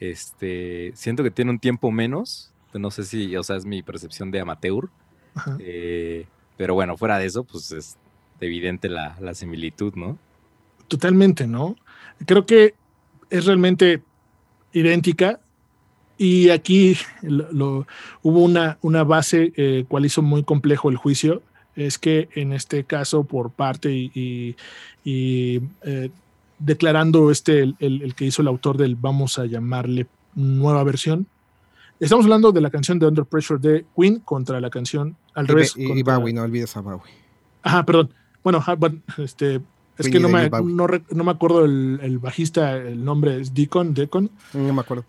este, 0.00 0.90
siento 0.96 1.22
que 1.22 1.30
tiene 1.30 1.52
un 1.52 1.60
tiempo 1.60 1.92
menos. 1.92 2.52
No 2.74 2.90
sé 2.90 3.04
si, 3.04 3.36
o 3.36 3.44
sea, 3.44 3.54
es 3.54 3.64
mi 3.64 3.80
percepción 3.80 4.32
de 4.32 4.40
amateur. 4.40 4.88
Eh, 5.60 6.26
pero 6.56 6.74
bueno, 6.74 6.96
fuera 6.96 7.16
de 7.20 7.26
eso, 7.26 7.44
pues 7.44 7.70
es 7.70 7.96
evidente 8.40 8.88
la, 8.88 9.16
la 9.20 9.32
similitud, 9.32 9.94
¿no? 9.94 10.18
Totalmente, 10.88 11.46
¿no? 11.46 11.76
Creo 12.26 12.44
que 12.44 12.74
es 13.30 13.44
realmente 13.44 14.02
idéntica. 14.72 15.38
Y 16.22 16.50
aquí 16.50 16.98
lo- 17.22 17.50
lo- 17.50 17.86
hubo 18.22 18.40
una, 18.44 18.76
una 18.82 19.04
base 19.04 19.54
eh, 19.56 19.86
cual 19.88 20.04
hizo 20.04 20.20
muy 20.20 20.42
complejo 20.44 20.90
el 20.90 20.96
juicio. 20.96 21.42
Es 21.76 21.98
que 21.98 22.28
en 22.34 22.52
este 22.52 22.84
caso, 22.84 23.24
por 23.24 23.52
parte 23.52 23.90
y, 23.90 24.10
y- 24.14 24.56
y, 25.02 25.62
eh, 25.82 26.10
declarando 26.58 27.30
este, 27.30 27.60
el, 27.60 27.74
el- 27.78 28.02
el 28.02 28.14
que 28.14 28.26
hizo 28.26 28.42
el 28.42 28.48
autor 28.48 28.76
del, 28.76 28.96
vamos 28.96 29.38
a 29.38 29.46
llamarle 29.46 30.08
nueva 30.34 30.84
versión. 30.84 31.26
Estamos 32.00 32.26
hablando 32.26 32.52
de 32.52 32.60
la 32.60 32.68
canción 32.70 32.98
de 32.98 33.06
Under 33.06 33.24
Pressure 33.24 33.58
de 33.58 33.86
Queen 33.96 34.20
contra 34.20 34.60
la 34.60 34.68
canción 34.68 35.16
al 35.32 35.46
Y, 35.46 35.48
revés. 35.48 35.74
y- 35.74 35.86
contra- 35.88 36.18
Bowie, 36.18 36.34
no 36.34 36.42
olvides 36.42 36.76
a 36.76 36.80
Bowie. 36.82 37.00
Ajá, 37.62 37.86
perdón. 37.86 38.12
Bueno, 38.44 38.62
este, 39.16 39.54
es 39.56 39.62
Queen 39.96 40.12
que 40.12 40.20
no 40.20 40.28
me, 40.28 40.50
no 40.50 41.24
me 41.24 41.30
acuerdo 41.30 41.64
el, 41.64 41.98
el 42.02 42.18
bajista, 42.18 42.76
el 42.76 43.02
nombre 43.04 43.40
es 43.40 43.54
Deacon, 43.54 43.94
Deacon, 43.94 44.30
No 44.52 44.74
me 44.74 44.80
acuerdo. 44.82 45.06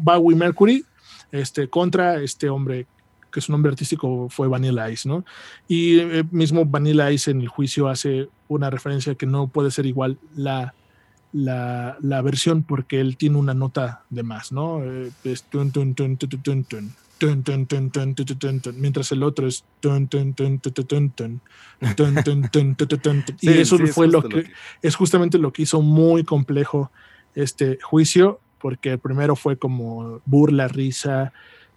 Bowie 0.00 0.36
Mercury 0.36 0.84
este, 1.32 1.68
contra 1.68 2.20
este 2.20 2.48
hombre 2.48 2.86
que 3.30 3.40
su 3.40 3.52
nombre 3.52 3.70
artístico 3.70 4.28
fue 4.30 4.48
Vanilla 4.48 4.88
Ice, 4.90 5.06
¿no? 5.06 5.24
Y 5.68 5.98
eh, 5.98 6.24
mismo 6.30 6.64
Vanilla 6.64 7.10
Ice 7.12 7.30
en 7.30 7.42
el 7.42 7.48
juicio 7.48 7.88
hace 7.88 8.28
una 8.48 8.70
referencia 8.70 9.14
que 9.14 9.26
no 9.26 9.48
puede 9.48 9.70
ser 9.70 9.84
igual 9.84 10.16
la, 10.34 10.72
la, 11.32 11.98
la 12.00 12.22
versión 12.22 12.62
porque 12.62 12.98
él 12.98 13.18
tiene 13.18 13.36
una 13.36 13.52
nota 13.52 14.04
de 14.08 14.22
más, 14.22 14.52
¿no? 14.52 14.82
Es 15.22 15.44
mientras 18.72 19.12
el 19.12 19.22
otro 19.22 19.46
es 19.46 19.64
y 23.40 23.48
eso 23.48 23.78
fue 23.88 24.08
lo 24.08 24.22
que 24.22 24.50
es 24.82 24.94
justamente 24.94 25.38
lo 25.38 25.52
que 25.52 25.62
hizo 25.62 25.80
muy 25.80 26.24
complejo 26.24 26.90
este 27.34 27.78
juicio 27.82 28.40
porque 28.60 28.92
el 28.92 28.98
primero 28.98 29.36
fue 29.36 29.56
como 29.56 30.20
burla, 30.24 30.68
risa 30.68 31.32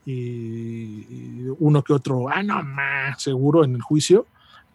y, 0.06 1.48
uno 1.60 1.84
que 1.84 1.94
otro, 1.94 2.30
ah, 2.30 2.44
no 2.44 2.64
más, 2.64 3.22
seguro 3.22 3.64
en 3.64 3.76
el 3.76 3.82
juicio, 3.82 4.26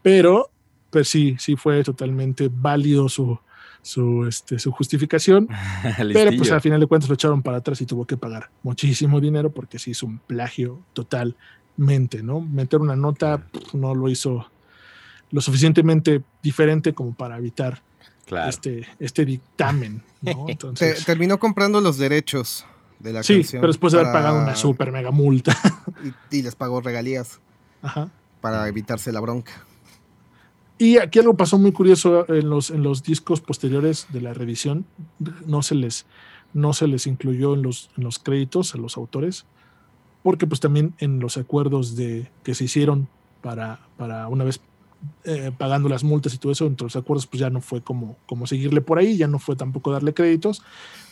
pero 0.03 0.51
pues 0.91 1.09
sí, 1.09 1.37
sí 1.39 1.57
fue 1.57 1.83
totalmente 1.83 2.49
válido 2.53 3.09
su, 3.09 3.39
su, 3.83 4.27
este, 4.27 4.59
su 4.59 4.71
justificación, 4.71 5.49
pero 6.13 6.31
pues 6.37 6.51
al 6.53 6.61
final 6.61 6.81
de 6.81 6.87
cuentas 6.87 7.09
lo 7.09 7.15
echaron 7.15 7.43
para 7.43 7.59
atrás 7.59 7.81
y 7.81 7.87
tuvo 7.87 8.07
que 8.07 8.17
pagar 8.17 8.51
muchísimo 8.63 9.21
dinero 9.21 9.51
porque 9.51 9.79
sí 9.79 9.91
hizo 9.91 10.07
un 10.07 10.19
plagio 10.19 10.83
totalmente, 10.93 12.23
¿no? 12.23 12.41
Meter 12.41 12.81
una 12.81 12.97
nota 12.97 13.47
no 13.73 13.95
lo 13.95 14.09
hizo 14.09 14.51
lo 15.31 15.41
suficientemente 15.41 16.23
diferente 16.43 16.95
como 16.95 17.13
para 17.13 17.37
evitar 17.39 17.83
Claro. 18.27 18.49
este, 18.49 18.87
este 18.99 19.25
dictamen, 19.25 20.03
¿no? 20.23 20.47
Te- 20.79 20.95
terminó 21.05 21.39
comprando 21.39 21.81
los 21.81 21.99
derechos 21.99 22.65
de 22.99 23.13
la 23.13 23.23
sí, 23.23 23.35
canción. 23.35 23.61
pero 23.61 23.73
después 23.73 23.93
de 23.93 24.01
haber 24.01 24.13
pagado 24.13 24.41
una 24.41 24.57
super 24.57 24.91
mega 24.93 25.11
multa. 25.11 25.57
Y, 26.31 26.39
y 26.39 26.43
les 26.43 26.55
pagó 26.55 26.81
regalías 26.81 27.41
Ajá. 27.83 28.11
para 28.41 28.67
evitarse 28.69 29.13
la 29.13 29.21
bronca. 29.21 29.53
Y 30.77 30.99
aquí 30.99 31.19
algo 31.21 31.37
pasó 31.37 31.57
muy 31.59 31.73
curioso 31.73 32.27
en 32.29 32.51
los, 32.51 32.71
en 32.71 32.83
los 32.83 33.03
discos 33.03 33.41
posteriores 33.41 34.07
de 34.11 34.21
la 34.21 34.35
revisión. 34.35 34.87
No 35.47 35.63
se 35.63 35.75
les, 35.77 36.05
no 36.53 36.73
se 36.73 36.89
les 36.89 37.07
incluyó 37.07 37.55
en 37.55 37.63
los, 37.63 37.91
en 37.97 38.05
los 38.05 38.19
créditos 38.19 38.75
a 38.75 38.79
los 38.79 38.97
autores, 38.97 39.47
porque 40.23 40.47
pues 40.47 40.61
también 40.61 40.95
en 40.99 41.21
los 41.21 41.37
acuerdos 41.37 41.95
de, 41.97 42.31
que 42.43 42.55
se 42.55 42.65
hicieron 42.65 43.09
para, 43.41 43.81
para 43.97 44.27
una 44.29 44.43
vez 44.45 44.61
eh, 45.25 45.53
pagando 45.57 45.89
las 45.89 46.05
multas 46.05 46.35
y 46.35 46.39
todo 46.39 46.53
eso, 46.53 46.67
entre 46.67 46.85
los 46.85 46.97
acuerdos 46.97 47.27
pues 47.27 47.41
ya 47.41 47.51
no 47.51 47.61
fue 47.61 47.81
como, 47.83 48.17
como 48.27 48.47
seguirle 48.47 48.81
por 48.81 48.99
ahí, 48.99 49.17
ya 49.17 49.27
no 49.27 49.39
fue 49.39 49.57
tampoco 49.57 49.93
darle 49.93 50.15
créditos, 50.15 50.63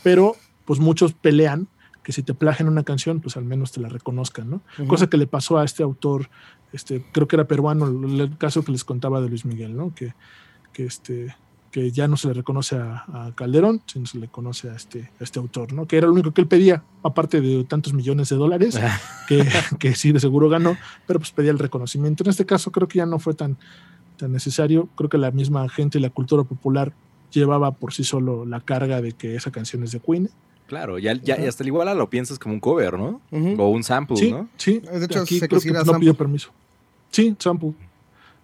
pero 0.02 0.36
pues 0.64 0.80
muchos 0.80 1.12
pelean 1.12 1.68
que 2.02 2.12
si 2.12 2.22
te 2.22 2.34
plagian 2.34 2.68
una 2.68 2.82
canción, 2.82 3.20
pues 3.20 3.36
al 3.36 3.44
menos 3.44 3.72
te 3.72 3.80
la 3.80 3.88
reconozcan, 3.88 4.50
¿no? 4.50 4.62
Cosa 4.88 5.06
que 5.06 5.16
le 5.16 5.28
pasó 5.28 5.58
a 5.58 5.64
este 5.64 5.84
autor, 5.84 6.30
este, 6.72 7.04
creo 7.12 7.28
que 7.28 7.36
era 7.36 7.46
peruano, 7.46 7.86
el, 7.86 8.20
el 8.20 8.38
caso 8.38 8.64
que 8.64 8.72
les 8.72 8.82
contaba 8.82 9.20
de 9.20 9.28
Luis 9.28 9.44
Miguel, 9.44 9.76
¿no? 9.76 9.94
Que, 9.94 10.14
que 10.72 10.84
este, 10.84 11.36
que 11.72 11.90
ya 11.90 12.06
no 12.06 12.16
se 12.18 12.28
le 12.28 12.34
reconoce 12.34 12.76
a, 12.76 13.04
a 13.08 13.32
Calderón, 13.34 13.80
sino 13.86 14.04
se 14.06 14.18
le 14.18 14.28
conoce 14.28 14.68
a 14.68 14.76
este, 14.76 15.10
a 15.18 15.24
este 15.24 15.38
autor, 15.38 15.72
¿no? 15.72 15.86
Que 15.86 15.96
era 15.96 16.06
lo 16.06 16.12
único 16.12 16.30
que 16.32 16.42
él 16.42 16.46
pedía, 16.46 16.84
aparte 17.02 17.40
de 17.40 17.64
tantos 17.64 17.94
millones 17.94 18.28
de 18.28 18.36
dólares, 18.36 18.78
que, 19.26 19.44
que 19.80 19.94
sí 19.94 20.12
de 20.12 20.20
seguro 20.20 20.50
ganó, 20.50 20.76
pero 21.06 21.18
pues 21.18 21.32
pedía 21.32 21.50
el 21.50 21.58
reconocimiento. 21.58 22.22
En 22.24 22.30
este 22.30 22.44
caso 22.46 22.70
creo 22.70 22.86
que 22.86 22.98
ya 22.98 23.06
no 23.06 23.18
fue 23.18 23.32
tan, 23.34 23.56
tan 24.18 24.32
necesario, 24.32 24.88
creo 24.96 25.08
que 25.08 25.16
la 25.18 25.30
misma 25.30 25.66
gente 25.70 25.98
y 25.98 26.02
la 26.02 26.10
cultura 26.10 26.44
popular 26.44 26.92
llevaba 27.32 27.70
por 27.72 27.94
sí 27.94 28.04
solo 28.04 28.44
la 28.44 28.60
carga 28.60 29.00
de 29.00 29.12
que 29.12 29.34
esa 29.34 29.50
canción 29.50 29.82
es 29.82 29.92
de 29.92 30.00
Queen. 30.00 30.28
Claro, 30.66 30.98
ya, 30.98 31.14
ya, 31.14 31.40
y 31.40 31.46
hasta 31.46 31.64
igual 31.64 31.96
lo 31.96 32.08
piensas 32.10 32.38
como 32.38 32.54
un 32.54 32.60
cover, 32.60 32.98
¿no? 32.98 33.20
O 33.30 33.68
un 33.70 33.82
sample, 33.82 34.16
Sí, 34.18 34.30
¿no? 34.30 34.48
sí. 34.56 34.80
De 34.80 35.06
hecho, 35.06 35.22
aquí 35.22 35.38
se 35.38 35.48
creo 35.48 35.60
que 35.60 35.70
no 35.72 35.98
pidió 35.98 36.14
permiso. 36.14 36.50
Sí, 37.10 37.34
sample. 37.38 37.72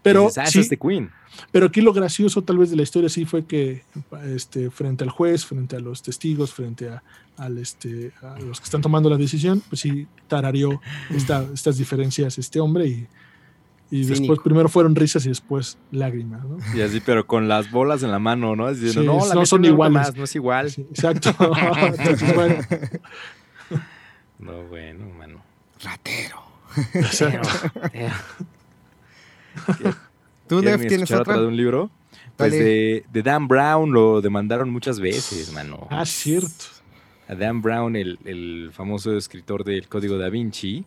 Pero, 0.03 0.22
Dices, 0.26 0.38
ah, 0.38 0.46
sí, 0.46 0.51
esa 0.51 0.61
es 0.61 0.68
de 0.70 0.76
Queen. 0.78 1.11
pero 1.51 1.66
aquí 1.66 1.80
lo 1.80 1.92
gracioso 1.92 2.42
tal 2.42 2.59
vez 2.59 2.70
de 2.70 2.76
la 2.76 2.82
historia 2.82 3.09
sí 3.09 3.24
fue 3.24 3.44
que 3.44 3.82
este, 4.26 4.70
frente 4.70 5.05
al 5.05 5.11
juez, 5.11 5.44
frente 5.44 5.76
a 5.76 5.80
los 5.80 6.03
testigos, 6.03 6.53
frente 6.55 6.88
a, 6.88 7.03
al, 7.36 7.59
este, 7.59 8.12
a 8.22 8.38
los 8.40 8.61
que 8.61 8.64
están 8.64 8.80
tomando 8.80 9.11
la 9.11 9.16
decisión, 9.16 9.61
pues 9.68 9.80
sí 9.80 10.07
tarareó 10.28 10.80
esta- 11.11 11.44
estas 11.55 11.76
diferencias 11.78 12.38
este 12.38 12.61
hombre 12.61 12.86
y, 12.86 13.07
y 13.90 14.01
después 14.01 14.18
Cínico. 14.18 14.42
primero 14.44 14.68
fueron 14.68 14.94
risas 14.94 15.24
y 15.26 15.30
después 15.30 15.78
lágrimas. 15.90 16.44
¿no? 16.44 16.59
Y 16.76 16.80
así, 16.82 17.01
pero 17.01 17.26
con 17.26 17.49
las 17.49 17.70
bolas 17.70 18.03
en 18.03 18.11
la 18.11 18.18
mano, 18.18 18.55
¿no? 18.55 18.72
Diciendo, 18.72 19.01
Sí, 19.01 19.07
no, 19.07 19.26
la 19.26 19.34
no 19.34 19.46
son 19.46 19.64
iguales. 19.64 19.94
más, 19.94 20.14
no 20.16 20.24
es 20.24 20.34
igual. 20.36 20.70
Sí, 20.70 20.82
exacto. 20.90 21.30
Entonces, 21.99 22.34
bueno, 22.34 22.55
No, 24.38 24.62
bueno, 24.68 25.07
mano. 25.18 25.42
Ratero. 25.82 26.42
exacto. 26.94 27.49
¿Tú, 30.46 30.61
¿Quieren 30.61 30.80
Nef, 30.80 30.88
tienes 30.88 31.11
otra? 31.11 31.22
otra 31.22 31.40
de 31.40 31.46
un 31.46 31.57
libro? 31.57 31.90
Pues 32.36 32.53
de, 32.53 33.05
de 33.12 33.22
Dan 33.22 33.49
Brown 33.49 33.92
lo 33.92 34.20
demandaron 34.20 34.70
muchas 34.70 35.01
veces, 35.01 35.53
mano. 35.53 35.86
Ah, 35.90 36.07
cierto. 36.07 36.64
A 37.28 37.34
Dan 37.34 37.61
Brown, 37.61 37.96
el, 37.96 38.18
el 38.24 38.70
famoso 38.72 39.16
escritor 39.16 39.64
del 39.64 39.88
Código 39.88 40.16
da 40.18 40.30
Vinci 40.30 40.84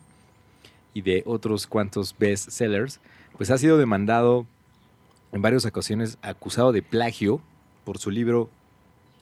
y 0.94 1.02
de 1.02 1.22
otros 1.26 1.66
cuantos 1.66 2.16
bestsellers, 2.18 3.00
pues 3.36 3.50
ha 3.50 3.58
sido 3.58 3.78
demandado 3.78 4.46
en 5.32 5.42
varias 5.42 5.64
ocasiones 5.64 6.18
acusado 6.22 6.72
de 6.72 6.82
plagio 6.82 7.40
por 7.84 7.98
su 7.98 8.10
libro 8.10 8.50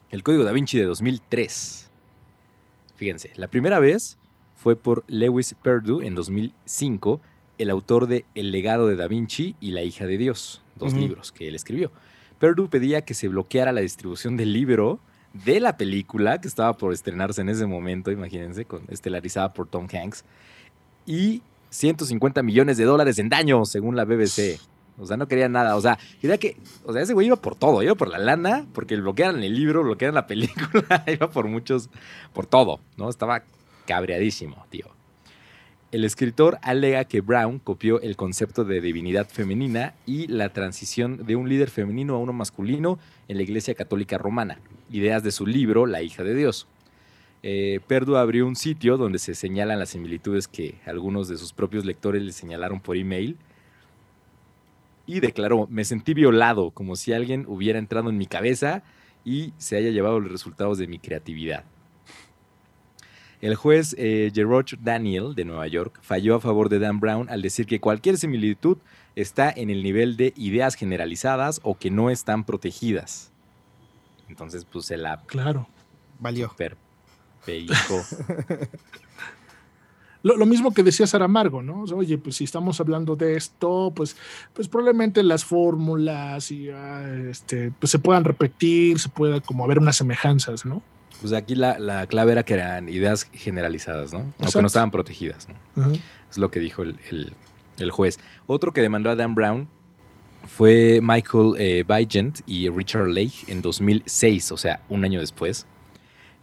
El 0.09 0.23
Código 0.23 0.43
da 0.43 0.51
Vinci 0.51 0.77
de 0.77 0.85
2003. 0.85 1.89
Fíjense, 2.95 3.31
la 3.35 3.47
primera 3.47 3.79
vez 3.79 4.17
fue 4.55 4.75
por 4.75 5.03
Lewis 5.07 5.55
Perdue 5.61 6.05
en 6.05 6.15
2005, 6.15 7.19
el 7.61 7.69
autor 7.69 8.07
de 8.07 8.25
El 8.33 8.51
legado 8.51 8.87
de 8.87 8.95
Da 8.95 9.07
Vinci 9.07 9.55
y 9.59 9.71
La 9.71 9.83
hija 9.83 10.05
de 10.05 10.17
Dios, 10.17 10.61
dos 10.75 10.93
libros 10.93 11.31
que 11.31 11.47
él 11.47 11.55
escribió. 11.55 11.91
Perdue 12.39 12.67
pedía 12.67 13.03
que 13.03 13.13
se 13.13 13.27
bloqueara 13.27 13.71
la 13.71 13.81
distribución 13.81 14.35
del 14.35 14.51
libro 14.51 14.99
de 15.33 15.59
la 15.59 15.77
película 15.77 16.41
que 16.41 16.47
estaba 16.47 16.73
por 16.73 16.91
estrenarse 16.91 17.41
en 17.41 17.49
ese 17.49 17.67
momento, 17.67 18.11
imagínense, 18.11 18.65
con, 18.65 18.81
estelarizada 18.89 19.53
por 19.53 19.67
Tom 19.67 19.87
Hanks, 19.91 20.25
y 21.05 21.41
150 21.69 22.41
millones 22.43 22.77
de 22.77 22.83
dólares 22.83 23.19
en 23.19 23.29
daño, 23.29 23.63
según 23.65 23.95
la 23.95 24.05
BBC. 24.05 24.59
O 24.99 25.05
sea, 25.05 25.17
no 25.17 25.27
quería 25.27 25.47
nada. 25.47 25.75
O 25.75 25.81
sea, 25.81 25.97
quería 26.19 26.37
que. 26.37 26.57
O 26.83 26.93
sea, 26.93 27.01
ese 27.01 27.13
güey 27.13 27.27
iba 27.27 27.35
por 27.35 27.55
todo. 27.55 27.81
Iba 27.81 27.95
por 27.95 28.07
la 28.07 28.19
lana, 28.19 28.67
porque 28.73 28.97
bloquearan 28.97 29.41
el 29.41 29.55
libro, 29.55 29.83
bloquearan 29.83 30.15
la 30.15 30.27
película. 30.27 31.03
iba 31.07 31.29
por 31.29 31.47
muchos. 31.47 31.89
Por 32.33 32.45
todo, 32.45 32.81
¿no? 32.97 33.09
Estaba 33.09 33.43
cabreadísimo, 33.87 34.65
tío. 34.69 34.87
El 35.91 36.05
escritor 36.05 36.57
alega 36.61 37.03
que 37.03 37.19
Brown 37.19 37.59
copió 37.59 37.99
el 37.99 38.15
concepto 38.15 38.63
de 38.63 38.79
divinidad 38.79 39.27
femenina 39.27 39.93
y 40.05 40.25
la 40.27 40.53
transición 40.53 41.25
de 41.25 41.35
un 41.35 41.49
líder 41.49 41.69
femenino 41.69 42.15
a 42.15 42.19
uno 42.19 42.31
masculino 42.31 42.97
en 43.27 43.35
la 43.35 43.43
Iglesia 43.43 43.75
Católica 43.75 44.17
Romana, 44.17 44.59
ideas 44.89 45.21
de 45.21 45.33
su 45.33 45.45
libro 45.45 45.85
La 45.85 46.01
hija 46.01 46.23
de 46.23 46.33
Dios. 46.33 46.65
Eh, 47.43 47.81
abrió 48.15 48.47
un 48.47 48.55
sitio 48.55 48.95
donde 48.95 49.19
se 49.19 49.35
señalan 49.35 49.79
las 49.79 49.89
similitudes 49.89 50.47
que 50.47 50.75
algunos 50.85 51.27
de 51.27 51.35
sus 51.35 51.51
propios 51.51 51.83
lectores 51.83 52.21
le 52.21 52.31
señalaron 52.31 52.79
por 52.79 52.95
email 52.95 53.35
y 55.05 55.19
declaró, 55.19 55.67
me 55.69 55.83
sentí 55.83 56.13
violado, 56.13 56.71
como 56.71 56.95
si 56.95 57.11
alguien 57.11 57.43
hubiera 57.49 57.79
entrado 57.79 58.09
en 58.09 58.17
mi 58.17 58.27
cabeza 58.27 58.81
y 59.25 59.51
se 59.57 59.75
haya 59.75 59.89
llevado 59.89 60.21
los 60.21 60.31
resultados 60.31 60.77
de 60.77 60.87
mi 60.87 60.99
creatividad. 60.99 61.65
El 63.41 63.55
juez 63.55 63.95
eh, 63.97 64.31
Daniel 64.79 65.33
de 65.33 65.45
Nueva 65.45 65.67
York 65.67 65.99
falló 66.03 66.35
a 66.35 66.39
favor 66.39 66.69
de 66.69 66.77
Dan 66.77 66.99
Brown 66.99 67.27
al 67.29 67.41
decir 67.41 67.65
que 67.65 67.79
cualquier 67.79 68.17
similitud 68.17 68.77
está 69.15 69.49
en 69.49 69.71
el 69.71 69.81
nivel 69.81 70.15
de 70.15 70.33
ideas 70.37 70.75
generalizadas 70.75 71.59
o 71.63 71.77
que 71.77 71.89
no 71.89 72.11
están 72.11 72.43
protegidas. 72.43 73.31
Entonces, 74.29 74.63
pues 74.65 74.85
se 74.85 74.97
la 74.97 75.21
Claro. 75.25 75.67
Valió. 76.19 76.49
super 76.49 76.77
pellizcó. 77.45 78.03
Lo, 80.23 80.37
lo 80.37 80.45
mismo 80.45 80.71
que 80.71 80.83
decía 80.83 81.07
Saramargo, 81.07 81.63
¿no? 81.63 81.81
O 81.81 81.87
sea, 81.87 81.97
oye, 81.97 82.19
pues 82.19 82.35
si 82.35 82.43
estamos 82.43 82.79
hablando 82.79 83.15
de 83.15 83.35
esto, 83.35 83.91
pues, 83.95 84.15
pues 84.53 84.67
probablemente 84.67 85.23
las 85.23 85.43
fórmulas 85.43 86.51
y 86.51 86.69
ah, 86.69 87.09
este, 87.27 87.71
pues 87.79 87.89
se 87.89 87.97
puedan 87.97 88.23
repetir, 88.23 88.99
se 88.99 89.09
pueda 89.09 89.41
como 89.41 89.63
haber 89.63 89.79
unas 89.79 89.95
semejanzas, 89.95 90.63
¿no? 90.63 90.83
Pues 91.21 91.33
aquí 91.33 91.55
la, 91.55 91.77
la 91.79 92.07
clave 92.07 92.31
era 92.33 92.43
que 92.43 92.55
eran 92.55 92.89
ideas 92.89 93.29
generalizadas, 93.31 94.11
¿no? 94.11 94.19
O 94.19 94.23
que 94.23 94.43
Exacto. 94.43 94.61
no 94.61 94.67
estaban 94.67 94.91
protegidas. 94.91 95.47
Es 96.29 96.37
lo 96.37 96.49
que 96.51 96.59
dijo 96.59 96.81
el, 96.83 96.97
el- 97.11 97.33
el 97.77 97.91
juez. 97.91 98.19
Otro 98.47 98.73
que 98.73 98.81
demandó 98.81 99.09
a 99.09 99.15
Dan 99.15 99.33
Brown 99.33 99.67
fue 100.47 100.99
Michael 101.01 101.53
eh, 101.57 101.83
Vigent 101.87 102.39
y 102.45 102.69
Richard 102.69 103.07
Lake 103.07 103.33
en 103.47 103.61
2006, 103.61 104.51
o 104.51 104.57
sea, 104.57 104.81
un 104.89 105.03
año 105.03 105.19
después. 105.19 105.65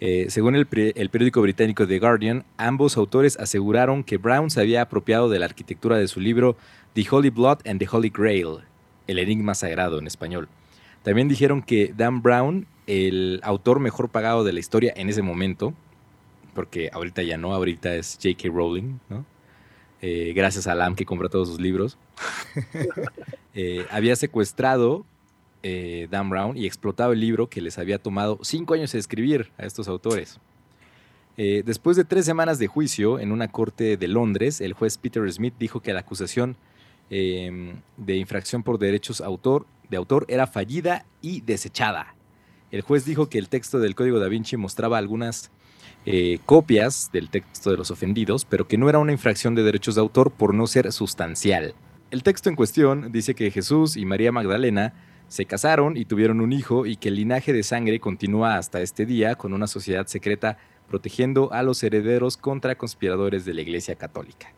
Eh, 0.00 0.26
según 0.30 0.54
el, 0.54 0.66
el 0.94 1.10
periódico 1.10 1.42
británico 1.42 1.86
The 1.86 1.98
Guardian, 1.98 2.44
ambos 2.56 2.96
autores 2.96 3.36
aseguraron 3.36 4.04
que 4.04 4.16
Brown 4.16 4.50
se 4.50 4.60
había 4.60 4.82
apropiado 4.82 5.28
de 5.28 5.38
la 5.40 5.46
arquitectura 5.46 5.96
de 5.96 6.06
su 6.08 6.20
libro 6.20 6.56
The 6.94 7.04
Holy 7.10 7.30
Blood 7.30 7.58
and 7.66 7.80
the 7.80 7.88
Holy 7.90 8.10
Grail, 8.10 8.58
el 9.08 9.18
enigma 9.18 9.54
sagrado 9.54 9.98
en 9.98 10.06
español. 10.06 10.48
También 11.02 11.28
dijeron 11.28 11.62
que 11.62 11.92
Dan 11.96 12.22
Brown, 12.22 12.66
el 12.88 13.40
autor 13.44 13.80
mejor 13.80 14.08
pagado 14.08 14.42
de 14.44 14.52
la 14.54 14.60
historia 14.60 14.92
en 14.96 15.10
ese 15.10 15.20
momento, 15.20 15.74
porque 16.54 16.90
ahorita 16.92 17.22
ya 17.22 17.36
no, 17.36 17.54
ahorita 17.54 17.94
es 17.94 18.18
J.K. 18.20 18.48
Rowling, 18.48 18.98
¿no? 19.10 19.24
Eh, 20.00 20.32
gracias 20.34 20.66
a 20.66 20.74
Lam 20.74 20.94
que 20.94 21.04
compra 21.04 21.28
todos 21.28 21.48
sus 21.48 21.60
libros, 21.60 21.98
eh, 23.54 23.84
había 23.90 24.16
secuestrado 24.16 25.04
eh, 25.62 26.06
Dan 26.10 26.30
Brown 26.30 26.56
y 26.56 26.66
explotado 26.66 27.12
el 27.12 27.20
libro 27.20 27.48
que 27.48 27.60
les 27.60 27.78
había 27.78 27.98
tomado 27.98 28.38
cinco 28.42 28.74
años 28.74 28.92
de 28.92 29.00
escribir 29.00 29.50
a 29.58 29.66
estos 29.66 29.86
autores. 29.86 30.40
Después 31.36 31.96
de 31.96 32.04
tres 32.04 32.24
semanas 32.24 32.58
de 32.58 32.66
juicio 32.66 33.20
en 33.20 33.30
una 33.30 33.46
corte 33.46 33.96
de 33.96 34.08
Londres, 34.08 34.60
el 34.60 34.72
juez 34.72 34.98
Peter 34.98 35.32
Smith 35.32 35.54
dijo 35.56 35.78
que 35.78 35.92
la 35.92 36.00
acusación 36.00 36.56
de 37.08 38.16
infracción 38.16 38.64
por 38.64 38.80
derechos 38.80 39.20
autor, 39.20 39.64
de 39.88 39.98
autor 39.98 40.26
era 40.28 40.48
fallida 40.48 41.06
y 41.22 41.42
desechada. 41.42 42.16
El 42.70 42.82
juez 42.82 43.04
dijo 43.04 43.28
que 43.28 43.38
el 43.38 43.48
texto 43.48 43.78
del 43.78 43.94
Código 43.94 44.18
da 44.18 44.28
Vinci 44.28 44.56
mostraba 44.56 44.98
algunas 44.98 45.50
eh, 46.06 46.38
copias 46.44 47.10
del 47.12 47.30
texto 47.30 47.70
de 47.70 47.76
los 47.76 47.90
ofendidos, 47.90 48.44
pero 48.44 48.68
que 48.68 48.78
no 48.78 48.88
era 48.88 48.98
una 48.98 49.12
infracción 49.12 49.54
de 49.54 49.62
derechos 49.62 49.94
de 49.94 50.00
autor 50.00 50.30
por 50.30 50.54
no 50.54 50.66
ser 50.66 50.92
sustancial. 50.92 51.74
El 52.10 52.22
texto 52.22 52.48
en 52.48 52.56
cuestión 52.56 53.12
dice 53.12 53.34
que 53.34 53.50
Jesús 53.50 53.96
y 53.96 54.04
María 54.04 54.32
Magdalena 54.32 54.94
se 55.28 55.44
casaron 55.44 55.96
y 55.96 56.06
tuvieron 56.06 56.40
un 56.40 56.52
hijo 56.52 56.86
y 56.86 56.96
que 56.96 57.08
el 57.08 57.16
linaje 57.16 57.52
de 57.52 57.62
sangre 57.62 58.00
continúa 58.00 58.56
hasta 58.56 58.80
este 58.80 59.04
día 59.04 59.34
con 59.34 59.52
una 59.52 59.66
sociedad 59.66 60.06
secreta 60.06 60.56
protegiendo 60.88 61.52
a 61.52 61.62
los 61.62 61.82
herederos 61.82 62.36
contra 62.36 62.76
conspiradores 62.76 63.44
de 63.44 63.52
la 63.52 63.60
Iglesia 63.60 63.94
Católica. 63.94 64.52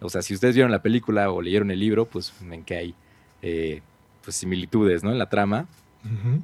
O 0.00 0.10
sea, 0.10 0.20
si 0.20 0.34
ustedes 0.34 0.54
vieron 0.54 0.70
la 0.70 0.82
película 0.82 1.30
o 1.30 1.40
leyeron 1.40 1.70
el 1.70 1.80
libro, 1.80 2.04
pues 2.04 2.32
ven 2.42 2.64
que 2.64 2.76
hay 2.76 2.94
eh, 3.40 3.80
pues, 4.22 4.36
similitudes 4.36 5.02
¿no? 5.02 5.10
en 5.10 5.18
la 5.18 5.30
trama. 5.30 5.66
Ujú. 6.04 6.42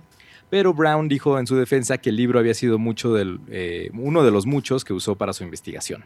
Pero 0.50 0.72
Brown 0.72 1.08
dijo 1.08 1.38
en 1.38 1.46
su 1.46 1.56
defensa 1.56 1.98
que 1.98 2.10
el 2.10 2.16
libro 2.16 2.38
había 2.38 2.54
sido 2.54 2.78
mucho 2.78 3.12
del, 3.12 3.40
eh, 3.48 3.90
uno 3.94 4.22
de 4.22 4.30
los 4.30 4.46
muchos 4.46 4.84
que 4.84 4.92
usó 4.92 5.16
para 5.16 5.32
su 5.32 5.44
investigación. 5.44 6.04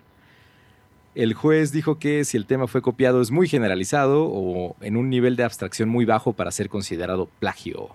El 1.14 1.34
juez 1.34 1.72
dijo 1.72 1.98
que 1.98 2.24
si 2.24 2.36
el 2.36 2.46
tema 2.46 2.66
fue 2.66 2.80
copiado 2.82 3.20
es 3.20 3.30
muy 3.30 3.46
generalizado 3.46 4.24
o 4.24 4.76
en 4.80 4.96
un 4.96 5.10
nivel 5.10 5.36
de 5.36 5.44
abstracción 5.44 5.88
muy 5.88 6.06
bajo 6.06 6.32
para 6.32 6.50
ser 6.50 6.68
considerado 6.68 7.28
plagio. 7.38 7.90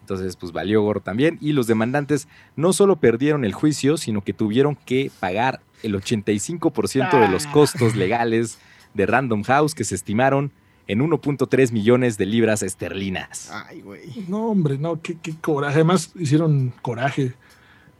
Entonces, 0.00 0.36
pues 0.36 0.50
valió 0.50 0.82
gorro 0.82 1.00
también. 1.00 1.38
Y 1.40 1.52
los 1.52 1.66
demandantes 1.66 2.26
no 2.56 2.72
solo 2.72 2.96
perdieron 2.96 3.44
el 3.44 3.52
juicio, 3.52 3.96
sino 3.96 4.22
que 4.22 4.32
tuvieron 4.32 4.74
que 4.74 5.10
pagar 5.20 5.60
el 5.82 5.94
85% 5.94 7.20
de 7.20 7.28
los 7.28 7.46
costos 7.46 7.94
legales 7.94 8.58
de 8.94 9.06
Random 9.06 9.44
House 9.44 9.74
que 9.74 9.84
se 9.84 9.94
estimaron 9.94 10.50
en 10.90 10.98
1.3 10.98 11.70
millones 11.70 12.18
de 12.18 12.26
libras 12.26 12.64
esterlinas. 12.64 13.48
Ay, 13.52 13.80
güey. 13.80 14.24
No, 14.26 14.48
hombre, 14.48 14.76
no, 14.76 15.00
qué, 15.00 15.16
qué 15.22 15.34
coraje. 15.40 15.74
Además, 15.76 16.10
hicieron 16.18 16.72
coraje. 16.82 17.34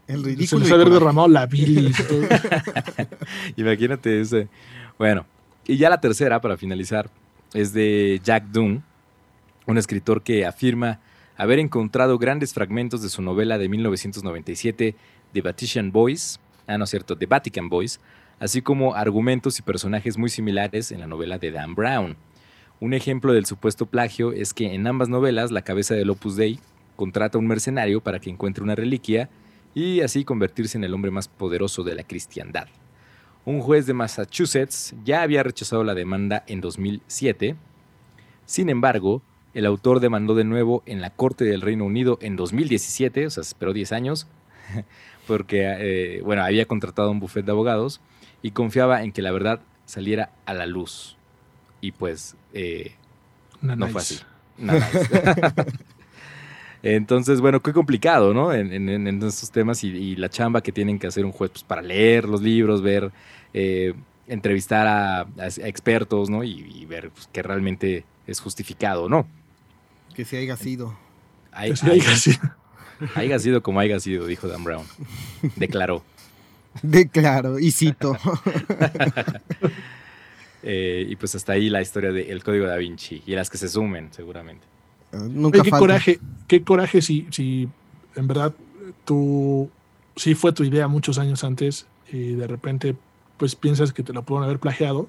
El 0.09 0.23
Se 0.23 0.27
ridículo. 0.27 0.61
les 0.63 0.71
y 0.71 0.75
haber 0.75 0.87
coraje. 0.89 1.01
derramado 1.01 1.29
la 1.29 1.47
bilis. 1.47 1.97
Imagínate 3.57 4.21
ese. 4.21 4.49
Bueno, 4.99 5.25
y 5.69 5.77
ya 5.77 5.89
la 5.89 6.01
tercera, 6.01 6.41
para 6.41 6.57
finalizar, 6.57 7.09
es 7.55 7.73
de 7.73 8.21
Jack 8.25 8.47
Doon, 8.47 8.83
un 9.67 9.79
escritor 9.79 10.23
que 10.23 10.45
afirma 10.45 10.99
haber 11.37 11.61
encontrado 11.61 12.19
grandes 12.19 12.53
fragmentos 12.53 13.03
de 13.03 13.09
su 13.09 13.23
novela 13.23 13.57
de 13.57 13.69
1997, 13.69 14.97
The 15.33 15.41
Vatican 15.43 15.93
Boys, 15.93 16.41
ah, 16.67 16.77
no 16.77 16.85
es 16.85 16.91
cierto, 16.91 17.17
The 17.17 17.27
Vatican 17.27 17.69
Boys, 17.69 18.01
así 18.41 18.63
como 18.63 18.97
argumentos 18.97 19.61
y 19.61 19.63
personajes 19.63 20.19
muy 20.19 20.29
similares 20.29 20.91
en 20.91 20.99
la 20.99 21.07
novela 21.07 21.39
de 21.39 21.53
Dan 21.53 21.77
Brown. 21.77 22.17
Un 22.81 22.95
ejemplo 22.95 23.35
del 23.35 23.45
supuesto 23.45 23.85
plagio 23.85 24.33
es 24.33 24.55
que 24.55 24.73
en 24.75 24.87
ambas 24.87 25.11
novelas 25.11 25.51
la 25.51 25.61
cabeza 25.61 25.95
del 25.95 26.09
Opus 26.09 26.37
Dei 26.37 26.59
contrata 26.97 27.37
a 27.37 27.39
un 27.39 27.47
mercenario 27.47 28.01
para 28.01 28.21
que 28.21 28.31
encuentre 28.31 28.65
una 28.65 28.75
reliquia 28.75 29.29
y 29.75 30.01
así 30.01 30.25
convertirse 30.25 30.79
en 30.79 30.85
el 30.85 30.95
hombre 30.95 31.11
más 31.11 31.29
poderoso 31.29 31.83
de 31.83 31.95
la 31.95 32.05
cristiandad. 32.05 32.69
Un 33.45 33.61
juez 33.61 33.85
de 33.85 33.93
Massachusetts 33.93 34.95
ya 35.05 35.21
había 35.21 35.43
rechazado 35.43 35.85
la 35.85 35.95
demanda 35.95 36.43
en 36.47 36.63
2007. 36.63 37.55
Sin 38.47 38.71
embargo, 38.71 39.21
el 39.53 39.67
autor 39.67 40.01
demandó 40.01 40.35
de 40.35 40.45
nuevo 40.45 40.83
en 40.87 41.03
la 41.03 41.11
Corte 41.11 41.45
del 41.45 41.61
Reino 41.61 41.85
Unido 41.85 42.19
en 42.23 42.37
2017, 42.37 43.27
o 43.27 43.31
sea, 43.31 43.43
esperó 43.43 43.75
10 43.75 43.93
años, 43.93 44.27
porque 45.27 45.67
eh, 45.67 46.23
bueno, 46.23 46.43
había 46.43 46.65
contratado 46.65 47.11
un 47.11 47.21
bufete 47.21 47.47
de 47.47 47.53
abogados 47.53 48.01
y 48.41 48.53
confiaba 48.53 49.03
en 49.03 49.13
que 49.13 49.21
la 49.21 49.33
verdad 49.33 49.61
saliera 49.85 50.33
a 50.47 50.55
la 50.55 50.65
luz. 50.65 51.19
Y 51.81 51.93
pues 51.93 52.37
eh, 52.53 52.93
no 53.63 53.75
nice. 53.77 53.93
fue 53.93 54.01
así. 54.03 54.19
No, 54.59 54.73
nice. 54.75 54.89
Entonces, 56.83 57.41
bueno, 57.43 57.61
qué 57.61 57.73
complicado, 57.75 58.33
¿no? 58.33 58.53
En, 58.55 58.73
en- 58.73 58.89
en- 58.89 59.07
en 59.07 59.23
estos 59.23 59.51
temas 59.51 59.85
y, 59.85 59.89
y 59.89 60.17
la 60.17 60.31
chamba 60.31 60.63
que 60.63 60.73
tienen 60.73 60.99
que 60.99 61.07
hacer 61.07 61.25
un 61.27 61.33
juez 61.33 61.51
pues, 61.51 61.63
para 61.65 61.83
leer 61.83 62.25
los 62.27 62.41
libros, 62.41 62.81
ver, 62.81 63.11
eh, 63.53 63.93
entrevistar 64.27 64.87
a, 64.87 65.21
a- 65.21 65.27
a 65.39 65.69
expertos, 65.69 66.31
¿no? 66.31 66.43
Y, 66.43 66.51
y 66.75 66.87
ver 66.87 67.11
pues, 67.11 67.29
que 67.33 67.43
realmente 67.43 68.05
es 68.27 68.41
justificado, 68.41 69.09
¿no? 69.11 69.27
Que 70.15 70.25
si 70.25 70.37
haya 70.37 70.57
sido. 70.57 70.97
Hay, 71.53 71.71
Que 71.71 71.77
sí, 71.77 71.91
haya 71.91 72.17
sido. 72.17 72.39
haya 73.15 73.39
sido 73.39 73.63
como 73.63 73.81
haya 73.81 74.01
sido, 74.01 74.27
dijo 74.27 74.49
Dan 74.49 74.65
Brown. 74.65 74.87
Declaró. 75.57 76.03
De 76.83 77.09
claro, 77.09 77.59
y 77.59 77.73
cito. 77.73 78.17
Eh, 80.63 81.07
y 81.09 81.17
pues 81.17 81.35
hasta 81.35 81.53
ahí 81.53 81.71
la 81.71 81.81
historia 81.81 82.13
del 82.13 82.43
Código 82.45 82.67
da 82.67 82.77
Vinci 82.77 83.23
y 83.27 83.35
las 83.35 83.49
que 83.49 83.59
se 83.59 83.69
sumen, 83.69 84.09
seguramente. 84.13 84.67
Nunca 85.13 85.59
Oye, 85.59 85.65
qué 85.65 85.71
falta. 85.71 85.79
coraje, 85.79 86.21
qué 86.47 86.63
coraje 86.63 87.03
si, 87.03 87.27
si 87.31 87.69
en 88.15 88.27
verdad 88.27 88.55
tú 89.05 89.71
sí 90.17 90.35
fue 90.35 90.53
tu 90.53 90.65
idea 90.65 90.87
muchos 90.89 91.19
años 91.19 91.43
antes 91.45 91.87
y 92.13 92.33
de 92.33 92.47
repente 92.47 92.95
pues 93.37 93.57
piensas 93.57 93.93
que 93.93 94.03
te 94.03 94.13
lo 94.13 94.23
pueden 94.23 94.45
haber 94.45 94.59
plagiado, 94.59 95.09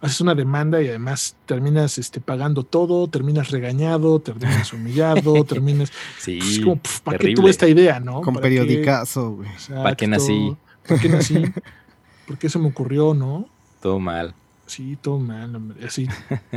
haces 0.00 0.20
una 0.20 0.34
demanda 0.34 0.80
y 0.80 0.88
además 0.88 1.36
terminas 1.46 1.98
este, 1.98 2.20
pagando 2.20 2.62
todo, 2.62 3.08
terminas 3.08 3.50
regañado, 3.50 4.20
terminas 4.20 4.72
humillado, 4.72 5.44
terminas... 5.44 5.92
Sí, 6.18 6.38
pues, 6.38 6.60
como, 6.60 6.76
pf, 6.76 7.00
¿para 7.02 7.18
qué 7.18 7.34
tuve 7.34 7.50
esta 7.50 7.68
idea, 7.68 8.00
no? 8.00 8.20
Con 8.20 8.36
periodicazo, 8.36 9.32
güey. 9.32 9.48
¿Para 9.68 9.96
qué 9.96 10.06
nací? 10.06 10.56
¿Para 10.86 11.00
qué 11.00 11.08
nací? 11.08 11.44
¿Por 12.26 12.38
qué 12.38 12.48
se 12.48 12.58
me 12.58 12.68
ocurrió, 12.68 13.14
no? 13.14 13.48
Todo 13.80 13.98
mal. 13.98 14.34
Sí, 14.72 14.96
todo 15.02 15.18
mal, 15.18 15.54
hombre. 15.54 15.84
Así, 15.86 16.08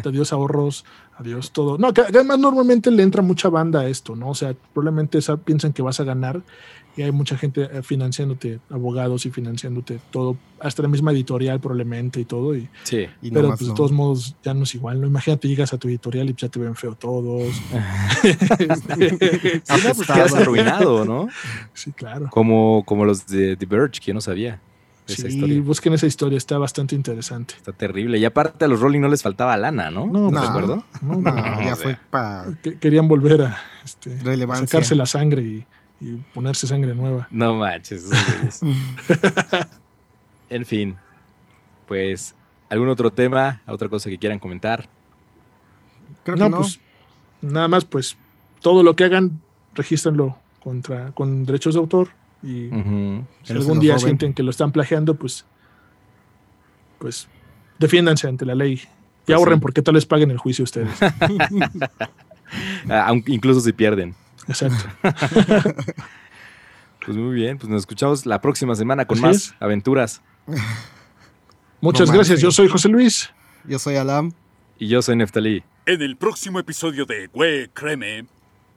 adiós 0.06 0.32
ahorros, 0.32 0.86
adiós 1.18 1.52
todo. 1.52 1.78
No, 1.78 1.94
que 1.94 2.00
además 2.02 2.40
normalmente 2.40 2.90
le 2.90 3.04
entra 3.04 3.22
mucha 3.22 3.50
banda 3.50 3.82
a 3.82 3.88
esto, 3.90 4.16
¿no? 4.16 4.30
O 4.30 4.36
sea, 4.36 4.56
probablemente 4.74 5.18
esa- 5.18 5.36
piensan 5.36 5.74
que 5.74 5.82
vas 5.82 6.00
a 6.00 6.06
ganar 6.06 6.42
y 6.96 7.02
hay 7.02 7.12
mucha 7.12 7.38
gente 7.38 7.64
eh, 7.70 7.84
financiándote, 7.84 8.62
abogados 8.70 9.26
y 9.26 9.32
financiándote 9.32 10.00
todo, 10.12 10.38
hasta 10.62 10.82
la 10.82 10.88
misma 10.88 11.12
editorial 11.12 11.60
probablemente 11.60 12.22
y 12.22 12.26
todo. 12.26 12.56
Y, 12.56 12.70
Sí. 12.84 13.06
Y 13.22 13.32
pero 13.32 13.50
pues, 13.50 13.64
no. 13.64 13.68
de 13.68 13.74
todos 13.74 13.92
modos 13.92 14.34
ya 14.46 14.54
no 14.54 14.64
es 14.64 14.74
igual, 14.76 15.02
¿no? 15.02 15.08
Imagínate, 15.08 15.50
llegas 15.50 15.74
a 15.74 15.78
tu 15.78 15.90
editorial 15.90 16.30
y 16.30 16.36
ya 16.38 16.48
te 16.48 16.58
ven 16.58 16.74
feo 16.76 16.96
todos. 16.96 17.54
Este, 18.24 19.62
Sí, 19.64 19.88
no, 19.88 19.94
pues 19.94 20.08
quedas 20.14 20.34
arruinado, 20.36 21.04
¿no? 21.04 21.28
sí, 21.74 21.92
claro. 21.92 22.30
Como, 22.32 22.84
como 22.86 23.04
los 23.04 23.28
de 23.28 23.58
The 23.58 23.66
Verge, 23.66 24.00
que 24.00 24.06
yo 24.08 24.14
no 24.14 24.22
sabía 24.22 24.62
esa 25.08 25.24
Sí, 25.24 25.28
historia. 25.36 25.62
busquen 25.62 25.94
esa 25.94 26.08
historia, 26.08 26.38
está 26.38 26.58
bastante 26.58 26.96
interesante. 26.96 27.54
Está 27.58 27.74
terrible. 27.74 28.18
Y 28.18 28.26
aparte 28.26 28.66
a 28.66 28.68
los 28.68 28.80
Rolling 28.80 29.02
no 29.02 29.08
les 29.08 29.22
faltaba 29.22 29.56
lana, 29.58 29.92
¿no? 29.92 30.08
No, 30.08 30.32
No. 30.32 30.42
¿De 30.42 30.48
acuerdo? 30.48 30.84
No, 31.02 31.16
No, 31.18 31.32
no, 31.32 31.62
ya 31.64 31.76
fue 31.76 31.98
para 32.10 32.46
que- 32.64 32.78
querían 32.80 33.08
volver 33.08 33.42
a 33.44 33.58
este, 33.84 34.18
sacarse 34.56 34.96
la 34.96 35.06
sangre 35.06 35.42
y, 35.44 35.66
y 36.02 36.16
ponerse 36.34 36.66
sangre 36.68 36.96
nueva. 36.96 37.28
No 37.32 37.56
manches. 37.56 38.10
en 40.50 40.66
fin. 40.66 40.96
Pues, 41.88 42.36
¿algún 42.70 42.90
otro 42.90 43.12
tema? 43.12 43.62
¿Otra 43.68 43.90
cosa 43.90 44.10
que 44.10 44.18
quieran 44.18 44.40
comentar? 44.40 44.88
Creo 46.24 46.38
no, 46.38 46.46
que 46.46 46.50
no. 46.52 46.58
pues 46.58 46.80
nada 47.42 47.68
más, 47.68 47.86
pues 47.86 48.18
todo 48.62 48.82
lo 48.84 48.96
que 48.96 49.04
hagan, 49.04 49.40
regístrenlo 49.76 50.38
contra, 50.64 51.12
con 51.12 51.46
derechos 51.46 51.76
de 51.76 51.80
autor 51.80 52.10
y 52.46 52.70
si 53.44 53.54
algún 53.54 53.80
día 53.80 53.94
roben. 53.94 54.06
sienten 54.06 54.34
que 54.34 54.44
lo 54.44 54.52
están 54.52 54.72
plagiando, 54.72 55.16
pues, 55.16 55.46
pues 57.00 57.28
defiéndanse 57.80 58.28
ante 58.28 58.46
la 58.46 58.56
ley 58.56 58.74
y 58.74 58.88
Pues 59.26 59.38
ahorren 59.38 59.56
sí. 59.58 59.62
porque 59.62 59.82
tal 59.82 59.96
vez 59.96 60.06
paguen 60.06 60.32
el 60.32 60.38
juicio 60.38 60.64
ustedes. 60.64 60.98
Ah, 62.88 63.06
aunque 63.08 63.34
incluso 63.34 63.60
si 63.60 63.74
pierden. 63.74 64.16
Exacto. 64.48 64.86
Pues 67.06 67.18
muy 67.18 67.36
bien, 67.36 67.60
pues 67.60 67.70
nos 67.70 67.82
escuchamos 67.82 68.26
la 68.26 68.42
próxima 68.42 68.74
semana 68.74 69.06
con 69.06 69.18
Así 69.18 69.26
más 69.28 69.36
es. 69.36 69.56
aventuras. 69.60 70.24
Muchas 71.82 72.08
No 72.10 72.16
gracias. 72.16 72.42
Yo 72.42 72.50
soy 72.50 72.68
José 72.68 72.90
Luis. 72.90 73.32
Yo 73.66 73.78
soy 73.78 73.96
Alam. 73.98 74.32
Y 74.80 74.88
yo 74.88 75.04
soy 75.04 75.16
Neftalí. 75.16 75.64
En 75.86 76.02
el 76.02 76.18
próximo 76.18 76.58
episodio 76.60 77.06
de 77.06 77.28
Güey, 77.28 77.68
créeme, 77.70 78.26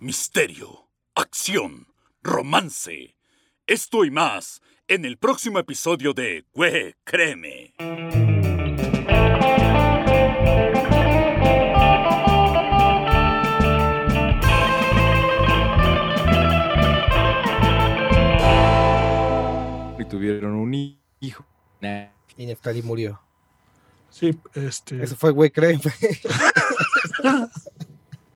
misterio, 0.00 0.88
acción, 1.14 1.86
romance. 2.22 3.14
Esto 3.68 4.06
y 4.06 4.10
más 4.10 4.62
en 4.86 5.04
el 5.04 5.18
próximo 5.18 5.58
episodio 5.58 6.14
de 6.14 6.46
Güey, 6.54 6.94
créeme. 7.04 7.74
Y 19.98 20.04
tuvieron 20.06 20.54
un 20.54 20.72
hijo. 21.20 21.44
Nah. 21.82 22.06
Y 22.38 22.46
Neftali 22.46 22.80
murió. 22.80 23.20
Sí, 24.08 24.34
este. 24.54 25.02
Eso 25.02 25.14
fue, 25.14 25.32
güey, 25.32 25.50
créeme. 25.50 25.82